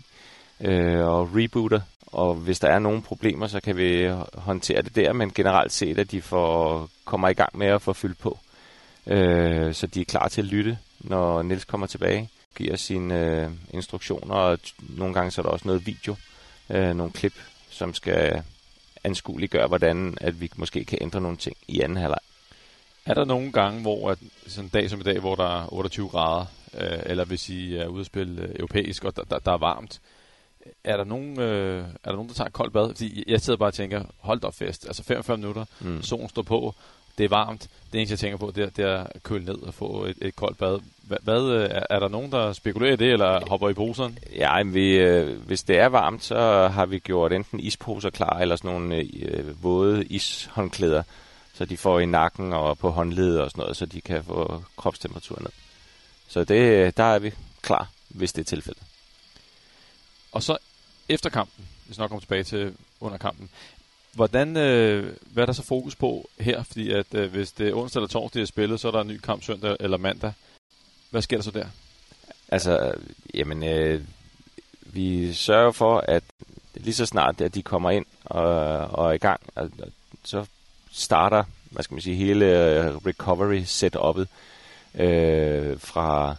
øh, 0.61 1.07
og 1.07 1.29
rebooter 1.35 1.79
og 2.07 2.35
hvis 2.35 2.59
der 2.59 2.67
er 2.67 2.79
nogle 2.79 3.01
problemer, 3.01 3.47
så 3.47 3.59
kan 3.59 3.77
vi 3.77 4.11
håndtere 4.33 4.81
det 4.81 4.95
der, 4.95 5.13
men 5.13 5.31
generelt 5.31 5.71
set, 5.71 5.99
at 5.99 6.11
de 6.11 6.21
får, 6.21 6.89
kommer 7.05 7.29
i 7.29 7.33
gang 7.33 7.57
med 7.57 7.67
at 7.67 7.81
få 7.81 7.93
fyldt 7.93 8.19
på. 8.19 8.39
Øh, 9.07 9.73
så 9.73 9.87
de 9.87 10.01
er 10.01 10.05
klar 10.05 10.27
til 10.27 10.41
at 10.41 10.47
lytte, 10.47 10.77
når 10.99 11.41
Nils 11.41 11.65
kommer 11.65 11.87
tilbage, 11.87 12.29
giver 12.55 12.75
sine 12.75 13.25
øh, 13.25 13.51
instruktioner, 13.73 14.35
og 14.35 14.59
nogle 14.79 15.13
gange 15.13 15.31
så 15.31 15.41
er 15.41 15.43
der 15.43 15.49
også 15.49 15.67
noget 15.67 15.85
video, 15.85 16.15
øh, 16.69 16.95
nogle 16.95 17.11
klip, 17.11 17.33
som 17.69 17.93
skal 17.93 18.43
anskueliggøre, 19.03 19.67
hvordan 19.67 20.17
at 20.21 20.41
vi 20.41 20.51
måske 20.55 20.85
kan 20.85 20.97
ændre 21.01 21.21
nogle 21.21 21.37
ting 21.37 21.57
i 21.67 21.81
anden 21.81 21.97
halvleg. 21.97 22.19
Er 23.05 23.13
der 23.13 23.25
nogle 23.25 23.51
gange, 23.51 23.81
hvor 23.81 24.11
at, 24.11 24.19
sådan 24.47 24.65
en 24.65 24.69
dag 24.69 24.89
som 24.89 24.99
i 24.99 25.03
dag, 25.03 25.19
hvor 25.19 25.35
der 25.35 25.61
er 25.61 25.73
28 25.73 26.09
grader, 26.09 26.45
øh, 26.73 26.99
eller 27.05 27.25
hvis 27.25 27.49
I 27.49 27.75
er 27.75 27.87
ude 27.87 27.99
at 27.99 28.05
spille 28.05 28.41
øh, 28.41 28.55
europæisk, 28.55 29.03
og 29.03 29.15
der, 29.15 29.23
der, 29.23 29.39
der 29.39 29.51
er 29.51 29.57
varmt, 29.57 30.01
er 30.83 30.97
der 30.97 31.03
nogen, 31.03 31.39
øh, 31.39 31.79
er 31.79 32.09
der 32.09 32.13
nogen, 32.13 32.27
der 32.27 32.33
tager 32.33 32.47
et 32.47 32.53
koldt 32.53 32.73
bad? 32.73 32.87
Fordi 32.87 33.23
jeg 33.27 33.41
sidder 33.41 33.57
bare 33.57 33.69
og 33.69 33.73
tænker, 33.73 34.03
hold 34.19 34.39
da 34.39 34.49
fest. 34.49 34.85
Altså 34.87 35.03
45 35.03 35.37
minutter, 35.37 35.65
mm. 35.79 36.01
solen 36.01 36.29
står 36.29 36.41
på, 36.41 36.75
det 37.17 37.23
er 37.23 37.29
varmt. 37.29 37.67
Det 37.91 37.97
eneste, 37.99 38.11
jeg 38.11 38.19
tænker 38.19 38.37
på, 38.37 38.51
det 38.55 38.63
er, 38.63 38.69
det 38.69 38.85
er 38.85 39.03
at 39.03 39.23
køle 39.23 39.45
ned 39.45 39.55
og 39.55 39.73
få 39.73 40.05
et, 40.05 40.17
et 40.21 40.35
koldt 40.35 40.57
bad. 40.57 40.79
Hvad, 41.01 41.17
hvad, 41.21 41.41
øh, 41.41 41.69
er, 41.71 41.83
er 41.89 41.99
der 41.99 42.07
nogen, 42.07 42.31
der 42.31 42.53
spekulerer 42.53 42.93
i 42.93 42.95
det, 42.95 43.11
eller 43.13 43.49
hopper 43.49 43.69
i 43.69 43.73
poserne? 43.73 44.17
Ja, 44.35 44.63
vi, 44.63 44.97
øh, 44.97 45.41
hvis 45.41 45.63
det 45.63 45.79
er 45.79 45.85
varmt, 45.85 46.23
så 46.23 46.67
har 46.67 46.85
vi 46.85 46.99
gjort 46.99 47.33
enten 47.33 47.59
isposer 47.59 48.09
klar, 48.09 48.39
eller 48.39 48.55
sådan 48.55 48.71
nogle 48.71 48.95
øh, 48.95 49.63
våde 49.63 50.05
ishåndklæder, 50.05 51.03
så 51.53 51.65
de 51.65 51.77
får 51.77 51.99
i 51.99 52.05
nakken 52.05 52.53
og 52.53 52.77
på 52.77 52.89
håndledet 52.89 53.41
og 53.41 53.51
sådan 53.51 53.61
noget, 53.61 53.77
så 53.77 53.85
de 53.85 54.01
kan 54.01 54.23
få 54.23 54.63
kropstemperatur 54.77 55.39
ned. 55.39 55.51
Så 56.27 56.43
det, 56.43 56.97
der 56.97 57.03
er 57.03 57.19
vi 57.19 57.31
klar, 57.61 57.89
hvis 58.07 58.33
det 58.33 58.41
er 58.41 58.45
tilfældet. 58.45 58.83
Og 60.31 60.43
så 60.43 60.57
efter 61.09 61.29
kampen, 61.29 61.67
hvis 61.85 61.97
nok 61.97 62.09
kommer 62.09 62.21
tilbage 62.21 62.43
til 62.43 62.73
under 62.99 63.17
kampen, 63.17 63.49
hvordan, 64.17 64.57
øh, 64.57 65.15
hvad 65.33 65.43
er 65.43 65.45
der 65.45 65.53
så 65.53 65.63
fokus 65.63 65.95
på 65.95 66.29
her? 66.39 66.63
Fordi 66.63 66.91
at 66.91 67.13
øh, 67.13 67.31
hvis 67.31 67.51
det 67.51 67.69
er 67.69 67.73
onsdag 67.73 67.99
eller 67.99 68.07
torsdag, 68.07 68.41
er 68.41 68.45
spillet, 68.45 68.79
så 68.79 68.87
er 68.87 68.91
der 68.91 69.01
en 69.01 69.07
ny 69.07 69.17
kamp 69.17 69.43
søndag 69.43 69.75
eller 69.79 69.97
mandag. 69.97 70.33
Hvad 71.09 71.21
sker 71.21 71.37
der 71.37 71.43
så 71.43 71.51
der? 71.51 71.65
Altså, 72.49 72.93
jamen, 73.33 73.63
øh, 73.63 74.01
vi 74.81 75.33
sørger 75.33 75.71
for, 75.71 75.99
at 76.07 76.23
lige 76.73 76.93
så 76.93 77.05
snart 77.05 77.41
at 77.41 77.55
de 77.55 77.61
kommer 77.61 77.91
ind 77.91 78.05
og, 78.25 78.43
og 78.77 79.09
er 79.09 79.13
i 79.13 79.17
gang, 79.17 79.41
og, 79.55 79.69
så 80.23 80.45
starter, 80.91 81.43
hvad 81.71 81.83
skal 81.83 81.95
man 81.95 82.01
sige, 82.01 82.15
hele 82.15 82.45
øh, 82.45 82.95
recovery 82.95 83.61
setup'et 83.63 84.25
øh, 85.03 85.79
fra 85.79 86.35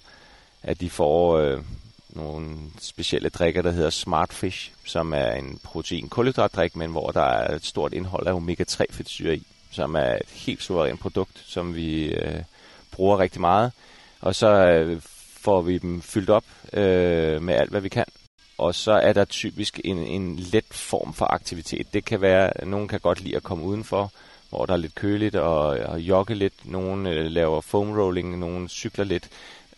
at 0.62 0.81
de 0.81 0.91
får 0.91 1.38
øh, 1.38 1.62
nogle 2.11 2.57
specielle 2.81 3.29
drikker, 3.29 3.62
der 3.62 3.71
hedder 3.71 3.90
Smartfish, 3.90 4.73
som 4.85 5.12
er 5.12 5.33
en 5.33 5.61
protein 5.64 6.09
kulhydratdrik, 6.09 6.77
men 6.77 6.90
hvor 6.90 7.11
der 7.11 7.23
er 7.23 7.55
et 7.55 7.64
stort 7.64 7.92
indhold 7.92 8.27
af 8.27 8.33
omega-3 8.33 8.85
fedtsyre 8.90 9.37
i, 9.37 9.47
som 9.71 9.94
er 9.94 10.14
et 10.14 10.31
helt 10.31 10.62
suverænt 10.62 11.01
produkt, 11.01 11.44
som 11.47 11.75
vi 11.75 12.05
øh, 12.05 12.42
bruger 12.92 13.18
rigtig 13.18 13.40
meget. 13.40 13.73
Og 14.21 14.35
så 14.35 14.49
øh, 14.49 15.01
får 15.40 15.61
vi 15.61 15.79
dem 15.79 16.03
fyldt 16.03 16.31
op 16.31 16.44
øh, 16.73 17.42
med 17.42 17.55
alt, 17.55 17.71
hvad 17.71 17.81
vi 17.81 17.88
kan. 17.88 18.07
Og 18.59 18.75
så 18.75 18.92
er 18.92 19.12
der 19.12 19.25
typisk 19.25 19.81
en, 19.85 19.99
en 19.99 20.37
let 20.37 20.64
form 20.71 21.14
for 21.14 21.27
aktivitet. 21.27 21.94
Det 21.94 22.05
kan 22.05 22.21
være, 22.21 22.61
at 22.61 22.68
nogen 22.68 22.88
kan 22.88 23.01
godt 23.01 23.21
lide 23.21 23.37
at 23.37 23.42
komme 23.42 23.64
udenfor, 23.64 24.12
hvor 24.51 24.66
der 24.66 24.73
er 24.73 24.77
lidt 24.77 24.94
køligt 24.94 25.35
og, 25.35 25.66
og 25.66 26.01
jogge 26.01 26.35
lidt. 26.35 26.55
Nogen 26.64 27.07
øh, 27.07 27.27
laver 27.31 27.61
foam 27.61 27.92
rolling, 27.92 28.38
nogen 28.38 28.68
cykler 28.68 29.05
lidt 29.05 29.29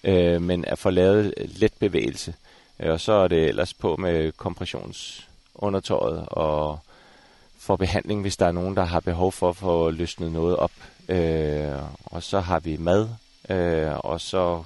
øh, 0.04 0.42
men 0.42 0.64
at 0.64 0.78
få 0.78 0.90
lavet 0.90 1.34
øh, 1.36 1.48
let 1.56 1.72
bevægelse. 1.78 2.34
Øh, 2.80 2.90
og 2.90 3.00
så 3.00 3.12
er 3.12 3.28
det 3.28 3.48
ellers 3.48 3.74
på 3.74 3.96
med 3.96 4.32
kompressionsundertøjet 4.32 6.28
og 6.28 6.78
for 7.58 7.76
behandling, 7.76 8.20
hvis 8.20 8.36
der 8.36 8.46
er 8.46 8.52
nogen, 8.52 8.76
der 8.76 8.84
har 8.84 9.00
behov 9.00 9.32
for 9.32 9.48
at 9.48 9.56
få 9.56 9.90
løsnet 9.90 10.32
noget 10.32 10.56
op. 10.56 10.72
Øh, 11.08 11.82
og 12.04 12.22
så 12.22 12.40
har 12.40 12.60
vi 12.60 12.76
mad, 12.76 13.08
øh, 13.50 13.92
og 13.98 14.20
så 14.20 14.62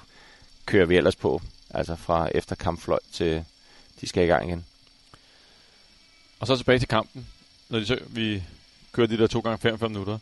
kører 0.65 0.85
vi 0.85 0.97
ellers 0.97 1.15
på, 1.15 1.41
altså 1.69 1.95
fra 1.95 2.29
efter 2.35 2.55
kampfløjt 2.55 3.03
til 3.11 3.45
de 4.01 4.07
skal 4.07 4.23
i 4.23 4.27
gang 4.27 4.49
igen. 4.49 4.65
Og 6.39 6.47
så 6.47 6.57
tilbage 6.57 6.79
til 6.79 6.87
kampen. 6.87 7.27
Når 7.69 7.79
de 7.79 7.85
så, 7.85 7.99
vi 8.07 8.43
kører 8.91 9.07
de 9.07 9.17
der 9.17 9.27
to 9.27 9.39
gange 9.39 9.57
45 9.57 9.89
minutter. 9.89 10.17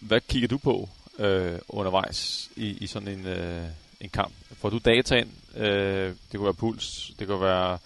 Hvad 0.00 0.20
kigger 0.20 0.48
du 0.48 0.58
på 0.58 0.88
øh, 1.18 1.58
undervejs 1.68 2.50
i, 2.56 2.70
i 2.70 2.86
sådan 2.86 3.08
en, 3.08 3.26
øh, 3.26 3.64
en 4.00 4.08
kamp? 4.08 4.32
Får 4.60 4.70
du 4.70 4.78
data 4.78 5.16
ind? 5.16 5.30
Øh, 5.56 6.08
det 6.08 6.16
kunne 6.34 6.44
være 6.44 6.54
puls, 6.54 7.10
det 7.18 7.26
kunne 7.26 7.40
være 7.40 7.78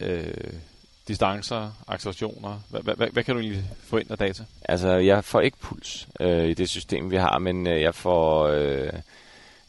øh, 0.00 0.34
distancer, 1.08 1.70
accelerationer. 1.88 2.60
Hvad, 2.70 2.80
hvad, 2.80 2.94
hvad, 2.94 3.08
hvad 3.12 3.24
kan 3.24 3.34
du 3.34 3.40
egentlig 3.40 3.64
få 3.84 3.96
ind 3.96 4.10
af 4.10 4.18
data? 4.18 4.44
Altså, 4.64 4.88
jeg 4.88 5.24
får 5.24 5.40
ikke 5.40 5.58
puls 5.58 6.08
øh, 6.20 6.48
i 6.48 6.54
det 6.54 6.68
system, 6.68 7.10
vi 7.10 7.16
har, 7.16 7.38
men 7.38 7.66
øh, 7.66 7.80
jeg 7.80 7.94
får 7.94 8.46
øh, 8.46 8.92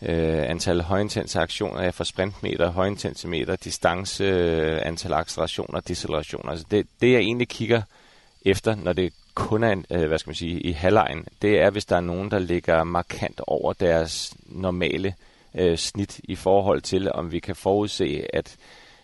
øh, 0.02 0.50
antal 0.50 0.82
højintense 0.82 1.40
aktioner, 1.40 1.82
jeg 1.82 1.94
får 1.94 2.04
sprintmeter, 2.04 2.72
højintensimeter, 2.72 3.56
distance, 3.56 4.24
øh, 4.24 4.80
antal 4.84 5.14
accelerationer, 5.14 5.80
decelerationer. 5.80 6.52
Altså, 6.52 6.66
det, 6.72 6.88
det, 7.02 7.12
jeg 7.12 7.20
egentlig 7.20 7.48
kigger 7.48 7.82
efter, 8.46 8.76
når 8.76 8.94
det 8.94 9.14
kun 9.36 9.64
er, 9.64 9.84
øh, 9.92 10.08
hvad 10.08 10.18
skal 10.18 10.30
man 10.30 10.36
sige, 10.36 10.60
i 10.60 10.72
halvlejen, 10.72 11.26
det 11.42 11.62
er, 11.62 11.70
hvis 11.70 11.86
der 11.86 11.96
er 11.96 12.02
nogen, 12.02 12.32
der 12.32 12.40
ligger 12.40 12.84
markant 12.84 13.42
over 13.48 13.74
deres 13.74 14.34
normale 14.46 15.14
øh, 15.56 15.78
snit 15.78 16.20
i 16.24 16.36
forhold 16.36 16.82
til, 16.82 17.12
om 17.12 17.32
vi 17.32 17.40
kan 17.40 17.56
forudse, 17.56 18.26
at 18.34 18.58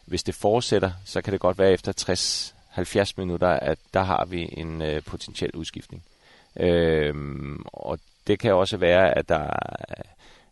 hvis 0.05 0.23
det 0.23 0.35
fortsætter, 0.35 0.91
så 1.05 1.21
kan 1.21 1.33
det 1.33 1.41
godt 1.41 1.59
være 1.59 1.71
efter 1.71 2.53
60-70 3.09 3.13
minutter, 3.17 3.47
at 3.47 3.79
der 3.93 4.03
har 4.03 4.25
vi 4.25 4.49
en 4.57 4.81
øh, 4.81 5.03
potentiel 5.03 5.51
udskiftning. 5.55 6.03
Øh, 6.59 7.13
og 7.63 7.99
det 8.27 8.39
kan 8.39 8.53
også 8.53 8.77
være, 8.77 9.17
at 9.17 9.29
der 9.29 9.49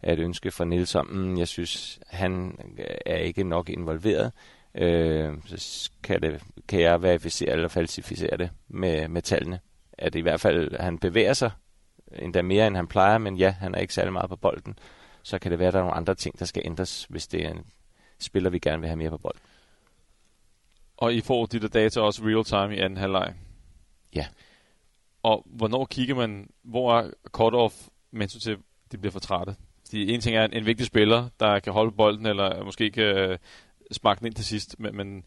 er 0.02 0.14
et 0.14 0.20
ønske 0.20 0.52
fra 0.52 0.66
Nils 0.66 0.96
om, 0.96 1.08
mm, 1.08 1.38
jeg 1.38 1.48
synes, 1.48 2.00
han 2.08 2.60
er 3.06 3.18
ikke 3.18 3.44
nok 3.44 3.70
involveret. 3.70 4.32
Øh, 4.76 5.34
så 5.46 5.92
kan, 6.04 6.22
det, 6.22 6.42
kan 6.68 6.82
jeg 6.82 7.02
verificere 7.02 7.52
eller 7.52 7.68
falsificere 7.68 8.38
det 8.38 8.50
med, 8.68 9.08
med 9.08 9.22
tallene. 9.22 9.60
At 9.98 10.16
i 10.16 10.22
hvert 10.22 10.42
fald, 10.42 10.80
han 10.80 10.98
bevæger 10.98 11.34
sig 11.34 11.52
endda 12.20 12.42
mere, 12.42 12.68
end 12.68 12.76
han 12.76 12.88
plejer, 12.88 13.18
men 13.18 13.38
ja, 13.38 13.56
han 13.60 13.76
er 13.76 13.80
ikke 13.80 13.94
særlig 13.94 14.14
meget 14.14 14.30
på 14.30 14.36
bolden 14.36 14.80
så 15.26 15.40
kan 15.40 15.52
det 15.52 15.60
være, 15.60 15.68
at 15.68 15.74
der 15.74 15.80
er 15.80 15.84
nogle 15.84 15.98
andre 15.98 16.16
ting, 16.16 16.40
der 16.40 16.46
skal 16.46 16.62
ændres, 16.66 17.06
hvis 17.10 17.28
det 17.28 17.46
er 17.46 17.50
en 17.50 17.66
spiller, 18.20 18.50
vi 18.50 18.60
gerne 18.60 18.80
vil 18.80 18.88
have 18.88 18.98
mere 18.98 19.10
på 19.10 19.18
bold. 19.18 19.36
Og 20.98 21.14
I 21.14 21.22
får 21.22 21.46
de 21.46 21.60
der 21.60 21.68
data 21.68 22.00
også 22.02 22.22
real 22.24 22.44
time 22.44 22.76
i 22.76 22.80
anden 22.80 22.98
halvleg? 22.98 23.34
Ja. 24.16 24.28
Og 25.24 25.46
hvornår 25.46 25.86
kigger 25.86 26.16
man, 26.16 26.50
hvor 26.64 27.00
er 27.00 27.12
cut-off, 27.38 27.90
mens 28.12 28.34
til 28.34 28.58
de 28.92 28.98
bliver 28.98 29.12
for 29.12 29.20
trætte? 29.20 29.56
Fordi 29.86 30.14
en 30.14 30.22
ting 30.22 30.36
er 30.36 30.44
en, 30.46 30.66
vigtig 30.66 30.86
spiller, 30.86 31.30
der 31.40 31.60
kan 31.60 31.74
holde 31.74 31.92
bolden, 31.92 32.26
eller 32.26 32.64
måske 32.64 32.92
kan 32.92 33.04
øh, 33.04 33.38
smage 33.92 34.16
den 34.16 34.26
ind 34.26 34.36
til 34.36 34.46
sidst, 34.46 34.80
men, 34.80 34.96
men 34.96 35.24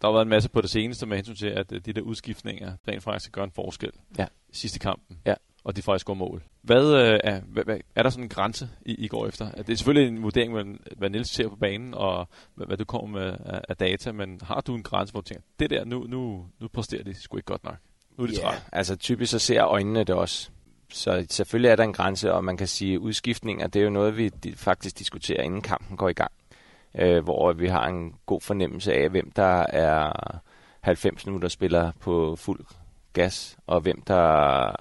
der 0.00 0.08
har 0.08 0.12
været 0.12 0.24
en 0.24 0.28
masse 0.28 0.48
på 0.48 0.60
det 0.60 0.70
seneste 0.70 1.06
med 1.06 1.16
hensyn 1.16 1.34
til, 1.34 1.46
at 1.46 1.72
øh, 1.72 1.80
de 1.84 1.92
der 1.92 2.02
udskiftninger 2.02 2.76
rent 2.88 3.02
faktisk 3.02 3.32
gør 3.32 3.44
en 3.44 3.52
forskel 3.52 3.92
ja. 4.18 4.26
sidste 4.52 4.78
kampen. 4.78 5.18
Ja 5.26 5.34
og 5.64 5.76
de 5.76 5.82
faktisk 5.82 6.06
går 6.06 6.14
mål. 6.14 6.42
Hvad, 6.62 6.94
øh, 6.94 7.20
er, 7.24 7.40
hvad, 7.40 7.78
er 7.94 8.02
der 8.02 8.10
sådan 8.10 8.24
en 8.24 8.28
grænse, 8.28 8.68
I, 8.86 8.94
I 8.94 9.08
går 9.08 9.26
efter? 9.26 9.50
Det 9.50 9.70
er 9.70 9.76
selvfølgelig 9.76 10.08
en 10.08 10.22
vurdering, 10.22 10.52
hvad, 10.52 10.64
hvad 10.96 11.10
Niels 11.10 11.30
ser 11.30 11.48
på 11.48 11.56
banen, 11.56 11.94
og 11.94 12.28
hvad, 12.54 12.66
hvad 12.66 12.76
du 12.76 12.84
kommer 12.84 13.18
med 13.18 13.36
af, 13.44 13.60
af 13.68 13.76
data, 13.76 14.12
men 14.12 14.40
har 14.42 14.60
du 14.60 14.74
en 14.74 14.82
grænse, 14.82 15.12
hvor 15.12 15.20
du 15.20 15.24
tænker, 15.24 15.42
det 15.58 15.70
der, 15.70 15.84
nu, 15.84 16.06
nu, 16.08 16.46
nu 16.60 16.68
præsterer 16.68 17.02
de 17.02 17.14
sgu 17.14 17.36
ikke 17.36 17.46
godt 17.46 17.64
nok? 17.64 17.76
Nu 18.18 18.24
er 18.24 18.28
det 18.28 18.38
ja, 18.38 18.42
træt. 18.42 18.66
altså 18.72 18.96
typisk 18.96 19.30
så 19.30 19.38
ser 19.38 19.64
øjnene 19.64 20.04
det 20.04 20.14
også. 20.14 20.50
Så 20.92 21.26
selvfølgelig 21.30 21.68
er 21.68 21.76
der 21.76 21.84
en 21.84 21.92
grænse, 21.92 22.32
og 22.32 22.44
man 22.44 22.56
kan 22.56 22.66
sige, 22.66 23.00
udskiftninger, 23.00 23.66
det 23.66 23.80
er 23.80 23.84
jo 23.84 23.90
noget, 23.90 24.16
vi 24.16 24.30
faktisk 24.56 24.98
diskuterer, 24.98 25.42
inden 25.42 25.60
kampen 25.60 25.96
går 25.96 26.08
i 26.08 26.12
gang. 26.12 26.32
Øh, 26.98 27.24
hvor 27.24 27.52
vi 27.52 27.66
har 27.66 27.86
en 27.86 28.14
god 28.26 28.40
fornemmelse 28.40 28.92
af, 28.92 29.10
hvem 29.10 29.30
der 29.30 29.66
er 29.68 30.12
90 30.80 31.26
minutter 31.26 31.48
spiller 31.48 31.92
på 32.00 32.36
fuld 32.36 32.64
gas, 33.12 33.56
og 33.66 33.80
hvem 33.80 34.02
der 34.02 34.74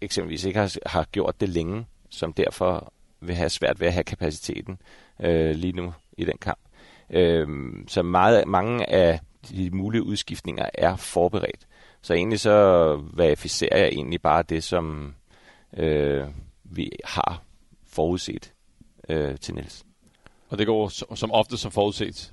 eksempelvis 0.00 0.44
ikke 0.44 0.58
har, 0.58 0.76
har 0.86 1.04
gjort 1.04 1.40
det 1.40 1.48
længe, 1.48 1.86
som 2.10 2.32
derfor 2.32 2.92
vil 3.20 3.34
have 3.34 3.50
svært 3.50 3.80
ved 3.80 3.86
at 3.86 3.92
have 3.92 4.04
kapaciteten 4.04 4.78
øh, 5.20 5.54
lige 5.54 5.72
nu 5.72 5.92
i 6.18 6.24
den 6.24 6.38
kamp. 6.40 6.58
Øh, 7.10 7.48
så 7.88 8.02
meget, 8.02 8.48
mange 8.48 8.90
af 8.90 9.20
de 9.48 9.70
mulige 9.70 10.02
udskiftninger 10.02 10.68
er 10.74 10.96
forberedt. 10.96 11.66
Så 12.02 12.14
egentlig 12.14 12.40
så 12.40 12.96
verificerer 13.14 13.78
jeg 13.78 13.88
egentlig 13.88 14.22
bare 14.22 14.42
det, 14.42 14.64
som 14.64 15.14
øh, 15.76 16.28
vi 16.64 16.90
har 17.04 17.42
forudset 17.88 18.52
øh, 19.08 19.36
til 19.36 19.54
Niels. 19.54 19.84
Og 20.48 20.58
det 20.58 20.66
går 20.66 21.14
som 21.14 21.30
ofte 21.30 21.56
som 21.56 21.70
forudset? 21.70 22.32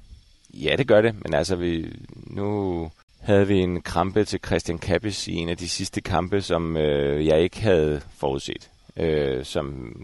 Ja, 0.53 0.75
det 0.77 0.87
gør 0.87 1.01
det, 1.01 1.15
men 1.23 1.33
altså 1.33 1.55
vi, 1.55 1.95
nu 2.09 2.91
havde 3.27 3.47
vi 3.47 3.59
en 3.59 3.81
krampe 3.81 4.23
til 4.23 4.39
Christian 4.45 4.77
Kappes 4.77 5.27
i 5.27 5.33
en 5.35 5.49
af 5.49 5.57
de 5.57 5.69
sidste 5.69 6.01
kampe, 6.01 6.41
som 6.41 6.77
øh, 6.77 7.25
jeg 7.25 7.41
ikke 7.41 7.61
havde 7.61 8.01
forudset. 8.17 8.69
Øh, 8.97 9.45
som 9.45 9.95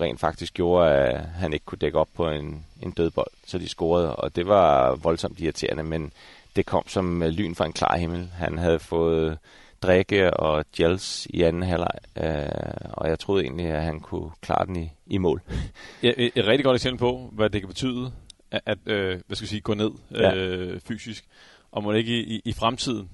rent 0.00 0.20
faktisk 0.20 0.54
gjorde, 0.54 0.90
at 0.90 1.20
han 1.20 1.52
ikke 1.52 1.64
kunne 1.64 1.78
dække 1.78 1.98
op 1.98 2.08
på 2.14 2.28
en, 2.30 2.64
en 2.82 2.90
død 2.90 3.10
bold, 3.10 3.30
så 3.46 3.58
de 3.58 3.68
scorede, 3.68 4.16
og 4.16 4.36
det 4.36 4.46
var 4.46 4.94
voldsomt 4.94 5.40
irriterende, 5.40 5.82
men 5.82 6.12
det 6.56 6.66
kom 6.66 6.88
som 6.88 7.22
øh, 7.22 7.28
lyn 7.28 7.54
fra 7.54 7.66
en 7.66 7.72
klar 7.72 7.96
himmel. 7.96 8.28
Han 8.34 8.58
havde 8.58 8.78
fået 8.78 9.38
drikke 9.82 10.34
og 10.34 10.64
gels 10.76 11.26
i 11.30 11.42
anden 11.42 11.62
halvleg, 11.62 11.98
øh, 12.16 12.90
og 12.92 13.08
jeg 13.08 13.18
troede 13.18 13.42
egentlig, 13.44 13.66
at 13.66 13.82
han 13.82 14.00
kunne 14.00 14.30
klare 14.40 14.66
den 14.66 14.76
i, 14.76 14.90
i 15.06 15.18
mål. 15.18 15.42
Ja, 16.02 16.12
et, 16.16 16.32
et 16.34 16.46
rigtig 16.46 16.64
godt 16.64 16.74
eksempel 16.74 16.98
på, 16.98 17.30
hvad 17.32 17.50
det 17.50 17.60
kan 17.60 17.68
betyde, 17.68 18.12
at, 18.50 18.60
at 18.66 18.78
øh, 18.86 19.20
hvad 19.26 19.36
skal 19.36 19.44
jeg 19.44 19.48
sige, 19.48 19.60
gå 19.60 19.74
ned 19.74 19.90
Ja. 20.10 20.34
øh, 20.34 20.80
fysisk, 20.80 21.24
og 21.72 21.82
må 21.82 21.92
ikke 21.92 22.20
i, 22.20 22.36
i, 22.36 22.40
i 22.44 22.52
fremtiden, 22.52 23.10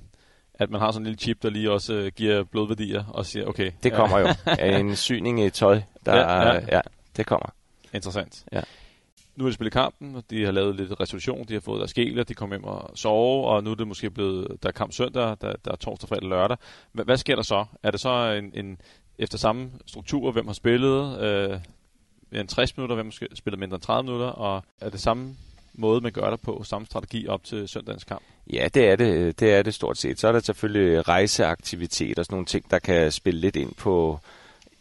at 0.55 0.70
man 0.70 0.80
har 0.80 0.92
sådan 0.92 1.03
en 1.03 1.07
lille 1.07 1.18
chip, 1.18 1.42
der 1.42 1.50
lige 1.50 1.70
også 1.70 1.94
øh, 1.94 2.12
giver 2.16 2.44
blodværdier, 2.44 3.05
og 3.05 3.26
siger, 3.26 3.46
okay, 3.46 3.70
Det 3.82 3.92
kommer 3.92 4.18
jo 4.18 4.26
af 4.59 4.78
en 4.78 4.96
syning 4.96 5.44
i 5.44 5.50
tøj. 5.50 5.80
Der, 6.07 6.14
Ja, 6.14 6.20
ja, 6.20 6.46
ja. 6.46 6.55
ja. 6.55 6.61
ja, 6.72 6.80
det 7.16 7.26
kommer. 7.26 7.46
Ja, 7.92 7.96
interessant. 7.96 8.44
Ja. 8.53 8.61
Nu 9.36 9.44
har 9.44 9.48
de 9.48 9.55
spillet 9.55 9.72
kampen, 9.72 10.16
og 10.16 10.24
de 10.30 10.44
har 10.44 10.53
lavet 10.53 10.76
lidt 10.76 11.00
resolution, 11.00 11.44
de 11.48 11.53
har 11.53 11.61
fået 11.61 11.78
deres 11.78 11.90
skeler, 11.90 12.24
de 12.24 12.34
kommer 12.34 12.57
hjem 12.57 12.64
og 12.64 12.90
sove, 12.94 13.46
og 13.46 13.64
nu 13.64 13.70
er 13.70 13.74
det 13.74 13.88
måske 13.88 14.11
blevet, 14.11 14.62
der 14.62 14.68
er 14.68 14.72
kamp 14.72 14.92
søndag, 14.92 15.36
der, 15.40 15.53
der 15.64 15.72
er 15.72 15.76
torsdag, 15.76 16.09
fredag, 16.09 16.28
lørdag. 16.28 16.57
Hvad, 16.92 17.05
hvad 17.05 17.16
sker 17.16 17.34
der 17.34 17.42
så? 17.42 17.64
Er 17.82 17.90
det 17.90 18.00
så 18.00 18.40
en, 18.42 18.53
en 18.55 18.78
efter 19.18 19.38
samme 19.38 19.70
struktur, 19.86 20.32
hvem 20.32 20.46
har 20.46 20.55
spillet 20.55 21.20
øh, 21.20 21.59
en 22.40 22.46
60 22.46 22.76
minutter, 22.76 22.94
hvem 22.94 23.07
har 23.07 23.34
spillet 23.34 23.59
mindre 23.59 23.74
end 23.74 23.82
30 23.82 24.03
minutter, 24.03 24.26
og 24.26 24.62
er 24.80 24.90
det 24.90 25.00
samme 25.00 25.36
måde, 25.75 26.01
man 26.01 26.12
gør 26.12 26.31
det 26.31 26.41
på, 26.41 26.62
samme 26.64 26.87
strategi 26.87 27.27
op 27.29 27.45
til 27.45 27.68
søndagens 27.68 28.05
kamp? 28.05 28.23
Ja, 28.53 28.68
det 28.75 28.89
er 28.89 28.97
det. 28.97 29.14
Øh, 29.14 29.35
det 29.41 29.55
er 29.55 29.62
det 29.62 29.75
stort 29.75 29.99
set. 29.99 30.20
Så 30.20 30.29
er 30.29 30.33
der 30.33 30.41
selvfølgelig 30.41 31.09
rejseaktivitet 31.09 32.18
og 32.18 32.25
sådan 32.25 32.35
nogle 32.35 32.47
ting, 32.47 32.70
der 32.70 32.79
kan 32.79 33.12
spille 33.12 33.41
lidt 33.41 33.57
ind 33.57 33.75
på 33.75 34.18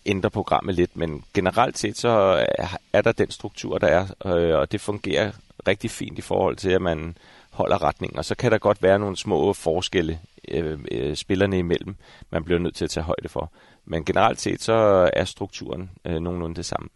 ændre 0.05 0.29
programmet 0.29 0.75
lidt, 0.75 0.97
men 0.97 1.23
generelt 1.33 1.77
set 1.77 1.97
så 1.97 2.45
øh, 2.59 2.67
er- 2.93 3.01
der 3.01 3.11
den 3.11 3.31
struktur, 3.31 3.77
der 3.77 3.87
er, 3.87 4.07
øh, 4.35 4.59
og 4.59 4.71
det 4.71 4.81
fungerer 4.81 5.31
rigtig 5.67 5.91
fint 5.91 6.17
i 6.17 6.21
forhold 6.21 6.55
til, 6.55 6.69
at 6.69 6.81
man 6.81 7.17
holder 7.49 7.83
retningen. 7.83 8.17
Og 8.17 8.25
så 8.25 8.35
kan 8.35 8.51
der 8.51 8.57
godt 8.57 8.83
være 8.83 8.99
nogle 8.99 9.17
små 9.17 9.53
forskelle 9.53 10.19
øh, 10.47 10.79
øh, 10.91 11.15
spillerne 11.15 11.57
imellem, 11.57 11.95
man 12.29 12.43
bliver 12.43 12.59
nødt 12.59 12.75
til 12.75 12.83
at 12.83 12.89
tage 12.89 13.03
højde 13.03 13.29
for. 13.29 13.51
Men 13.85 14.05
generelt 14.05 14.41
set 14.41 14.61
så 14.61 15.09
er 15.13 15.25
strukturen 15.25 15.89
øh, 16.05 16.19
nogenlunde 16.19 16.55
det 16.55 16.65
samme. 16.65 16.89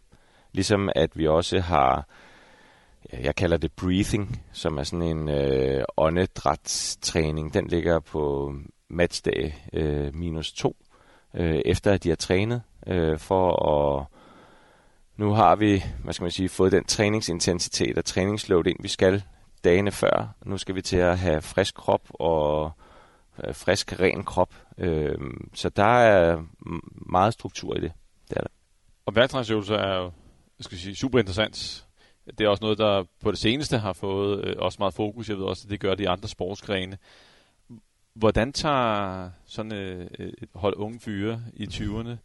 Ligesom 0.52 0.88
at 0.94 1.10
vi 1.14 1.26
også 1.26 1.60
har 1.60 1.96
øh, 1.96 2.02
jeg 3.12 3.34
kalder 3.34 3.56
det 3.56 3.72
breathing, 3.72 4.42
som 4.52 4.78
er 4.78 4.82
sådan 4.82 5.02
en 5.02 5.28
øh, 5.28 5.84
åndedrætstræning. 5.96 7.54
Den 7.54 7.66
ligger 7.66 8.00
på 8.00 8.54
matchdag 8.88 9.68
øh, 9.72 10.14
minus 10.14 10.52
to, 10.52 10.76
øh, 11.34 11.60
efter 11.64 11.92
at 11.92 12.04
de 12.04 12.08
har 12.08 12.16
trænet, 12.16 12.62
øh, 12.86 13.18
for 13.18 13.68
at 13.68 14.06
nu 15.16 15.32
har 15.32 15.56
vi, 15.56 15.84
hvad 16.04 16.14
skal 16.14 16.24
man 16.24 16.30
sige, 16.30 16.48
fået 16.48 16.72
den 16.72 16.84
træningsintensitet 16.84 17.98
og 17.98 18.04
træningsload 18.04 18.66
ind, 18.66 18.82
vi 18.82 18.88
skal 18.88 19.22
dagene 19.64 19.92
før. 19.92 20.34
Nu 20.44 20.58
skal 20.58 20.74
vi 20.74 20.82
til 20.82 20.96
at 20.96 21.18
have 21.18 21.42
frisk 21.42 21.74
krop 21.74 22.02
og 22.10 22.72
øh, 23.44 23.54
frisk, 23.54 24.00
ren 24.00 24.24
krop. 24.24 24.54
Øh, 24.78 25.18
så 25.54 25.68
der 25.68 25.98
er 25.98 26.42
meget 27.10 27.32
struktur 27.32 27.76
i 27.76 27.80
det. 27.80 27.92
det 28.28 28.36
er 28.36 28.40
der. 28.40 28.50
Og 29.06 29.14
værktræningsøvelser 29.14 29.74
er 29.76 29.96
jo, 29.96 30.04
jeg 30.58 30.64
skal 30.64 30.78
sige, 30.78 30.96
super 30.96 31.18
interessant. 31.18 31.85
Det 32.38 32.40
er 32.40 32.48
også 32.48 32.64
noget, 32.64 32.78
der 32.78 33.04
på 33.20 33.30
det 33.30 33.38
seneste 33.38 33.78
har 33.78 33.92
fået 33.92 34.44
øh, 34.44 34.54
også 34.58 34.76
meget 34.78 34.94
fokus. 34.94 35.28
Jeg 35.28 35.38
ved 35.38 35.44
også, 35.44 35.62
at 35.66 35.70
det 35.70 35.80
gør 35.80 35.94
de 35.94 36.08
andre 36.08 36.28
sportsgrene. 36.28 36.98
Hvordan 38.14 38.52
tager 38.52 39.30
sådan 39.46 39.72
øh, 39.72 40.06
et 40.18 40.48
hold 40.54 40.76
unge 40.76 41.00
fyre 41.00 41.40
i 41.54 41.64
20'erne 41.64 42.16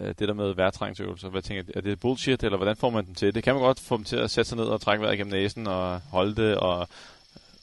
øh, 0.00 0.08
det 0.08 0.18
der 0.18 0.34
med 0.34 0.54
værtræningsøvelser? 0.54 1.28
Hvad 1.28 1.42
tænker 1.42 1.72
er 1.74 1.80
det 1.80 2.00
bullshit, 2.00 2.42
eller 2.42 2.56
hvordan 2.56 2.76
får 2.76 2.90
man 2.90 3.06
dem 3.06 3.14
til 3.14 3.34
det? 3.34 3.44
Kan 3.44 3.54
man 3.54 3.62
godt 3.62 3.80
få 3.80 3.96
dem 3.96 4.04
til 4.04 4.16
at 4.16 4.30
sætte 4.30 4.48
sig 4.48 4.58
ned 4.58 4.64
og 4.64 4.80
trække 4.80 5.02
vejret 5.02 5.18
gennem 5.18 5.32
næsen 5.32 5.66
og 5.66 6.00
holde 6.00 6.34
det 6.36 6.56
og 6.56 6.88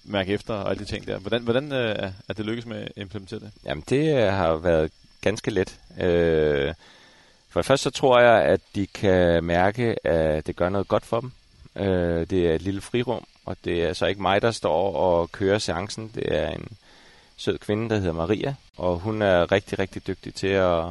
mærke 0.03 0.33
efter 0.33 0.53
og 0.53 0.69
alle 0.69 0.79
de 0.79 0.89
ting 0.89 1.07
der? 1.07 1.19
Hvordan, 1.19 1.43
hvordan 1.43 1.71
øh, 1.71 2.11
er 2.29 2.33
det 2.37 2.45
lykkes 2.45 2.65
med 2.65 2.77
at 2.77 2.91
implementere 2.95 3.39
det? 3.39 3.51
Jamen, 3.65 3.83
det 3.89 4.15
øh, 4.15 4.33
har 4.33 4.55
været 4.55 4.91
ganske 5.21 5.51
let. 5.51 5.79
Øh, 5.99 6.73
for 7.49 7.59
det 7.59 7.65
første 7.65 7.83
så 7.83 7.89
tror 7.89 8.19
jeg, 8.19 8.43
at 8.43 8.61
de 8.75 8.87
kan 8.87 9.43
mærke, 9.43 10.07
at 10.07 10.47
det 10.47 10.55
gør 10.55 10.69
noget 10.69 10.87
godt 10.87 11.05
for 11.05 11.19
dem. 11.19 11.31
Øh, 11.75 12.29
det 12.29 12.47
er 12.47 12.55
et 12.55 12.61
lille 12.61 12.81
frirum, 12.81 13.25
og 13.45 13.57
det 13.65 13.83
er 13.83 13.93
så 13.93 14.05
ikke 14.05 14.21
mig, 14.21 14.41
der 14.41 14.51
står 14.51 14.93
og 14.93 15.31
kører 15.31 15.57
seancen. 15.57 16.11
Det 16.15 16.35
er 16.35 16.49
en 16.49 16.67
sød 17.37 17.57
kvinde, 17.57 17.89
der 17.89 17.97
hedder 17.97 18.13
Maria, 18.13 18.55
og 18.77 18.99
hun 18.99 19.21
er 19.21 19.51
rigtig, 19.51 19.79
rigtig 19.79 20.07
dygtig 20.07 20.33
til 20.33 20.47
at 20.47 20.85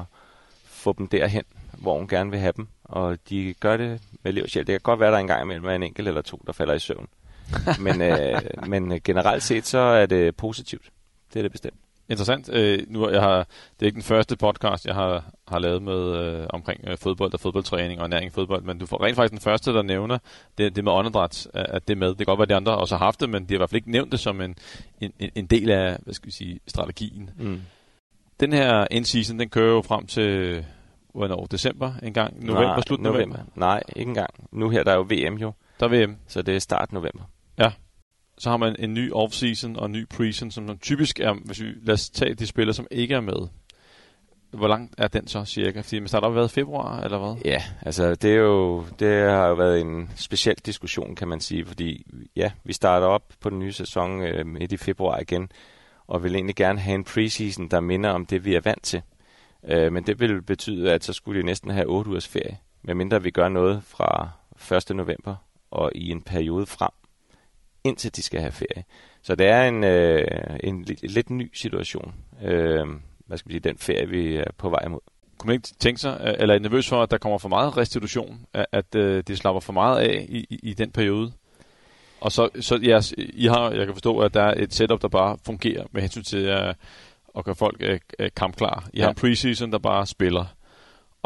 få 0.65 0.95
dem 0.99 1.09
derhen, 1.09 1.45
hvor 1.73 1.99
hun 1.99 2.09
gerne 2.09 2.31
vil 2.31 2.41
have 2.41 2.53
dem. 2.57 2.69
Og 2.85 3.19
de 3.29 3.55
gør 3.61 3.77
det 3.77 4.01
med 4.23 4.33
liv. 4.33 4.45
Det 4.45 4.67
kan 4.67 4.81
godt 4.81 5.01
være, 5.01 5.11
der 5.11 5.17
er 5.17 5.21
en 5.21 5.27
gang 5.27 5.43
imellem 5.43 5.65
er 5.65 5.75
en 5.75 5.83
enkelt 5.83 6.09
eller 6.09 6.23
to, 6.23 6.43
der 6.47 6.53
falder 6.53 6.75
i 6.75 6.79
søvn. 6.79 7.09
men, 7.85 8.03
øh, 8.03 8.41
men 8.67 9.01
generelt 9.05 9.43
set, 9.43 9.67
så 9.67 9.79
er 9.79 10.07
det 10.07 10.37
positivt. 10.37 10.85
Det 11.33 11.41
er 11.41 11.43
det 11.43 11.53
bestemt. 11.53 11.81
Interessant. 12.11 12.51
Øh, 12.53 12.79
nu 12.89 13.11
jeg 13.11 13.21
har, 13.21 13.37
det 13.39 13.47
er 13.83 13.87
ikke 13.87 13.95
den 13.95 14.03
første 14.03 14.37
podcast, 14.37 14.87
jeg 14.87 14.95
har, 14.95 15.25
har 15.49 15.59
lavet 15.59 15.83
med 15.83 16.17
øh, 16.17 16.47
omkring 16.51 16.81
øh, 16.89 16.99
fodbold 16.99 17.35
og 17.35 17.41
fodboldtræning 17.41 18.01
og 18.01 18.11
næring 18.11 18.27
i 18.27 18.31
fodbold, 18.31 18.63
men 18.63 18.79
du 18.79 18.87
får 18.87 19.05
rent 19.05 19.17
faktisk 19.17 19.31
den 19.33 19.41
første, 19.41 19.73
der 19.73 19.83
nævner 19.83 20.19
det, 20.59 20.77
det 20.77 20.85
med 20.85 20.93
åndedræt, 20.93 21.47
at 21.55 21.67
at 21.67 21.89
det 21.89 21.99
med. 21.99 22.09
Det 22.09 22.17
kan 22.17 22.27
godt 22.27 22.39
være, 22.39 22.45
at 22.45 22.49
de 22.49 22.55
andre 22.55 22.77
også 22.77 22.97
har 22.97 23.05
haft 23.05 23.21
det, 23.21 23.29
men 23.31 23.43
de 23.43 23.49
har 23.49 23.55
i 23.55 23.59
hvert 23.59 23.71
fald 23.71 23.77
ikke 23.77 23.91
nævnt 23.91 24.13
det 24.13 24.21
som 24.21 24.41
en, 24.41 24.55
en, 25.01 25.13
en- 25.35 25.47
del 25.47 25.71
af 25.71 25.99
hvad 26.05 26.15
skal 26.15 26.27
vi 26.27 26.33
sige, 26.33 26.61
strategien. 26.67 27.31
Mm. 27.39 27.61
Den 28.41 28.53
her 28.53 28.87
end-season, 28.91 29.39
den 29.39 29.49
kører 29.49 29.75
jo 29.75 29.83
frem 29.83 30.07
til 30.07 30.65
hvornår? 31.15 31.47
December 31.51 31.93
en 32.03 32.13
gang? 32.15 32.45
November, 32.47 32.67
Nej, 32.69 32.81
slut 32.81 33.01
november. 33.01 33.21
november. 33.37 33.43
Nej, 33.55 33.83
ikke 33.97 34.09
engang. 34.09 34.31
Nu 34.53 34.69
her 34.69 34.83
der 34.83 34.93
er 34.93 34.97
jo 34.97 35.03
VM 35.11 35.35
jo, 35.35 35.53
Der 35.81 35.89
er 35.89 36.07
VM. 36.07 36.17
så 36.27 36.43
det 36.43 36.57
er 36.57 36.59
start 36.59 36.93
november. 36.93 37.23
Så 38.39 38.51
har 38.51 38.57
man 38.57 38.77
en 38.79 38.95
ny 38.95 39.13
off-season 39.13 39.77
og 39.77 39.87
en 39.87 39.93
ny 39.93 40.09
preseason, 40.09 40.51
som, 40.51 40.69
som 40.69 40.79
typisk 40.79 41.21
er, 41.21 41.35
hvis 41.45 41.63
vi 41.63 41.67
lad 41.83 41.95
os 41.95 42.11
tage 42.11 42.35
de 42.35 42.47
spillere, 42.47 42.75
som 42.75 42.87
ikke 42.91 43.15
er 43.15 43.21
med. 43.21 43.49
Hvor 44.51 44.69
langt 44.69 44.95
er 44.99 45.09
den 45.09 45.27
så 45.27 45.45
cirka? 45.45 45.81
Fordi 45.81 45.99
man 45.99 46.09
starter 46.09 46.29
op 46.29 46.35
været 46.35 46.51
i 46.53 46.55
februar, 46.55 47.01
eller 47.01 47.19
hvad? 47.19 47.43
Ja, 47.45 47.63
altså 47.83 48.15
det 48.15 48.31
er 48.31 48.37
jo 48.37 48.85
det 48.99 49.31
har 49.31 49.47
jo 49.49 49.55
været 49.55 49.81
en 49.81 50.11
speciel 50.17 50.57
diskussion, 50.57 51.15
kan 51.15 51.29
man 51.29 51.41
sige, 51.41 51.65
fordi 51.65 52.07
ja, 52.37 52.51
vi 52.65 52.73
starter 52.73 53.07
op 53.07 53.33
på 53.41 53.51
den 53.51 53.59
nye 53.59 53.73
sæson 53.73 54.23
øh, 54.23 54.47
midt 54.47 54.73
i 54.73 54.77
februar 54.77 55.19
igen, 55.19 55.49
og 56.07 56.25
vil 56.25 56.35
egentlig 56.35 56.57
gerne 56.57 56.79
have 56.79 56.95
en 56.95 57.05
preseason, 57.05 57.69
der 57.69 57.81
minder 57.81 58.11
om 58.11 58.27
det, 58.27 58.45
vi 58.45 58.55
er 58.55 58.61
vant 58.61 58.83
til. 58.83 59.03
Øh, 59.69 59.93
men 59.93 60.07
det 60.07 60.21
vil 60.21 60.43
betyde, 60.43 60.93
at 60.93 61.05
så 61.05 61.13
skulle 61.13 61.41
de 61.41 61.47
næsten 61.47 61.71
have 61.71 61.87
8 61.87 62.11
ugers 62.11 62.29
ferie, 62.29 62.59
medmindre 62.83 63.23
vi 63.23 63.31
gør 63.31 63.49
noget 63.49 63.83
fra 63.85 64.31
1. 64.91 64.97
november 64.97 65.37
og 65.71 65.93
i 65.95 66.11
en 66.11 66.23
periode 66.23 66.67
frem, 66.67 66.91
indtil 67.89 68.17
de 68.17 68.23
skal 68.23 68.41
have 68.41 68.53
ferie. 68.53 68.85
Så 69.23 69.35
det 69.35 69.47
er 69.47 69.63
en, 69.69 69.85
øh, 69.85 70.27
en 70.65 70.83
lidt, 70.83 71.13
lidt 71.13 71.31
ny 71.31 71.51
situation, 71.55 72.15
øh, 72.45 72.87
hvad 73.27 73.39
skal 73.39 73.49
vi 73.49 73.53
sige, 73.55 73.61
den 73.61 73.79
ferie, 73.79 74.09
vi 74.09 74.37
er 74.37 74.51
på 74.59 74.69
vej 74.71 74.83
imod. 74.87 75.01
Kunne 75.39 75.49
man 75.49 75.55
ikke 75.55 75.69
tænke 75.81 76.01
sig, 76.01 76.21
øh, 76.25 76.35
eller 76.39 76.55
er 76.55 76.59
nervøs 76.59 76.89
for, 76.89 77.03
at 77.03 77.11
der 77.11 77.19
kommer 77.19 77.39
for 77.39 77.49
meget 77.49 77.77
restitution, 77.77 78.47
at, 78.53 78.67
at 78.73 78.95
øh, 78.95 79.23
de 79.29 79.37
slapper 79.37 79.61
for 79.61 79.73
meget 79.73 80.01
af 80.01 80.27
i, 80.29 80.47
i, 80.51 80.61
i 80.63 80.75
den 80.75 80.91
periode? 80.91 81.33
Og 82.21 82.33
så, 82.33 82.49
så 82.61 82.79
jeres, 82.83 83.15
I 83.19 83.47
har, 83.47 83.71
jeg 83.71 83.87
kan 83.87 83.95
forstå, 83.95 84.19
at 84.19 84.35
der 84.35 84.43
er 84.43 84.55
et 84.57 84.75
setup, 84.75 85.03
der 85.03 85.09
bare 85.09 85.37
fungerer 85.47 85.85
med 85.93 86.03
hensyn 86.03 86.23
til 86.23 86.45
at, 86.45 86.77
at 87.39 87.45
gøre 87.45 87.55
folk 87.55 87.77
øh, 87.81 88.01
øh, 88.19 88.31
kampklar. 88.37 88.89
I 88.93 88.99
Ja. 88.99 89.03
har 89.03 89.09
en 89.09 89.15
preseason, 89.15 89.73
der 89.73 89.79
bare 89.79 90.07
spiller. 90.07 90.45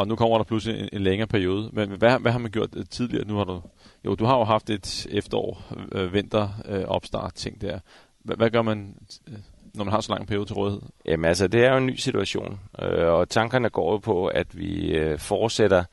Og 0.02 0.08
nu 0.08 0.16
kommer 0.16 0.36
der 0.36 0.44
pludselig 0.44 0.80
en, 0.80 0.88
en 0.92 1.02
længere 1.02 1.28
periode. 1.28 1.70
Men 1.72 1.90
hvad, 1.90 2.18
hvad 2.18 2.32
har 2.32 2.38
man 2.38 2.50
gjort 2.50 2.68
øh, 2.76 2.84
tidligere? 2.90 3.26
Nu 3.26 3.36
har 3.36 3.44
du, 3.44 3.62
jo, 4.04 4.14
du 4.14 4.24
har 4.24 4.38
jo 4.38 4.44
haft 4.44 4.70
et 4.70 5.06
efterår, 5.10 5.62
øh, 5.92 6.12
vinter, 6.12 6.48
øh, 6.68 6.84
opstart, 6.84 7.34
ting 7.34 7.60
der. 7.60 7.78
Hvad, 8.24 8.36
hvad 8.36 8.50
gør 8.50 8.62
man, 8.62 8.96
øh, 9.28 9.34
når 9.74 9.84
man 9.84 9.92
har 9.92 10.00
så 10.00 10.12
lang 10.12 10.26
periode 10.26 10.46
til 10.46 10.54
rådighed? 10.54 10.82
Jamen 11.04 11.24
altså, 11.24 11.48
det 11.48 11.64
er 11.64 11.70
jo 11.70 11.76
en 11.76 11.86
ny 11.86 11.94
situation, 11.94 12.60
øh, 12.82 13.08
og 13.08 13.28
tankerne 13.28 13.70
går 13.70 13.92
jo 13.92 13.98
på, 13.98 14.26
at 14.26 14.58
vi 14.58 14.94
øh, 14.94 15.18
fortsætter 15.18 15.84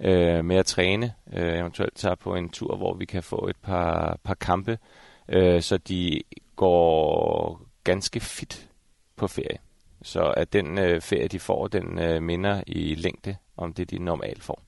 øh, 0.00 0.44
med 0.44 0.56
at 0.56 0.66
træne, 0.66 1.12
øh, 1.32 1.58
eventuelt 1.58 1.96
tager 1.96 2.14
på 2.14 2.34
en 2.34 2.48
tur, 2.48 2.76
hvor 2.76 2.94
vi 2.94 3.04
kan 3.04 3.22
få 3.22 3.46
et 3.48 3.56
par, 3.62 4.18
par 4.24 4.34
kampe, 4.34 4.78
øh, 5.28 5.62
så 5.62 5.76
de 5.76 6.22
går 6.56 7.60
ganske 7.84 8.20
fit 8.20 8.68
på 9.16 9.26
ferie. 9.26 9.58
Så 10.02 10.22
at 10.36 10.52
den 10.52 10.78
øh, 10.78 11.00
ferie, 11.00 11.28
de 11.28 11.38
får, 11.38 11.66
den 11.66 11.98
øh, 11.98 12.22
minder 12.22 12.62
i 12.66 12.94
længde 12.94 13.36
om 13.56 13.72
det, 13.72 13.90
de 13.90 13.98
normalt 13.98 14.42
får. 14.42 14.62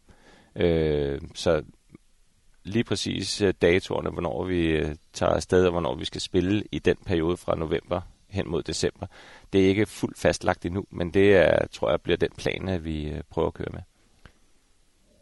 Øh, 0.57 1.21
så 1.35 1.63
lige 2.65 2.85
præcis 2.85 3.43
øh, 3.43 3.55
datorerne, 3.63 4.11
hvornår 4.11 4.45
vi 4.45 4.67
øh, 4.67 4.95
tager 5.13 5.33
afsted, 5.33 5.65
og 5.65 5.71
hvornår 5.71 5.95
vi 5.95 6.05
skal 6.05 6.21
spille 6.21 6.65
i 6.73 6.79
den 6.79 6.97
periode 7.07 7.37
fra 7.37 7.57
november 7.57 8.01
hen 8.29 8.51
mod 8.51 8.63
december. 8.63 9.07
Det 9.53 9.65
er 9.65 9.69
ikke 9.69 9.87
fuldt 9.87 10.19
fastlagt 10.19 10.67
endnu, 10.67 10.85
men 10.91 11.11
det 11.11 11.37
er, 11.37 11.67
tror 11.67 11.91
jeg 11.91 12.01
bliver 12.01 12.17
den 12.17 12.31
plan, 12.39 12.69
at 12.69 12.85
vi 12.85 13.09
øh, 13.09 13.21
prøver 13.31 13.49
at 13.49 13.55
køre 13.55 13.69
med. 13.73 13.81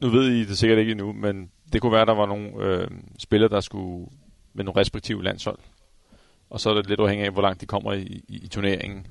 Nu 0.01 0.09
ved 0.09 0.29
I 0.29 0.45
det 0.45 0.59
sikkert 0.59 0.79
ikke 0.79 0.93
endnu, 0.93 1.13
men 1.13 1.51
det 1.73 1.81
kunne 1.81 1.93
være, 1.93 2.03
at 2.03 2.09
der 2.09 2.15
var 2.15 2.27
nogle 2.27 2.51
øh, 2.57 2.91
spillere, 3.19 3.51
der 3.51 3.61
skulle 3.61 4.07
med 4.53 4.65
nogle 4.65 4.81
respektive 4.81 5.25
landshold. 5.25 5.59
Og 6.51 6.61
så 6.61 6.71
er 6.71 6.75
det 6.75 6.89
lidt 6.89 7.01
afhængigt 7.01 7.27
af, 7.27 7.33
hvor 7.33 7.43
langt 7.43 7.61
de 7.61 7.67
kommer 7.67 7.93
i, 7.93 8.03
i, 8.29 8.41
i 8.45 8.49
turneringen. 8.49 9.07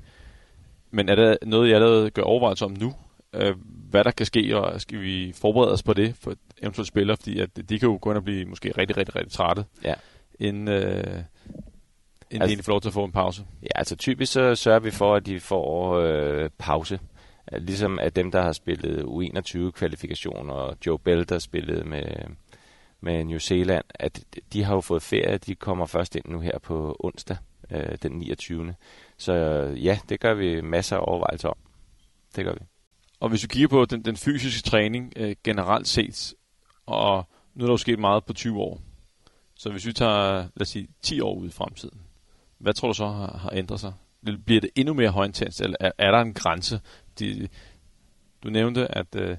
Men 0.90 1.08
er 1.08 1.14
der 1.14 1.36
noget, 1.46 1.68
jeg 1.68 1.74
allerede 1.74 2.10
gør 2.10 2.22
overvejelser 2.22 2.66
om 2.66 2.72
nu? 2.72 2.94
Øh, 3.32 3.56
hvad 3.92 4.04
der 4.04 4.10
kan 4.10 4.26
ske, 4.26 4.56
og 4.56 4.80
skal 4.80 5.00
vi 5.00 5.32
forberede 5.40 5.72
os 5.72 5.82
på 5.82 5.92
det 5.92 6.14
for 6.20 6.34
eventuelt 6.62 6.88
spillere? 6.88 7.16
Fordi 7.16 7.40
at 7.40 7.56
de 7.56 7.78
kan 7.78 7.88
jo 7.88 7.98
gå 8.00 8.10
ind 8.10 8.16
og 8.16 8.24
blive 8.24 8.44
måske 8.44 8.72
rigtig, 8.78 8.96
rigtig, 8.96 9.16
rigtig 9.16 9.32
trætte. 9.32 9.64
Ja. 9.84 9.94
Inden, 10.40 10.68
øh, 10.68 11.22
Inden 12.30 12.42
altså, 12.42 12.56
de 12.56 12.62
får 12.62 12.72
lov 12.72 12.80
til 12.80 12.88
at 12.88 12.94
få 12.94 13.04
en 13.04 13.12
pause? 13.12 13.44
Ja, 13.62 13.68
altså 13.74 13.96
typisk 13.96 14.32
så 14.32 14.54
sørger 14.54 14.80
vi 14.80 14.90
for, 14.90 15.14
at 15.14 15.26
de 15.26 15.40
får 15.40 15.94
øh, 15.98 16.50
pause. 16.58 17.00
Ligesom 17.52 17.98
at 17.98 18.16
dem, 18.16 18.30
der 18.30 18.42
har 18.42 18.52
spillet 18.52 19.04
U21-kvalifikation, 19.04 20.50
og 20.50 20.76
Joe 20.86 20.98
Bell, 20.98 21.28
der 21.28 21.38
spillede 21.38 21.84
med, 21.84 22.04
med 23.00 23.24
New 23.24 23.38
Zealand, 23.38 23.84
at 23.94 24.24
de 24.52 24.64
har 24.64 24.74
jo 24.74 24.80
fået 24.80 25.02
ferie, 25.02 25.38
de 25.38 25.54
kommer 25.54 25.86
først 25.86 26.16
ind 26.16 26.24
nu 26.26 26.40
her 26.40 26.58
på 26.58 26.96
onsdag, 27.00 27.36
øh, 27.70 27.98
den 28.02 28.12
29. 28.12 28.74
Så 29.16 29.32
ja, 29.82 29.98
det 30.08 30.20
gør 30.20 30.34
vi 30.34 30.60
masser 30.60 30.96
af 30.96 31.04
overvejelser 31.08 31.48
om. 31.48 31.56
Det 32.36 32.44
gør 32.44 32.52
vi. 32.52 32.71
Og 33.22 33.28
hvis 33.28 33.42
vi 33.42 33.48
kigger 33.48 33.68
på 33.68 33.84
den, 33.84 34.04
den 34.04 34.16
fysiske 34.16 34.68
træning 34.70 35.12
øh, 35.16 35.36
generelt 35.44 35.88
set, 35.88 36.34
og 36.86 37.28
nu 37.54 37.64
er 37.64 37.66
der 37.66 37.72
jo 37.72 37.76
sket 37.76 37.98
meget 37.98 38.24
på 38.24 38.32
20 38.32 38.58
år, 38.58 38.80
så 39.54 39.70
hvis 39.70 39.86
vi 39.86 39.92
tager, 39.92 40.32
lad 40.34 40.60
os 40.60 40.68
sige, 40.68 40.88
10 41.02 41.20
år 41.20 41.34
ud 41.34 41.48
i 41.48 41.50
fremtiden, 41.50 42.00
hvad 42.58 42.74
tror 42.74 42.88
du 42.88 42.94
så 42.94 43.06
har, 43.06 43.38
har 43.38 43.50
ændret 43.52 43.80
sig? 43.80 43.92
Bliver 44.44 44.60
det 44.60 44.70
endnu 44.74 44.94
mere 44.94 45.10
højintens, 45.10 45.60
eller 45.60 45.76
er, 45.80 45.90
er 45.98 46.10
der 46.10 46.20
en 46.20 46.34
grænse? 46.34 46.80
De, 47.18 47.48
du 48.42 48.50
nævnte, 48.50 48.98
at 48.98 49.14
øh, 49.16 49.36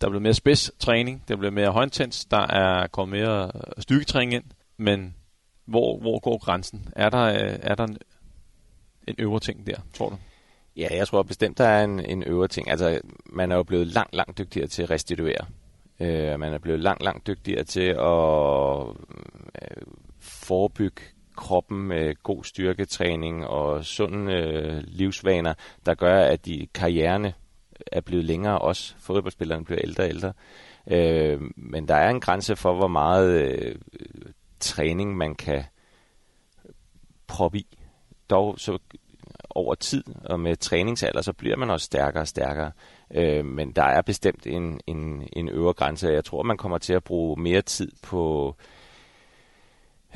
der 0.00 0.08
bliver 0.08 0.22
mere 0.22 0.34
spids-træning, 0.34 1.24
der 1.28 1.36
bliver 1.36 1.50
mere 1.50 1.70
højintens, 1.70 2.24
der 2.24 2.46
er 2.46 2.86
kommet 2.86 3.20
mere 3.20 3.52
øh, 3.54 3.82
styrketræning 3.82 4.34
ind, 4.34 4.44
men 4.76 5.16
hvor, 5.64 5.98
hvor 5.98 6.18
går 6.18 6.38
grænsen? 6.38 6.88
Er 6.96 7.10
der, 7.10 7.22
øh, 7.22 7.58
er 7.62 7.74
der 7.74 7.84
en, 7.84 7.98
en 9.08 9.14
øvre 9.18 9.40
ting 9.40 9.66
der, 9.66 9.76
tror 9.94 10.08
du? 10.08 10.16
Ja, 10.76 10.88
jeg 10.90 11.08
tror 11.08 11.22
bestemt, 11.22 11.58
der 11.58 11.64
er 11.64 11.84
en, 11.84 12.00
en 12.00 12.22
øvre 12.22 12.48
ting. 12.48 12.70
Altså, 12.70 13.00
man 13.26 13.52
er 13.52 13.56
jo 13.56 13.62
blevet 13.62 13.86
langt, 13.86 14.14
langt 14.14 14.38
dygtigere 14.38 14.68
til 14.68 14.82
at 14.82 14.90
restituere. 14.90 15.46
Øh, 16.00 16.40
man 16.40 16.52
er 16.52 16.58
blevet 16.58 16.80
langt, 16.80 17.02
langt 17.02 17.26
dygtigere 17.26 17.64
til 17.64 17.88
at 17.90 18.86
øh, 19.62 19.82
forebygge 20.20 21.02
kroppen 21.36 21.82
med 21.82 22.22
god 22.22 22.44
styrketræning 22.44 23.46
og 23.46 23.84
sunde 23.84 24.32
øh, 24.32 24.82
livsvaner, 24.86 25.54
der 25.86 25.94
gør, 25.94 26.20
at 26.20 26.46
de 26.46 26.66
karriererne 26.74 27.34
er 27.92 28.00
blevet 28.00 28.24
længere 28.24 28.58
også. 28.58 28.94
Fodboldspillerne 28.98 29.64
bliver 29.64 29.80
ældre 29.84 30.04
og 30.04 30.08
ældre. 30.08 30.32
Øh, 30.90 31.40
men 31.56 31.88
der 31.88 31.94
er 31.94 32.10
en 32.10 32.20
grænse 32.20 32.56
for, 32.56 32.74
hvor 32.74 32.88
meget 32.88 33.42
øh, 33.42 33.74
træning 34.60 35.16
man 35.16 35.34
kan 35.34 35.64
proppe 37.26 37.58
i. 37.58 37.78
Dog 38.30 38.58
så 38.58 38.78
over 39.54 39.74
tid 39.74 40.04
og 40.24 40.40
med 40.40 40.56
træningsalder, 40.56 41.22
så 41.22 41.32
bliver 41.32 41.56
man 41.56 41.70
også 41.70 41.84
stærkere 41.84 42.22
og 42.22 42.28
stærkere. 42.28 42.72
Øh, 43.14 43.44
men 43.44 43.72
der 43.72 43.84
er 43.84 44.02
bestemt 44.02 44.46
en, 44.46 44.80
en, 44.86 45.28
en 45.32 45.48
øvre 45.48 45.72
grænse. 45.72 46.08
Jeg 46.08 46.24
tror, 46.24 46.42
man 46.42 46.56
kommer 46.56 46.78
til 46.78 46.92
at 46.92 47.04
bruge 47.04 47.40
mere 47.40 47.62
tid 47.62 47.92
på 48.02 48.54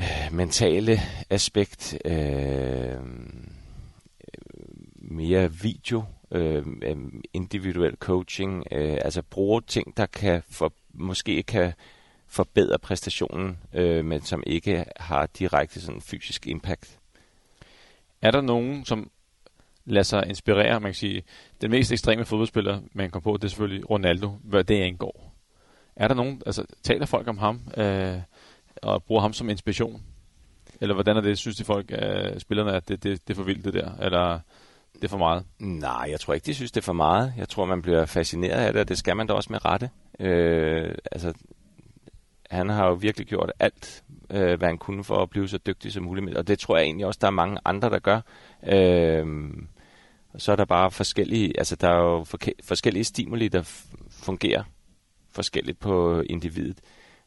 øh, 0.01 0.33
mentale 0.33 1.01
aspekt, 1.31 1.99
øh, 2.05 3.01
mere 4.95 5.53
video, 5.53 6.05
øh, 6.31 6.67
øh, 6.83 6.97
individuel 7.33 7.97
coaching, 7.97 8.65
øh, 8.73 8.99
altså 9.05 9.23
bruge 9.23 9.63
ting, 9.67 9.97
der 9.97 10.07
kan 10.07 10.43
for, 10.51 10.73
måske 10.93 11.43
kan 11.43 11.73
forbedre 12.27 12.79
præstationen, 12.79 13.59
øh, 13.73 14.05
men 14.05 14.23
som 14.23 14.43
ikke 14.47 14.85
har 14.97 15.27
direkte 15.27 15.81
sådan 15.81 16.01
fysisk 16.01 16.47
impact. 16.47 16.99
Er 18.23 18.31
der 18.31 18.41
nogen, 18.41 18.85
som 18.85 19.11
lade 19.87 20.05
sig 20.05 20.25
inspirere, 20.29 20.81
man 20.81 20.91
kan 20.91 20.95
sige, 20.95 21.23
den 21.61 21.71
mest 21.71 21.93
ekstreme 21.93 22.25
fodboldspiller, 22.25 22.81
man 22.93 23.11
kan 23.11 23.23
på, 23.23 23.33
det 23.37 23.45
er 23.45 23.49
selvfølgelig 23.49 23.91
Ronaldo, 23.91 24.31
hvad 24.45 24.65
det 24.65 24.83
angår. 24.83 25.33
Er 25.97 26.09
der 26.09 26.15
nogen, 26.15 26.43
altså 26.47 26.65
taler 26.83 27.07
folk 27.07 27.29
om 27.29 27.39
ham, 27.39 27.61
øh, 27.77 28.17
og 28.83 29.05
bruger 29.05 29.21
ham 29.21 29.33
som 29.33 29.51
inspiration? 29.51 30.03
Eller 30.81 30.95
hvordan 30.95 31.17
er 31.17 31.21
det, 31.21 31.39
synes 31.39 31.57
de 31.57 31.65
folk, 31.65 31.93
øh, 31.93 32.41
spillerne, 32.41 32.73
at 32.73 32.89
det, 32.89 33.03
det, 33.03 33.29
det 33.29 33.35
er 33.35 33.37
for 33.37 33.43
vildt 33.43 33.65
det 33.65 33.75
der? 33.75 33.91
Eller 34.01 34.41
det 34.95 35.05
er 35.05 35.09
for 35.09 35.19
meget? 35.19 35.45
Nej, 35.59 36.07
jeg 36.11 36.21
tror 36.21 36.35
ikke, 36.35 36.47
de 36.47 36.55
synes, 36.55 36.73
det 36.73 36.81
er 36.81 36.85
for 36.85 36.93
meget. 36.93 37.35
Jeg 37.37 37.49
tror, 37.49 37.65
man 37.65 37.83
bliver 37.83 38.07
fascineret 38.07 38.67
af 38.67 38.73
det, 38.73 38.81
og 38.81 38.89
det 38.89 38.99
skal 38.99 39.17
man 39.17 39.27
da 39.27 39.33
også 39.33 39.53
med 39.53 39.65
rette. 39.65 39.91
Øh, 40.21 40.95
altså, 41.13 41.33
han 42.51 42.69
har 42.69 42.87
jo 42.87 42.95
virkelig 42.95 43.27
gjort 43.27 43.53
alt, 43.59 44.05
øh, 44.31 44.59
hvad 44.59 44.69
han 44.69 44.79
kunne 44.79 45.05
for 45.05 45.23
at 45.23 45.31
blive 45.31 45.49
så 45.49 45.59
dygtig 45.59 45.93
som 45.93 46.05
muligt. 46.05 46.37
Og 46.37 46.49
det 46.49 46.59
tror 46.59 46.77
jeg 46.77 46.85
egentlig 46.85 47.07
også, 47.07 47.19
der 47.21 47.27
er 47.27 47.31
mange 47.31 47.59
andre, 47.65 47.91
der 47.91 47.99
gør. 47.99 48.21
Øh, 48.67 49.27
så 50.39 50.53
er 50.53 50.57
der 50.57 50.65
bare 50.65 50.91
forskellige, 50.91 51.59
altså 51.59 51.77
der 51.77 51.89
er 51.89 52.03
jo 52.03 52.25
forskellige 52.63 53.05
stimuli, 53.05 53.49
der 53.49 53.63
fungerer 54.11 54.63
forskelligt 55.33 55.79
på 55.79 56.21
individet. 56.21 56.81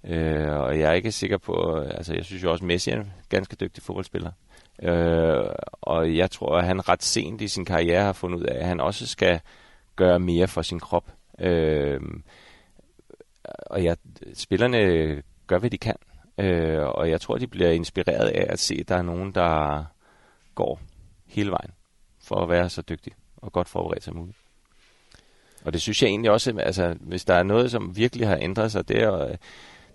Øh, 0.03 0.49
og 0.49 0.79
jeg 0.79 0.89
er 0.89 0.93
ikke 0.93 1.11
sikker 1.11 1.37
på, 1.37 1.75
altså 1.79 2.13
jeg 2.13 2.25
synes 2.25 2.43
jo 2.43 2.51
også, 2.51 2.65
Messi 2.65 2.91
er 2.91 2.99
en 2.99 3.13
ganske 3.29 3.55
dygtig 3.55 3.83
fodboldspiller. 3.83 4.31
Øh, 4.83 5.45
og 5.71 6.15
jeg 6.15 6.31
tror, 6.31 6.57
at 6.57 6.65
han 6.65 6.89
ret 6.89 7.03
sent 7.03 7.41
i 7.41 7.47
sin 7.47 7.65
karriere 7.65 8.03
har 8.03 8.13
fundet 8.13 8.39
ud 8.39 8.43
af, 8.43 8.59
at 8.59 8.65
han 8.65 8.79
også 8.79 9.07
skal 9.07 9.39
gøre 9.95 10.19
mere 10.19 10.47
for 10.47 10.61
sin 10.61 10.79
krop. 10.79 11.11
Øh, 11.39 12.01
og 13.43 13.83
jeg, 13.83 13.97
spillerne 14.33 15.21
gør, 15.47 15.59
hvad 15.59 15.69
de 15.69 15.77
kan. 15.77 15.95
Øh, 16.37 16.85
og 16.85 17.09
jeg 17.09 17.21
tror, 17.21 17.37
de 17.37 17.47
bliver 17.47 17.69
inspireret 17.69 18.27
af 18.27 18.45
at 18.49 18.59
se, 18.59 18.77
at 18.79 18.89
der 18.89 18.95
er 18.95 19.01
nogen, 19.01 19.31
der 19.31 19.83
går 20.55 20.81
hele 21.27 21.51
vejen 21.51 21.71
for 22.29 22.43
at 22.43 22.49
være 22.49 22.69
så 22.69 22.81
dygtig 22.81 23.13
og 23.37 23.51
godt 23.51 23.69
forberedt 23.69 24.03
som 24.03 24.15
muligt. 24.15 24.37
Og 25.65 25.73
det 25.73 25.81
synes 25.81 26.01
jeg 26.01 26.09
egentlig 26.09 26.31
også, 26.31 26.57
altså 26.59 26.95
hvis 26.99 27.25
der 27.25 27.33
er 27.33 27.43
noget, 27.43 27.71
som 27.71 27.95
virkelig 27.95 28.27
har 28.27 28.37
ændret 28.41 28.71
sig, 28.71 28.87
det 28.87 29.01
er, 29.01 29.25
øh, 29.25 29.35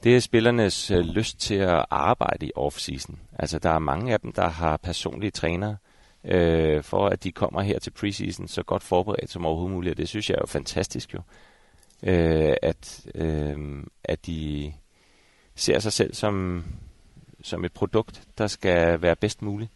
det 0.04 0.16
er 0.16 0.20
spillernes 0.20 0.90
øh, 0.90 0.98
lyst 0.98 1.40
til 1.40 1.54
at 1.54 1.86
arbejde 1.90 2.46
i 2.46 2.52
off-season. 2.56 3.16
Altså 3.38 3.58
der 3.58 3.70
er 3.70 3.78
mange 3.78 4.12
af 4.12 4.20
dem, 4.20 4.32
der 4.32 4.48
har 4.48 4.76
personlige 4.76 5.30
trænere, 5.30 5.76
øh, 6.24 6.82
for 6.82 7.06
at 7.08 7.24
de 7.24 7.32
kommer 7.32 7.62
her 7.62 7.78
til 7.78 7.90
preseason 7.90 8.48
så 8.48 8.62
godt 8.62 8.82
forberedt 8.82 9.30
som 9.30 9.46
overhovedet 9.46 9.74
muligt. 9.74 9.90
Og 9.92 9.96
det 9.96 10.08
synes 10.08 10.30
jeg 10.30 10.34
er 10.34 10.42
jo 10.42 10.46
fantastisk 10.46 11.14
jo, 11.14 11.20
øh, 12.02 12.54
at, 12.62 13.06
øh, 13.14 13.84
at 14.04 14.26
de 14.26 14.72
ser 15.54 15.78
sig 15.78 15.92
selv 15.92 16.14
som, 16.14 16.64
som 17.42 17.64
et 17.64 17.72
produkt, 17.72 18.22
der 18.38 18.46
skal 18.46 19.02
være 19.02 19.16
bedst 19.16 19.42
muligt. 19.42 19.70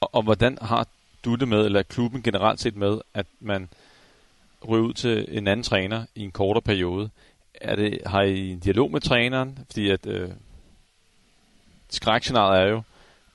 Og, 0.00 0.10
og 0.12 0.22
hvordan 0.22 0.58
har 0.62 0.88
du 1.26 1.34
det 1.34 1.48
med, 1.48 1.64
eller 1.64 1.82
klubben 1.82 2.22
generelt 2.22 2.60
set 2.60 2.76
med, 2.76 2.98
at 3.14 3.26
man 3.40 3.68
ryger 4.68 4.84
ud 4.84 4.92
til 4.92 5.26
en 5.28 5.46
anden 5.48 5.64
træner 5.64 6.04
i 6.14 6.22
en 6.22 6.30
kortere 6.30 6.62
periode? 6.62 7.10
Er 7.54 7.76
det, 7.76 7.98
har 8.06 8.22
I 8.22 8.50
en 8.50 8.58
dialog 8.58 8.90
med 8.90 9.00
træneren? 9.00 9.58
Fordi 9.66 9.90
at 9.90 10.06
øh, 10.06 10.30
skrækscenariet 11.88 12.62
er 12.62 12.66
jo, 12.66 12.82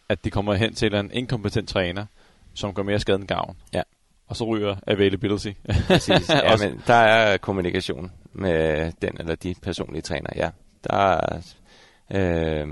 at 0.10 0.24
de 0.24 0.30
kommer 0.30 0.54
hen 0.54 0.74
til 0.74 0.94
en 0.94 1.12
inkompetent 1.14 1.70
træner, 1.70 2.06
som 2.54 2.74
går 2.74 2.84
mere 2.84 3.00
skade 3.00 3.18
end 3.18 3.28
gavn. 3.28 3.58
Ja. 3.74 3.82
Og 4.28 4.36
så 4.36 4.44
ryger 4.44 4.76
availability. 4.88 5.52
Præcis. 5.88 6.30
Ja, 6.44 6.58
men 6.58 6.82
der 6.88 6.94
er 6.94 7.38
kommunikation 7.38 8.12
med 8.34 8.92
den 9.02 9.18
eller 9.20 9.36
de 9.36 9.56
personlige 9.62 10.02
træner, 10.02 10.30
ja. 10.36 10.50
Der 10.84 10.98
er, 10.98 11.42
øh, 12.12 12.68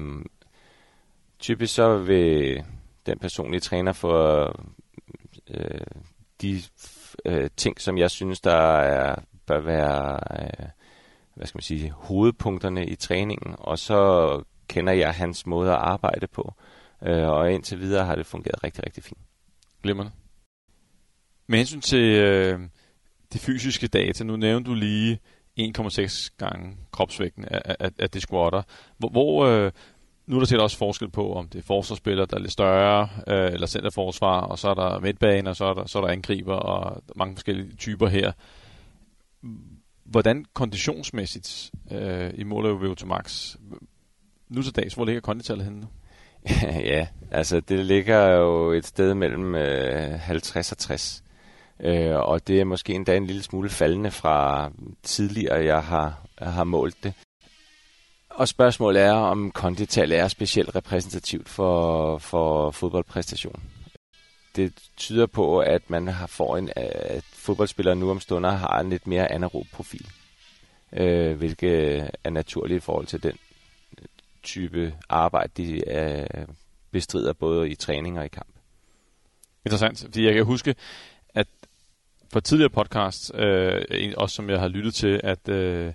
typisk 1.39 1.74
så 1.74 1.97
vil 1.97 2.63
den 3.05 3.20
personlige 3.20 3.59
træner 3.59 3.93
få 3.93 4.45
øh, 5.49 5.81
de 6.41 6.61
øh, 7.25 7.49
ting, 7.57 7.81
som 7.81 7.97
jeg 7.97 8.11
synes, 8.11 8.41
der 8.41 8.77
er, 8.77 9.15
bør 9.45 9.59
være 9.59 10.19
øh, 10.41 10.69
hvad 11.35 11.47
skal 11.47 11.57
man 11.57 11.63
sige, 11.63 11.91
hovedpunkterne 11.91 12.85
i 12.85 12.95
træningen, 12.95 13.55
og 13.57 13.79
så 13.79 14.43
kender 14.67 14.93
jeg 14.93 15.13
hans 15.13 15.45
måde 15.45 15.71
at 15.71 15.77
arbejde 15.77 16.27
på, 16.27 16.53
øh, 17.03 17.27
og 17.27 17.51
indtil 17.51 17.79
videre 17.79 18.05
har 18.05 18.15
det 18.15 18.25
fungeret 18.25 18.63
rigtig, 18.63 18.85
rigtig 18.85 19.03
fint. 19.03 19.19
Glimrende. 19.83 20.11
Med 21.47 21.57
hensyn 21.57 21.81
til 21.81 22.03
øh, 22.03 22.59
de 23.33 23.39
fysiske 23.39 23.87
data, 23.87 24.23
nu 24.23 24.35
nævnte 24.35 24.69
du 24.69 24.75
lige 24.75 25.19
1,6 25.59 26.29
gange 26.37 26.77
kropsvægten 26.91 27.45
af, 27.45 27.75
af, 27.79 27.91
af 27.99 28.09
det 28.09 28.21
squatter. 28.21 28.61
Hvor, 28.97 29.09
hvor 29.09 29.45
øh, 29.45 29.71
nu 30.30 30.36
er 30.36 30.39
der 30.39 30.45
set 30.45 30.59
også 30.59 30.77
forskel 30.77 31.09
på, 31.09 31.34
om 31.34 31.47
det 31.47 31.59
er 31.59 31.63
forsvarsspillere, 31.63 32.25
der 32.25 32.38
er 32.38 32.41
lidt 32.41 32.51
større, 32.51 33.09
øh, 33.27 33.53
eller 33.53 33.67
centerforsvar, 33.67 34.41
og 34.41 34.59
så 34.59 34.69
er 34.69 34.73
der 34.73 34.99
midtbane, 34.99 35.49
og 35.49 35.55
så 35.55 35.65
er 35.65 35.73
der, 35.73 35.86
så 35.86 35.97
er 35.99 36.01
der 36.05 36.13
angriber, 36.13 36.55
og 36.55 37.03
mange 37.15 37.36
forskellige 37.36 37.75
typer 37.75 38.07
her. 38.07 38.32
Hvordan 40.03 40.45
konditionsmæssigt 40.53 41.71
øh, 41.91 42.32
i 42.34 42.43
mål 42.43 42.65
af 42.65 42.71
VO2 42.71 43.05
Max, 43.05 43.55
nu 44.49 44.61
til 44.61 44.75
dags, 44.75 44.93
hvor 44.93 45.05
ligger 45.05 45.21
konditallet 45.21 45.65
henne 45.65 45.80
nu? 45.80 45.88
ja, 46.93 47.07
altså 47.32 47.59
det 47.59 47.86
ligger 47.86 48.27
jo 48.27 48.71
et 48.71 48.86
sted 48.86 49.13
mellem 49.13 49.55
øh, 49.55 50.19
50 50.19 50.71
og 50.71 50.77
60. 50.77 51.23
Øh, 51.80 52.15
og 52.15 52.47
det 52.47 52.59
er 52.59 52.65
måske 52.65 52.93
endda 52.93 53.17
en 53.17 53.25
lille 53.25 53.43
smule 53.43 53.69
faldende 53.69 54.11
fra 54.11 54.69
tidligere, 55.03 55.65
jeg 55.65 55.84
har, 55.84 56.25
jeg 56.39 56.53
har 56.53 56.63
målt 56.63 57.03
det. 57.03 57.13
Og 58.39 58.47
spørgsmålet 58.47 59.01
er, 59.01 59.11
om 59.13 59.51
kondital 59.51 60.11
er 60.11 60.27
specielt 60.27 60.75
repræsentativt 60.75 61.49
for, 61.49 62.17
for 62.17 62.71
fodboldpræstation. 62.71 63.63
Det 64.55 64.73
tyder 64.97 65.25
på, 65.25 65.59
at 65.59 65.89
man 65.89 66.07
har 66.07 66.27
får 66.27 66.57
en, 66.57 66.69
at 66.75 67.23
fodboldspillere 67.23 67.95
nu 67.95 68.11
om 68.11 68.19
stunder 68.19 68.51
har 68.51 68.79
en 68.79 68.89
lidt 68.89 69.07
mere 69.07 69.31
anaerob 69.31 69.67
profil, 69.73 70.07
øh, 70.93 71.37
hvilket 71.37 72.09
er 72.23 72.29
naturligt 72.29 72.77
i 72.77 72.85
forhold 72.85 73.05
til 73.05 73.23
den 73.23 73.37
type 74.43 74.93
arbejde, 75.09 75.51
de 75.57 75.89
øh, 75.89 76.47
bestrider 76.91 77.33
både 77.33 77.69
i 77.69 77.75
træning 77.75 78.19
og 78.19 78.25
i 78.25 78.29
kamp. 78.29 78.53
Interessant, 79.65 79.99
fordi 79.99 80.25
jeg 80.25 80.33
kan 80.33 80.45
huske, 80.45 80.75
at 81.35 81.47
for 82.33 82.39
tidligere 82.39 82.69
podcast, 82.69 83.31
øh, 83.35 84.13
også 84.17 84.35
som 84.35 84.49
jeg 84.49 84.59
har 84.59 84.67
lyttet 84.67 84.93
til, 84.93 85.21
at, 85.23 85.49
øh, 85.49 85.93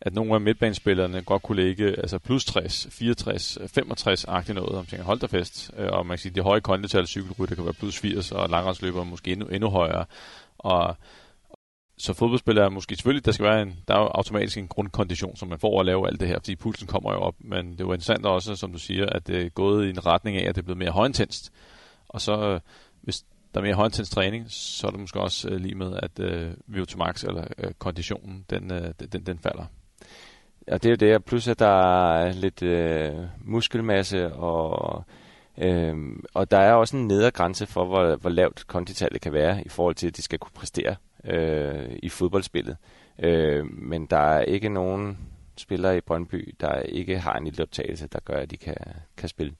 at 0.00 0.14
nogle 0.14 0.34
af 0.34 0.40
midtbanespillerne 0.40 1.22
godt 1.22 1.42
kunne 1.42 1.62
ligge 1.62 1.86
altså 1.86 2.18
plus 2.18 2.44
60, 2.44 2.86
64, 2.90 3.58
65-agtigt 3.58 4.52
noget, 4.52 4.78
om 4.78 4.86
tænker, 4.86 5.04
hold 5.04 5.18
da 5.18 5.26
fest. 5.26 5.70
Øh, 5.76 5.88
og 5.92 6.06
man 6.06 6.16
kan 6.16 6.22
sige, 6.22 6.34
det 6.34 6.42
høje 6.42 6.60
kondital 6.60 7.06
cykelrytter 7.06 7.54
kan 7.54 7.64
være 7.64 7.74
plus 7.74 7.98
80, 7.98 8.32
og 8.32 8.48
langrendsløber 8.48 9.04
måske 9.04 9.32
endnu, 9.32 9.46
endnu 9.46 9.70
højere. 9.70 10.04
Og 10.58 10.96
så 11.98 12.12
fodboldspillere 12.12 12.64
er 12.64 12.70
måske 12.70 12.96
selvfølgelig, 12.96 13.26
der 13.26 13.32
skal 13.32 13.46
være 13.46 13.62
en, 13.62 13.76
der 13.88 13.94
er 13.94 14.00
jo 14.00 14.06
automatisk 14.06 14.58
en 14.58 14.68
grundkondition, 14.68 15.36
som 15.36 15.48
man 15.48 15.58
får 15.58 15.80
at 15.80 15.86
lave 15.86 16.06
alt 16.06 16.20
det 16.20 16.28
her, 16.28 16.38
fordi 16.38 16.56
pulsen 16.56 16.86
kommer 16.86 17.12
jo 17.12 17.18
op. 17.18 17.34
Men 17.38 17.78
det 17.78 17.86
var 17.86 17.94
interessant 17.94 18.26
også, 18.26 18.56
som 18.56 18.72
du 18.72 18.78
siger, 18.78 19.06
at 19.06 19.26
det 19.26 19.46
er 19.46 19.48
gået 19.48 19.86
i 19.86 19.90
en 19.90 20.06
retning 20.06 20.36
af, 20.36 20.48
at 20.48 20.54
det 20.54 20.60
er 20.60 20.64
blevet 20.64 20.78
mere 20.78 20.90
højintenst. 20.90 21.52
Og 22.08 22.20
så, 22.20 22.60
hvis 23.00 23.24
der 23.54 23.60
er 23.60 23.64
mere 23.64 23.74
højintens 23.74 24.10
træning, 24.10 24.44
så 24.48 24.86
er 24.86 24.90
det 24.90 25.00
måske 25.00 25.20
også 25.20 25.48
øh, 25.48 25.60
lige 25.60 25.74
med, 25.74 25.98
at 26.02 26.18
øh, 26.20 26.52
VO2 26.68 26.96
max, 26.96 27.24
eller 27.24 27.44
øh, 27.58 27.72
konditionen, 27.78 28.44
den, 28.50 28.72
øh, 28.72 28.94
den, 29.12 29.26
den 29.26 29.38
falder. 29.38 29.64
Ja, 30.70 30.74
det 30.74 30.86
er 30.86 30.90
jo 30.90 31.12
det, 31.14 31.24
plus 31.24 31.48
at 31.48 31.58
der 31.58 32.12
er 32.12 32.32
lidt 32.32 32.62
øh, 32.62 33.12
muskelmasse, 33.44 34.32
og, 34.32 35.04
øh, 35.58 35.96
og 36.34 36.50
der 36.50 36.58
er 36.58 36.72
også 36.72 36.96
en 36.96 37.06
nedre 37.06 37.30
grænse 37.30 37.66
for, 37.66 37.84
hvor, 37.84 38.16
hvor 38.16 38.30
lavt 38.30 38.66
konditallet 38.66 39.20
kan 39.20 39.32
være, 39.32 39.64
i 39.64 39.68
forhold 39.68 39.94
til, 39.94 40.06
at 40.06 40.16
de 40.16 40.22
skal 40.22 40.38
kunne 40.38 40.54
præstere 40.54 40.96
øh, 41.24 41.98
i 42.02 42.08
fodboldspillet. 42.08 42.76
Øh, 43.22 43.66
men 43.72 44.06
der 44.06 44.16
er 44.16 44.42
ikke 44.42 44.68
nogen 44.68 45.18
spillere 45.56 45.96
i 45.96 46.00
Brøndby, 46.00 46.54
der 46.60 46.80
ikke 46.80 47.18
har 47.18 47.34
en 47.34 47.44
lille 47.44 47.62
optagelse, 47.62 48.06
der 48.06 48.18
gør, 48.24 48.36
at 48.36 48.50
de 48.50 48.56
kan, 48.56 48.76
kan 49.16 49.28
spille. 49.28 49.54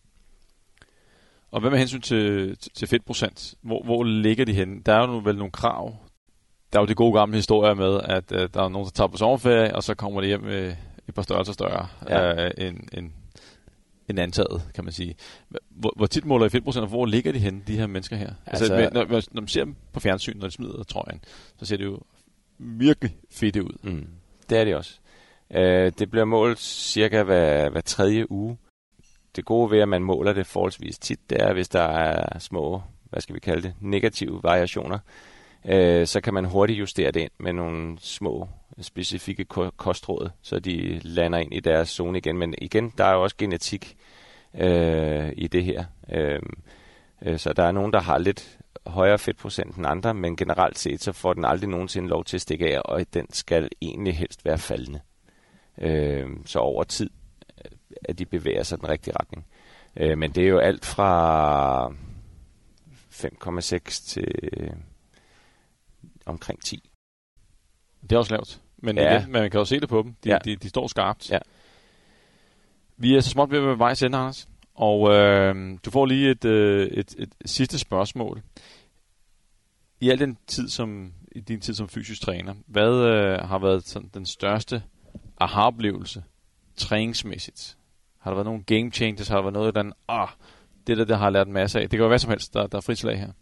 Og 1.50 1.60
hvad 1.60 1.70
med 1.70 1.78
hensyn 1.78 2.00
til, 2.00 2.56
til, 2.56 2.88
fedtprocent? 2.88 3.54
Hvor, 3.62 3.82
hvor 3.84 4.04
ligger 4.04 4.44
de 4.44 4.52
henne? 4.52 4.82
Der 4.86 4.94
er 4.94 5.08
jo 5.08 5.20
vel 5.24 5.36
nogle 5.36 5.52
krav. 5.52 5.96
Der 6.72 6.78
er 6.78 6.82
jo 6.82 6.86
det 6.86 6.96
gode 6.96 7.18
gamle 7.18 7.36
historier 7.36 7.74
med, 7.74 8.00
at 8.04 8.32
uh, 8.32 8.38
der 8.54 8.62
er 8.62 8.68
nogen, 8.68 8.84
der 8.84 8.90
tager 8.90 9.08
på 9.08 9.16
sommerferie, 9.16 9.76
og 9.76 9.82
så 9.82 9.94
kommer 9.94 10.20
de 10.20 10.26
hjem 10.26 10.42
med 10.42 10.74
et 11.10 11.14
par 11.14 11.22
størrelser 11.22 11.52
større 11.52 11.88
ja. 12.08 12.46
uh, 12.46 12.50
end, 12.58 12.76
end, 12.92 13.10
end 14.08 14.20
antaget, 14.20 14.62
kan 14.74 14.84
man 14.84 14.92
sige. 14.92 15.14
Hvor, 15.70 15.92
hvor 15.96 16.06
tit 16.06 16.24
måler 16.24 16.46
I 16.46 16.48
fedtprocent, 16.48 16.82
og 16.82 16.88
hvor 16.88 17.06
ligger 17.06 17.32
de 17.32 17.38
henne, 17.38 17.62
de 17.66 17.76
her 17.76 17.86
mennesker 17.86 18.16
her? 18.16 18.32
Altså, 18.46 18.74
altså 18.74 18.90
når, 18.92 19.04
når 19.32 19.40
man 19.40 19.48
ser 19.48 19.64
dem 19.64 19.76
på 19.92 20.00
fjernsyn, 20.00 20.38
når 20.38 20.46
de 20.46 20.52
smider 20.52 20.82
trøjen, 20.82 21.20
så 21.56 21.64
ser 21.64 21.76
det 21.76 21.84
jo 21.84 22.00
virkelig 22.58 23.16
fedt 23.30 23.56
ud. 23.56 23.78
Mm. 23.82 24.06
Det 24.50 24.58
er 24.58 24.64
det 24.64 24.76
også. 24.76 24.98
Uh, 25.50 25.92
det 25.98 26.10
bliver 26.10 26.24
målt 26.24 26.58
cirka 26.58 27.22
hver, 27.22 27.70
hver 27.70 27.80
tredje 27.80 28.30
uge 28.30 28.58
det 29.36 29.44
gode 29.44 29.70
ved, 29.70 29.78
at 29.78 29.88
man 29.88 30.02
måler 30.02 30.32
det 30.32 30.46
forholdsvis 30.46 30.98
tit, 30.98 31.30
det 31.30 31.42
er, 31.42 31.52
hvis 31.52 31.68
der 31.68 31.82
er 31.82 32.38
små, 32.38 32.82
hvad 33.10 33.20
skal 33.20 33.34
vi 33.34 33.40
kalde 33.40 33.62
det, 33.62 33.74
negative 33.80 34.40
variationer, 34.42 34.98
øh, 35.64 36.06
så 36.06 36.20
kan 36.20 36.34
man 36.34 36.44
hurtigt 36.44 36.78
justere 36.78 37.10
det 37.10 37.20
ind 37.20 37.30
med 37.38 37.52
nogle 37.52 37.98
små 38.00 38.48
specifikke 38.80 39.44
kostråd, 39.76 40.30
så 40.42 40.58
de 40.58 41.00
lander 41.02 41.38
ind 41.38 41.54
i 41.54 41.60
deres 41.60 41.88
zone 41.88 42.18
igen. 42.18 42.38
Men 42.38 42.54
igen, 42.58 42.92
der 42.98 43.04
er 43.04 43.12
jo 43.12 43.22
også 43.22 43.36
genetik 43.38 43.96
øh, 44.54 45.32
i 45.36 45.46
det 45.46 45.64
her. 45.64 45.84
Øh, 46.12 46.42
øh, 47.22 47.38
så 47.38 47.52
der 47.52 47.62
er 47.62 47.72
nogen, 47.72 47.92
der 47.92 48.00
har 48.00 48.18
lidt 48.18 48.58
højere 48.86 49.18
fedtprocent 49.18 49.76
end 49.76 49.86
andre, 49.86 50.14
men 50.14 50.36
generelt 50.36 50.78
set, 50.78 51.02
så 51.02 51.12
får 51.12 51.32
den 51.32 51.44
aldrig 51.44 51.70
nogensinde 51.70 52.08
lov 52.08 52.24
til 52.24 52.36
at 52.36 52.40
stikke 52.40 52.76
af, 52.76 52.80
og 52.84 53.14
den 53.14 53.26
skal 53.32 53.68
egentlig 53.80 54.16
helst 54.16 54.44
være 54.44 54.58
faldende. 54.58 55.00
Øh, 55.78 56.28
så 56.46 56.58
over 56.58 56.84
tid, 56.84 57.10
øh, 57.64 57.70
at 58.04 58.18
de 58.18 58.24
bevæger 58.24 58.62
sig 58.62 58.76
i 58.76 58.80
den 58.80 58.88
rigtige 58.88 59.14
retning. 59.20 59.46
Øh, 59.96 60.18
men 60.18 60.30
det 60.32 60.44
er 60.44 60.48
jo 60.48 60.58
alt 60.58 60.86
fra 60.86 61.92
5,6 63.10 64.06
til 64.06 64.24
omkring 66.26 66.62
10. 66.62 66.90
Det 68.02 68.12
er 68.12 68.18
også 68.18 68.34
lavt. 68.34 68.60
Men, 68.76 68.96
ja. 68.96 69.18
igen, 69.18 69.32
man 69.32 69.50
kan 69.50 69.58
jo 69.58 69.64
se 69.64 69.80
det 69.80 69.88
på 69.88 70.02
dem. 70.02 70.14
De, 70.24 70.28
ja. 70.28 70.38
de, 70.44 70.56
de 70.56 70.68
står 70.68 70.86
skarpt. 70.86 71.30
Ja. 71.30 71.38
Vi 72.96 73.16
er 73.16 73.20
så 73.20 73.30
småt 73.30 73.50
ved 73.50 73.58
at 73.58 73.66
være 73.66 73.78
vej 73.78 73.94
til 73.94 74.06
Anders. 74.06 74.48
Og 74.74 75.14
øh, 75.14 75.78
du 75.84 75.90
får 75.90 76.06
lige 76.06 76.30
et, 76.30 76.44
øh, 76.44 76.86
et, 76.86 77.14
et 77.18 77.34
sidste 77.44 77.78
spørgsmål. 77.78 78.42
I 80.00 80.10
al 80.10 80.18
den 80.18 80.38
tid 80.46 80.68
som 80.68 81.12
i 81.32 81.40
din 81.40 81.60
tid 81.60 81.74
som 81.74 81.88
fysisk 81.88 82.22
træner, 82.22 82.54
hvad 82.66 82.94
øh, 82.94 83.48
har 83.48 83.58
været 83.58 83.88
sådan, 83.88 84.10
den 84.14 84.26
største 84.26 84.82
aha-oplevelse 85.40 86.24
træningsmæssigt 86.76 87.76
har 88.20 88.30
der 88.30 88.34
været 88.34 88.46
nogle 88.46 88.62
game 88.62 88.90
changes? 88.90 89.28
Har 89.28 89.36
der 89.36 89.42
været 89.42 89.52
noget, 89.52 89.74
der 89.74 89.92
ah, 90.08 90.28
det 90.86 90.98
der, 90.98 91.04
der 91.04 91.16
har 91.16 91.30
lært 91.30 91.46
en 91.46 91.52
masse 91.52 91.80
af? 91.80 91.82
Det 91.82 91.90
kan 91.90 92.00
jo 92.00 92.08
være 92.08 92.18
som 92.18 92.30
helst, 92.30 92.54
der, 92.54 92.66
der 92.66 92.78
er 92.78 92.82
frit 92.82 93.02
her. 93.02 93.32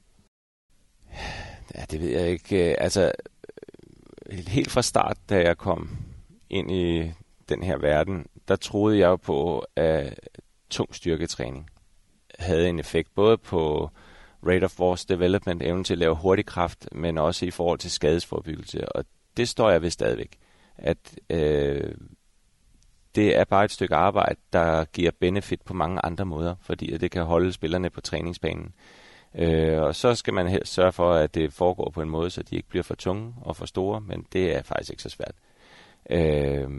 Ja, 1.75 1.85
det 1.91 2.01
ved 2.01 2.09
jeg 2.09 2.29
ikke. 2.29 2.71
Øh, 2.71 2.77
altså, 2.79 3.13
øh, 4.27 4.39
helt 4.39 4.71
fra 4.71 4.83
start, 4.83 5.17
da 5.29 5.43
jeg 5.43 5.59
kom 5.59 5.99
ind 6.51 6.71
i 6.71 7.13
den 7.49 7.63
her 7.63 7.79
verden, 7.79 8.27
der 8.49 8.57
troede 8.57 8.99
jeg 8.99 9.07
jo 9.07 9.17
på, 9.17 9.65
at 9.77 10.21
tung 10.71 10.95
styrketræning 10.95 11.71
havde 12.39 12.69
en 12.69 12.79
effekt 12.79 13.15
både 13.15 13.39
på 13.39 13.91
rate 14.47 14.65
of 14.65 14.71
force 14.71 15.07
development, 15.09 15.63
evnen 15.63 15.85
til 15.85 15.95
at 15.95 15.99
lave 15.99 16.15
hurtig 16.15 16.47
kraft, 16.47 16.89
men 16.93 17.19
også 17.19 17.47
i 17.47 17.51
forhold 17.51 17.79
til 17.79 17.91
skadesforbyggelse. 17.91 18.89
Og 18.93 19.05
det 19.37 19.49
står 19.49 19.71
jeg 19.71 19.83
ved 19.83 19.91
stadigvæk. 19.91 20.39
At 20.77 21.19
øh, 21.31 21.95
det 23.15 23.37
er 23.37 23.45
bare 23.45 23.65
et 23.65 23.71
stykke 23.71 23.95
arbejde, 23.95 24.41
der 24.53 24.85
giver 24.85 25.11
benefit 25.21 25.63
på 25.63 25.75
mange 25.75 26.05
andre 26.05 26.25
måder, 26.25 26.55
fordi 26.61 26.97
det 26.97 27.11
kan 27.11 27.23
holde 27.25 27.53
spillerne 27.53 27.91
på 27.91 28.01
træningsbanen. 28.01 28.75
Øh, 29.39 29.83
og 29.83 29.95
så 29.95 30.15
skal 30.15 30.35
man 30.35 30.49
helst 30.49 30.73
sørge 30.73 30.93
for, 30.93 31.13
at 31.13 31.35
det 31.35 31.53
foregår 31.53 31.91
på 31.91 32.03
en 32.03 32.11
måde, 32.11 32.31
så 32.31 32.43
de 32.43 32.57
ikke 32.57 32.69
bliver 32.69 32.83
for 32.83 32.95
tunge 32.95 33.35
og 33.41 33.57
for 33.57 33.67
store, 33.67 34.01
men 34.01 34.27
det 34.33 34.57
er 34.57 34.63
faktisk 34.63 34.91
ikke 34.91 35.03
så 35.03 35.09
svært. 35.09 35.35
Øh, 36.11 36.71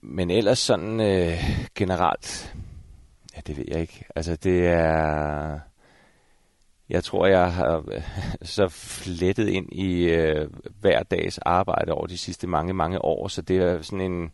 men 0.00 0.30
ellers 0.30 0.58
sådan 0.58 1.00
øh, 1.00 1.38
generelt, 1.74 2.54
ja, 3.36 3.40
det 3.46 3.56
ved 3.56 3.64
jeg 3.68 3.80
ikke. 3.80 4.04
Altså 4.16 4.36
det 4.36 4.66
er 4.66 5.58
jeg 6.90 7.04
tror, 7.04 7.26
jeg 7.26 7.52
har 7.52 7.84
så 8.42 8.68
flettet 8.68 9.48
ind 9.48 9.72
i 9.72 10.04
øh, 10.04 10.50
hver 10.80 11.02
dags 11.02 11.38
arbejde 11.38 11.92
over 11.92 12.06
de 12.06 12.18
sidste 12.18 12.46
mange, 12.46 12.74
mange 12.74 13.04
år, 13.04 13.28
så 13.28 13.42
det 13.42 13.56
er 13.56 13.82
sådan 13.82 14.12
en, 14.12 14.30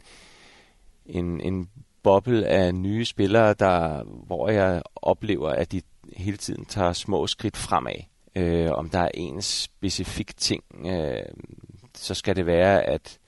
en, 1.06 1.40
en 1.40 1.68
boble 2.02 2.46
af 2.46 2.74
nye 2.74 3.04
spillere, 3.04 3.54
der, 3.54 4.04
hvor 4.04 4.48
jeg 4.48 4.82
oplever, 4.96 5.48
at 5.48 5.72
de 5.72 5.82
hele 6.16 6.36
tiden 6.36 6.64
tager 6.64 6.92
små 6.92 7.26
skridt 7.26 7.56
fremad. 7.56 7.94
Øh, 8.34 8.70
om 8.70 8.90
der 8.90 8.98
er 8.98 9.10
en 9.14 9.42
specifik 9.42 10.36
ting, 10.36 10.64
øh, 10.86 11.22
så 11.94 12.14
skal 12.14 12.36
det 12.36 12.46
være, 12.46 12.82
at 12.82 13.18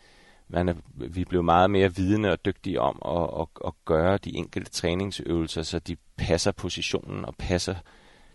man 0.48 0.68
er, 0.68 0.74
vi 0.94 1.24
bliver 1.24 1.42
meget 1.42 1.70
mere 1.70 1.94
vidende 1.94 2.32
og 2.32 2.44
dygtige 2.44 2.80
om 2.80 3.02
at, 3.04 3.40
at, 3.40 3.46
at 3.66 3.72
gøre 3.84 4.18
de 4.18 4.36
enkelte 4.36 4.70
træningsøvelser, 4.70 5.62
så 5.62 5.78
de 5.78 5.96
passer 6.16 6.52
positionen 6.52 7.24
og 7.24 7.34
passer 7.38 7.74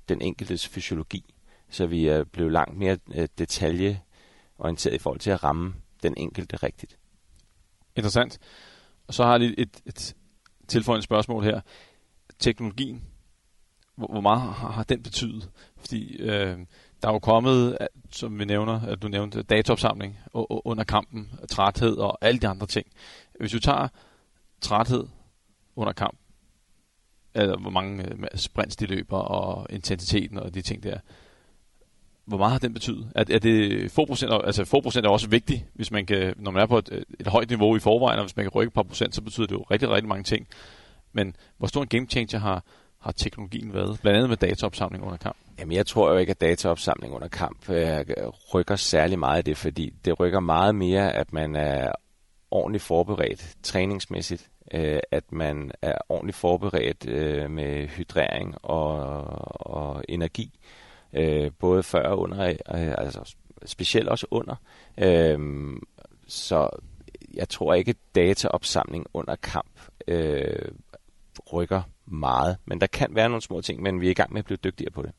den 0.10 0.22
enkeltes 0.22 0.68
fysiologi, 0.68 1.34
så 1.70 1.86
vi 1.86 2.08
er 2.08 2.24
blevet 2.24 2.52
langt 2.52 2.78
mere 2.78 2.98
øh, 3.16 3.28
detaljeorienteret 3.38 4.96
i 4.96 4.98
forhold 4.98 5.20
til 5.20 5.32
at 5.32 5.44
ramme 5.44 5.74
den 6.04 6.14
enkelte 6.18 6.58
rigtigt. 6.58 6.98
Interessant. 7.96 8.40
Og 9.08 9.14
så 9.14 9.24
har 9.24 9.32
jeg 9.32 9.40
lige 9.40 9.60
et, 9.60 9.82
et 9.86 10.16
tilføjende 10.68 11.04
spørgsmål 11.04 11.44
her. 11.44 11.62
Teknologien, 12.40 13.04
hvor, 13.96 14.08
hvor 14.08 14.22
meget 14.22 14.42
har, 14.42 14.72
har 14.72 14.84
den 14.84 15.04
betydet? 15.04 15.50
Fordi 15.78 16.18
øh, 16.18 16.58
der 17.02 17.08
er 17.08 17.14
jo 17.14 17.20
kommet, 17.20 17.78
som 18.12 18.40
vi 18.40 18.46
nævner, 18.46 18.82
at 18.88 19.02
du 19.02 19.08
nævnte, 19.08 19.44
dataopsamling 19.44 20.18
under 20.50 20.84
kampen, 20.84 21.32
træthed 21.50 21.98
og 21.98 22.18
alle 22.22 22.40
de 22.40 22.48
andre 22.48 22.68
ting. 22.68 22.88
Hvis 23.40 23.52
du 23.52 23.60
tager 23.60 23.88
træthed 24.62 25.08
under 25.76 25.94
kamp, 25.94 26.18
eller 27.36 27.58
hvor 27.58 27.70
mange 27.70 28.04
øh, 28.04 28.28
sprints 28.36 28.76
de 28.76 28.86
løber, 28.86 29.18
og 29.18 29.68
intensiteten 29.70 30.38
og 30.40 30.54
de 30.54 30.62
ting 30.62 30.84
der. 30.84 31.00
Hvor 32.26 32.38
meget 32.38 32.52
har 32.52 32.60
den 32.60 32.74
betydet? 32.74 33.12
Er, 33.16 33.24
er 33.30 33.40
det 33.40 33.92
få 33.92 34.06
procent, 34.06 34.34
altså 34.34 34.66
få 34.66 34.82
procent 34.82 35.06
er 35.06 35.10
også 35.10 35.30
vigtigt, 35.30 35.66
hvis 35.74 35.92
man 35.92 36.06
kan, 36.06 36.34
når 36.38 36.52
man 36.52 36.62
er 36.62 36.66
på 36.66 36.78
et, 36.78 37.06
et 37.20 37.28
højt 37.28 37.50
niveau 37.50 37.76
i 37.76 37.80
forvejen, 37.80 38.20
og 38.20 38.26
hvis 38.26 38.36
man 38.36 38.46
kan 38.46 38.52
rykke 38.52 38.68
et 38.68 38.74
par 38.74 38.84
procent, 38.84 39.16
så 39.16 39.22
betyder 39.22 39.48
det 39.48 39.56
jo 39.56 39.66
rigtig, 39.72 39.90
rigtig 39.90 40.10
mange 40.10 40.24
ting. 40.24 40.48
Men 41.14 41.36
hvor 41.58 41.68
stor 41.68 41.82
en 41.82 41.88
game 41.88 42.06
changer 42.06 42.40
har, 42.40 42.64
har 43.06 43.12
teknologien 43.12 43.74
været, 43.74 44.00
blandt 44.02 44.18
andet 44.18 44.30
med 44.30 44.38
dataopsamling 44.38 45.04
under 45.04 45.18
kamp? 45.18 45.38
Jamen, 45.60 45.76
jeg 45.76 45.86
tror 45.86 46.12
jo 46.12 46.18
ikke, 46.18 46.32
at 46.32 46.42
dataopsamling 46.42 47.14
under 47.14 47.28
kamp 47.28 47.70
øh, 47.70 48.06
rykker 48.54 48.76
særlig 48.76 49.20
meget 49.20 49.38
af 49.38 49.44
det, 49.44 49.58
fordi 49.58 49.94
det 50.06 50.20
rykker 50.20 50.40
meget 50.40 50.76
mere, 50.76 51.14
at 51.14 51.34
man 51.34 51.56
er 51.56 51.92
ordentligt 52.52 52.84
forberedt 52.84 53.56
træningsmæssigt, 53.64 54.50
øh, 54.74 55.00
at 55.12 55.32
man 55.32 55.72
er 55.82 55.98
ordentligt 56.10 56.38
forberedt 56.38 57.10
øh, 57.10 57.52
med 57.52 57.88
hydrering 57.88 58.56
og, 58.62 59.00
og 59.72 60.04
energi, 60.10 60.60
øh, 61.14 61.52
både 61.60 61.84
før 61.84 62.04
og 62.04 62.20
under, 62.20 62.48
øh, 62.48 62.56
altså 62.98 63.36
specielt 63.66 64.10
også 64.10 64.28
under. 64.32 64.56
Øh, 64.98 65.40
så 66.28 66.70
jeg 67.34 67.50
tror 67.50 67.74
ikke, 67.74 67.90
at 67.90 68.16
dataopsamling 68.16 69.06
under 69.14 69.36
kamp 69.36 69.80
øh, 70.08 70.72
rykker 71.54 71.82
meget. 72.06 72.58
Men 72.66 72.82
der 72.82 72.88
kan 72.88 73.16
være 73.16 73.30
nogle 73.30 73.42
små 73.42 73.62
ting, 73.62 73.82
men 73.82 74.02
vi 74.02 74.08
er 74.08 74.12
i 74.12 74.14
gang 74.14 74.34
med 74.34 74.40
at 74.40 74.46
blive 74.46 74.58
dygtigere 74.64 74.92
på 74.92 75.02
det. 75.02 75.12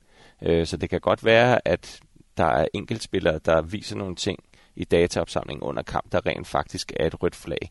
Øh, 0.42 0.66
så 0.66 0.76
det 0.76 0.90
kan 0.90 1.00
godt 1.00 1.24
være, 1.24 1.68
at 1.68 2.00
der 2.36 2.44
er 2.44 2.66
enkeltspillere, 2.74 3.38
der 3.38 3.62
viser 3.62 3.96
nogle 3.96 4.16
ting 4.16 4.38
i 4.76 4.84
dataopsamlingen 4.84 5.62
under 5.62 5.82
kamp, 5.82 6.12
der 6.12 6.26
rent 6.26 6.46
faktisk 6.46 6.92
er 6.96 7.06
et 7.06 7.22
rødt 7.22 7.36
flag. 7.36 7.70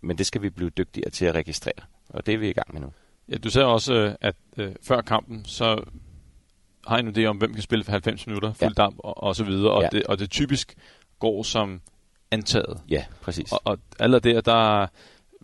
Men 0.00 0.18
det 0.18 0.26
skal 0.26 0.42
vi 0.42 0.50
blive 0.50 0.70
dygtigere 0.70 1.10
til 1.10 1.26
at 1.26 1.34
registrere, 1.34 1.84
og 2.08 2.26
det 2.26 2.34
er 2.34 2.38
vi 2.38 2.48
i 2.48 2.52
gang 2.52 2.72
med 2.72 2.80
nu. 2.80 2.92
Ja, 3.28 3.36
du 3.36 3.50
sagde 3.50 3.66
også, 3.68 3.94
øh, 3.94 4.14
at 4.20 4.36
øh, 4.56 4.74
før 4.82 5.00
kampen, 5.00 5.44
så 5.44 5.84
har 6.86 6.96
I 6.96 7.00
en 7.00 7.16
idé 7.16 7.24
om, 7.24 7.36
hvem 7.36 7.52
kan 7.52 7.62
spille 7.62 7.84
for 7.84 7.92
90 7.92 8.26
minutter, 8.26 8.52
fuld 8.52 8.74
ja. 8.76 8.82
damp 8.82 8.96
og, 8.98 9.22
og 9.22 9.36
så 9.36 9.44
videre, 9.44 9.72
og, 9.72 9.82
ja. 9.82 9.88
det, 9.92 10.06
og 10.06 10.18
det 10.18 10.30
typisk 10.30 10.74
går 11.18 11.42
som 11.42 11.80
antaget. 12.30 12.80
Ja, 12.88 13.04
præcis. 13.20 13.52
Og, 13.52 13.60
og 13.64 13.78
aller 13.98 14.18
der, 14.18 14.40
der, 14.40 14.86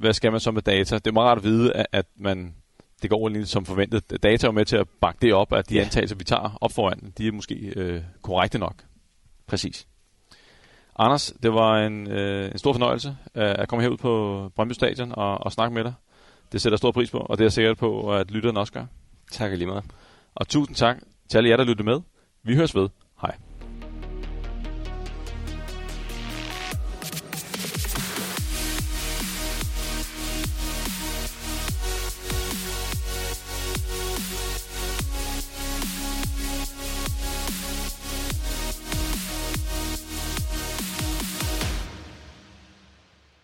hvad 0.03 0.13
skal 0.13 0.33
man 0.33 0.41
så 0.41 0.51
med 0.51 0.63
data? 0.63 0.95
Det 0.95 1.07
er 1.07 1.13
meget 1.13 1.29
rart 1.29 1.39
at 1.39 1.45
vide, 1.45 1.73
at, 1.73 1.87
at 1.93 2.07
man 2.17 2.55
det 3.03 3.11
går 3.11 3.29
lige 3.29 3.47
som 3.47 3.65
forventet. 3.65 4.23
Data 4.23 4.47
er 4.47 4.51
med 4.51 4.65
til 4.65 4.77
at 4.77 4.89
bakke 5.01 5.19
det 5.23 5.35
op, 5.35 5.53
at 5.53 5.69
de 5.69 5.75
ja. 5.75 5.81
antagelser, 5.81 6.17
vi 6.17 6.25
tager 6.25 6.59
op 6.61 6.73
foran, 6.73 7.13
de 7.19 7.29
er 7.29 7.33
måske 7.33 7.73
øh, 7.77 8.03
korrekte 8.23 8.59
nok. 8.59 8.75
Præcis. 9.47 9.87
Anders, 10.99 11.35
det 11.43 11.53
var 11.53 11.79
en, 11.79 12.11
øh, 12.11 12.51
en 12.53 12.59
stor 12.59 12.73
fornøjelse 12.73 13.17
øh, 13.35 13.55
at 13.59 13.69
komme 13.69 13.83
herud 13.83 13.97
på 13.97 14.51
Brøndby 14.57 14.73
Stadion 14.73 15.13
og, 15.13 15.39
og 15.39 15.53
snakke 15.53 15.75
med 15.75 15.85
dig. 15.85 15.95
Det 16.53 16.61
sætter 16.61 16.77
stor 16.77 16.93
pris 16.93 17.11
på, 17.11 17.19
og 17.19 17.39
det 17.39 17.43
er 17.43 17.47
jeg 17.47 17.53
sikkert 17.53 17.79
på, 17.79 18.13
at 18.13 18.31
lytterne 18.31 18.61
også 18.61 18.73
gør. 18.73 18.87
Tak 19.33 19.53
lige 19.53 19.67
meget. 19.67 19.85
Og 20.35 20.49
tusind 20.49 20.77
tak 20.77 20.97
til 21.29 21.39
alle 21.39 21.51
jer, 21.51 21.57
der 21.57 21.65
lyttede 21.65 21.89
med. 21.89 22.01
Vi 22.43 22.55
høres 22.55 22.75
ved. 22.75 22.89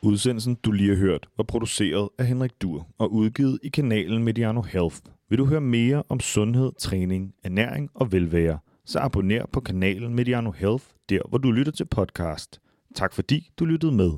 Udsendelsen, 0.03 0.55
du 0.55 0.73
lige 0.73 0.89
har 0.89 0.97
hørt, 0.97 1.29
var 1.37 1.45
produceret 1.45 2.09
af 2.19 2.27
Henrik 2.27 2.53
Dur 2.63 2.87
og 2.99 3.13
udgivet 3.13 3.59
i 3.63 3.69
kanalen 3.69 4.25
Mediano 4.25 4.63
Health. 4.63 4.97
Vil 5.29 5.39
du 5.39 5.45
høre 5.45 5.61
mere 5.61 6.03
om 6.09 6.21
sundhed, 6.21 6.73
træning, 6.79 7.35
ernæring 7.45 7.91
og 7.95 8.13
velvære, 8.13 8.59
så 8.85 8.99
abonner 8.99 9.47
på 9.53 9.61
kanalen 9.61 10.15
Mediano 10.15 10.51
Health, 10.51 10.85
der 11.09 11.21
hvor 11.29 11.39
du 11.39 11.53
lytter 11.53 11.73
til 11.73 11.85
podcast. 11.85 12.61
Tak 12.95 13.13
fordi 13.13 13.51
du 13.59 13.65
lyttede 13.65 13.93
med. 13.93 14.11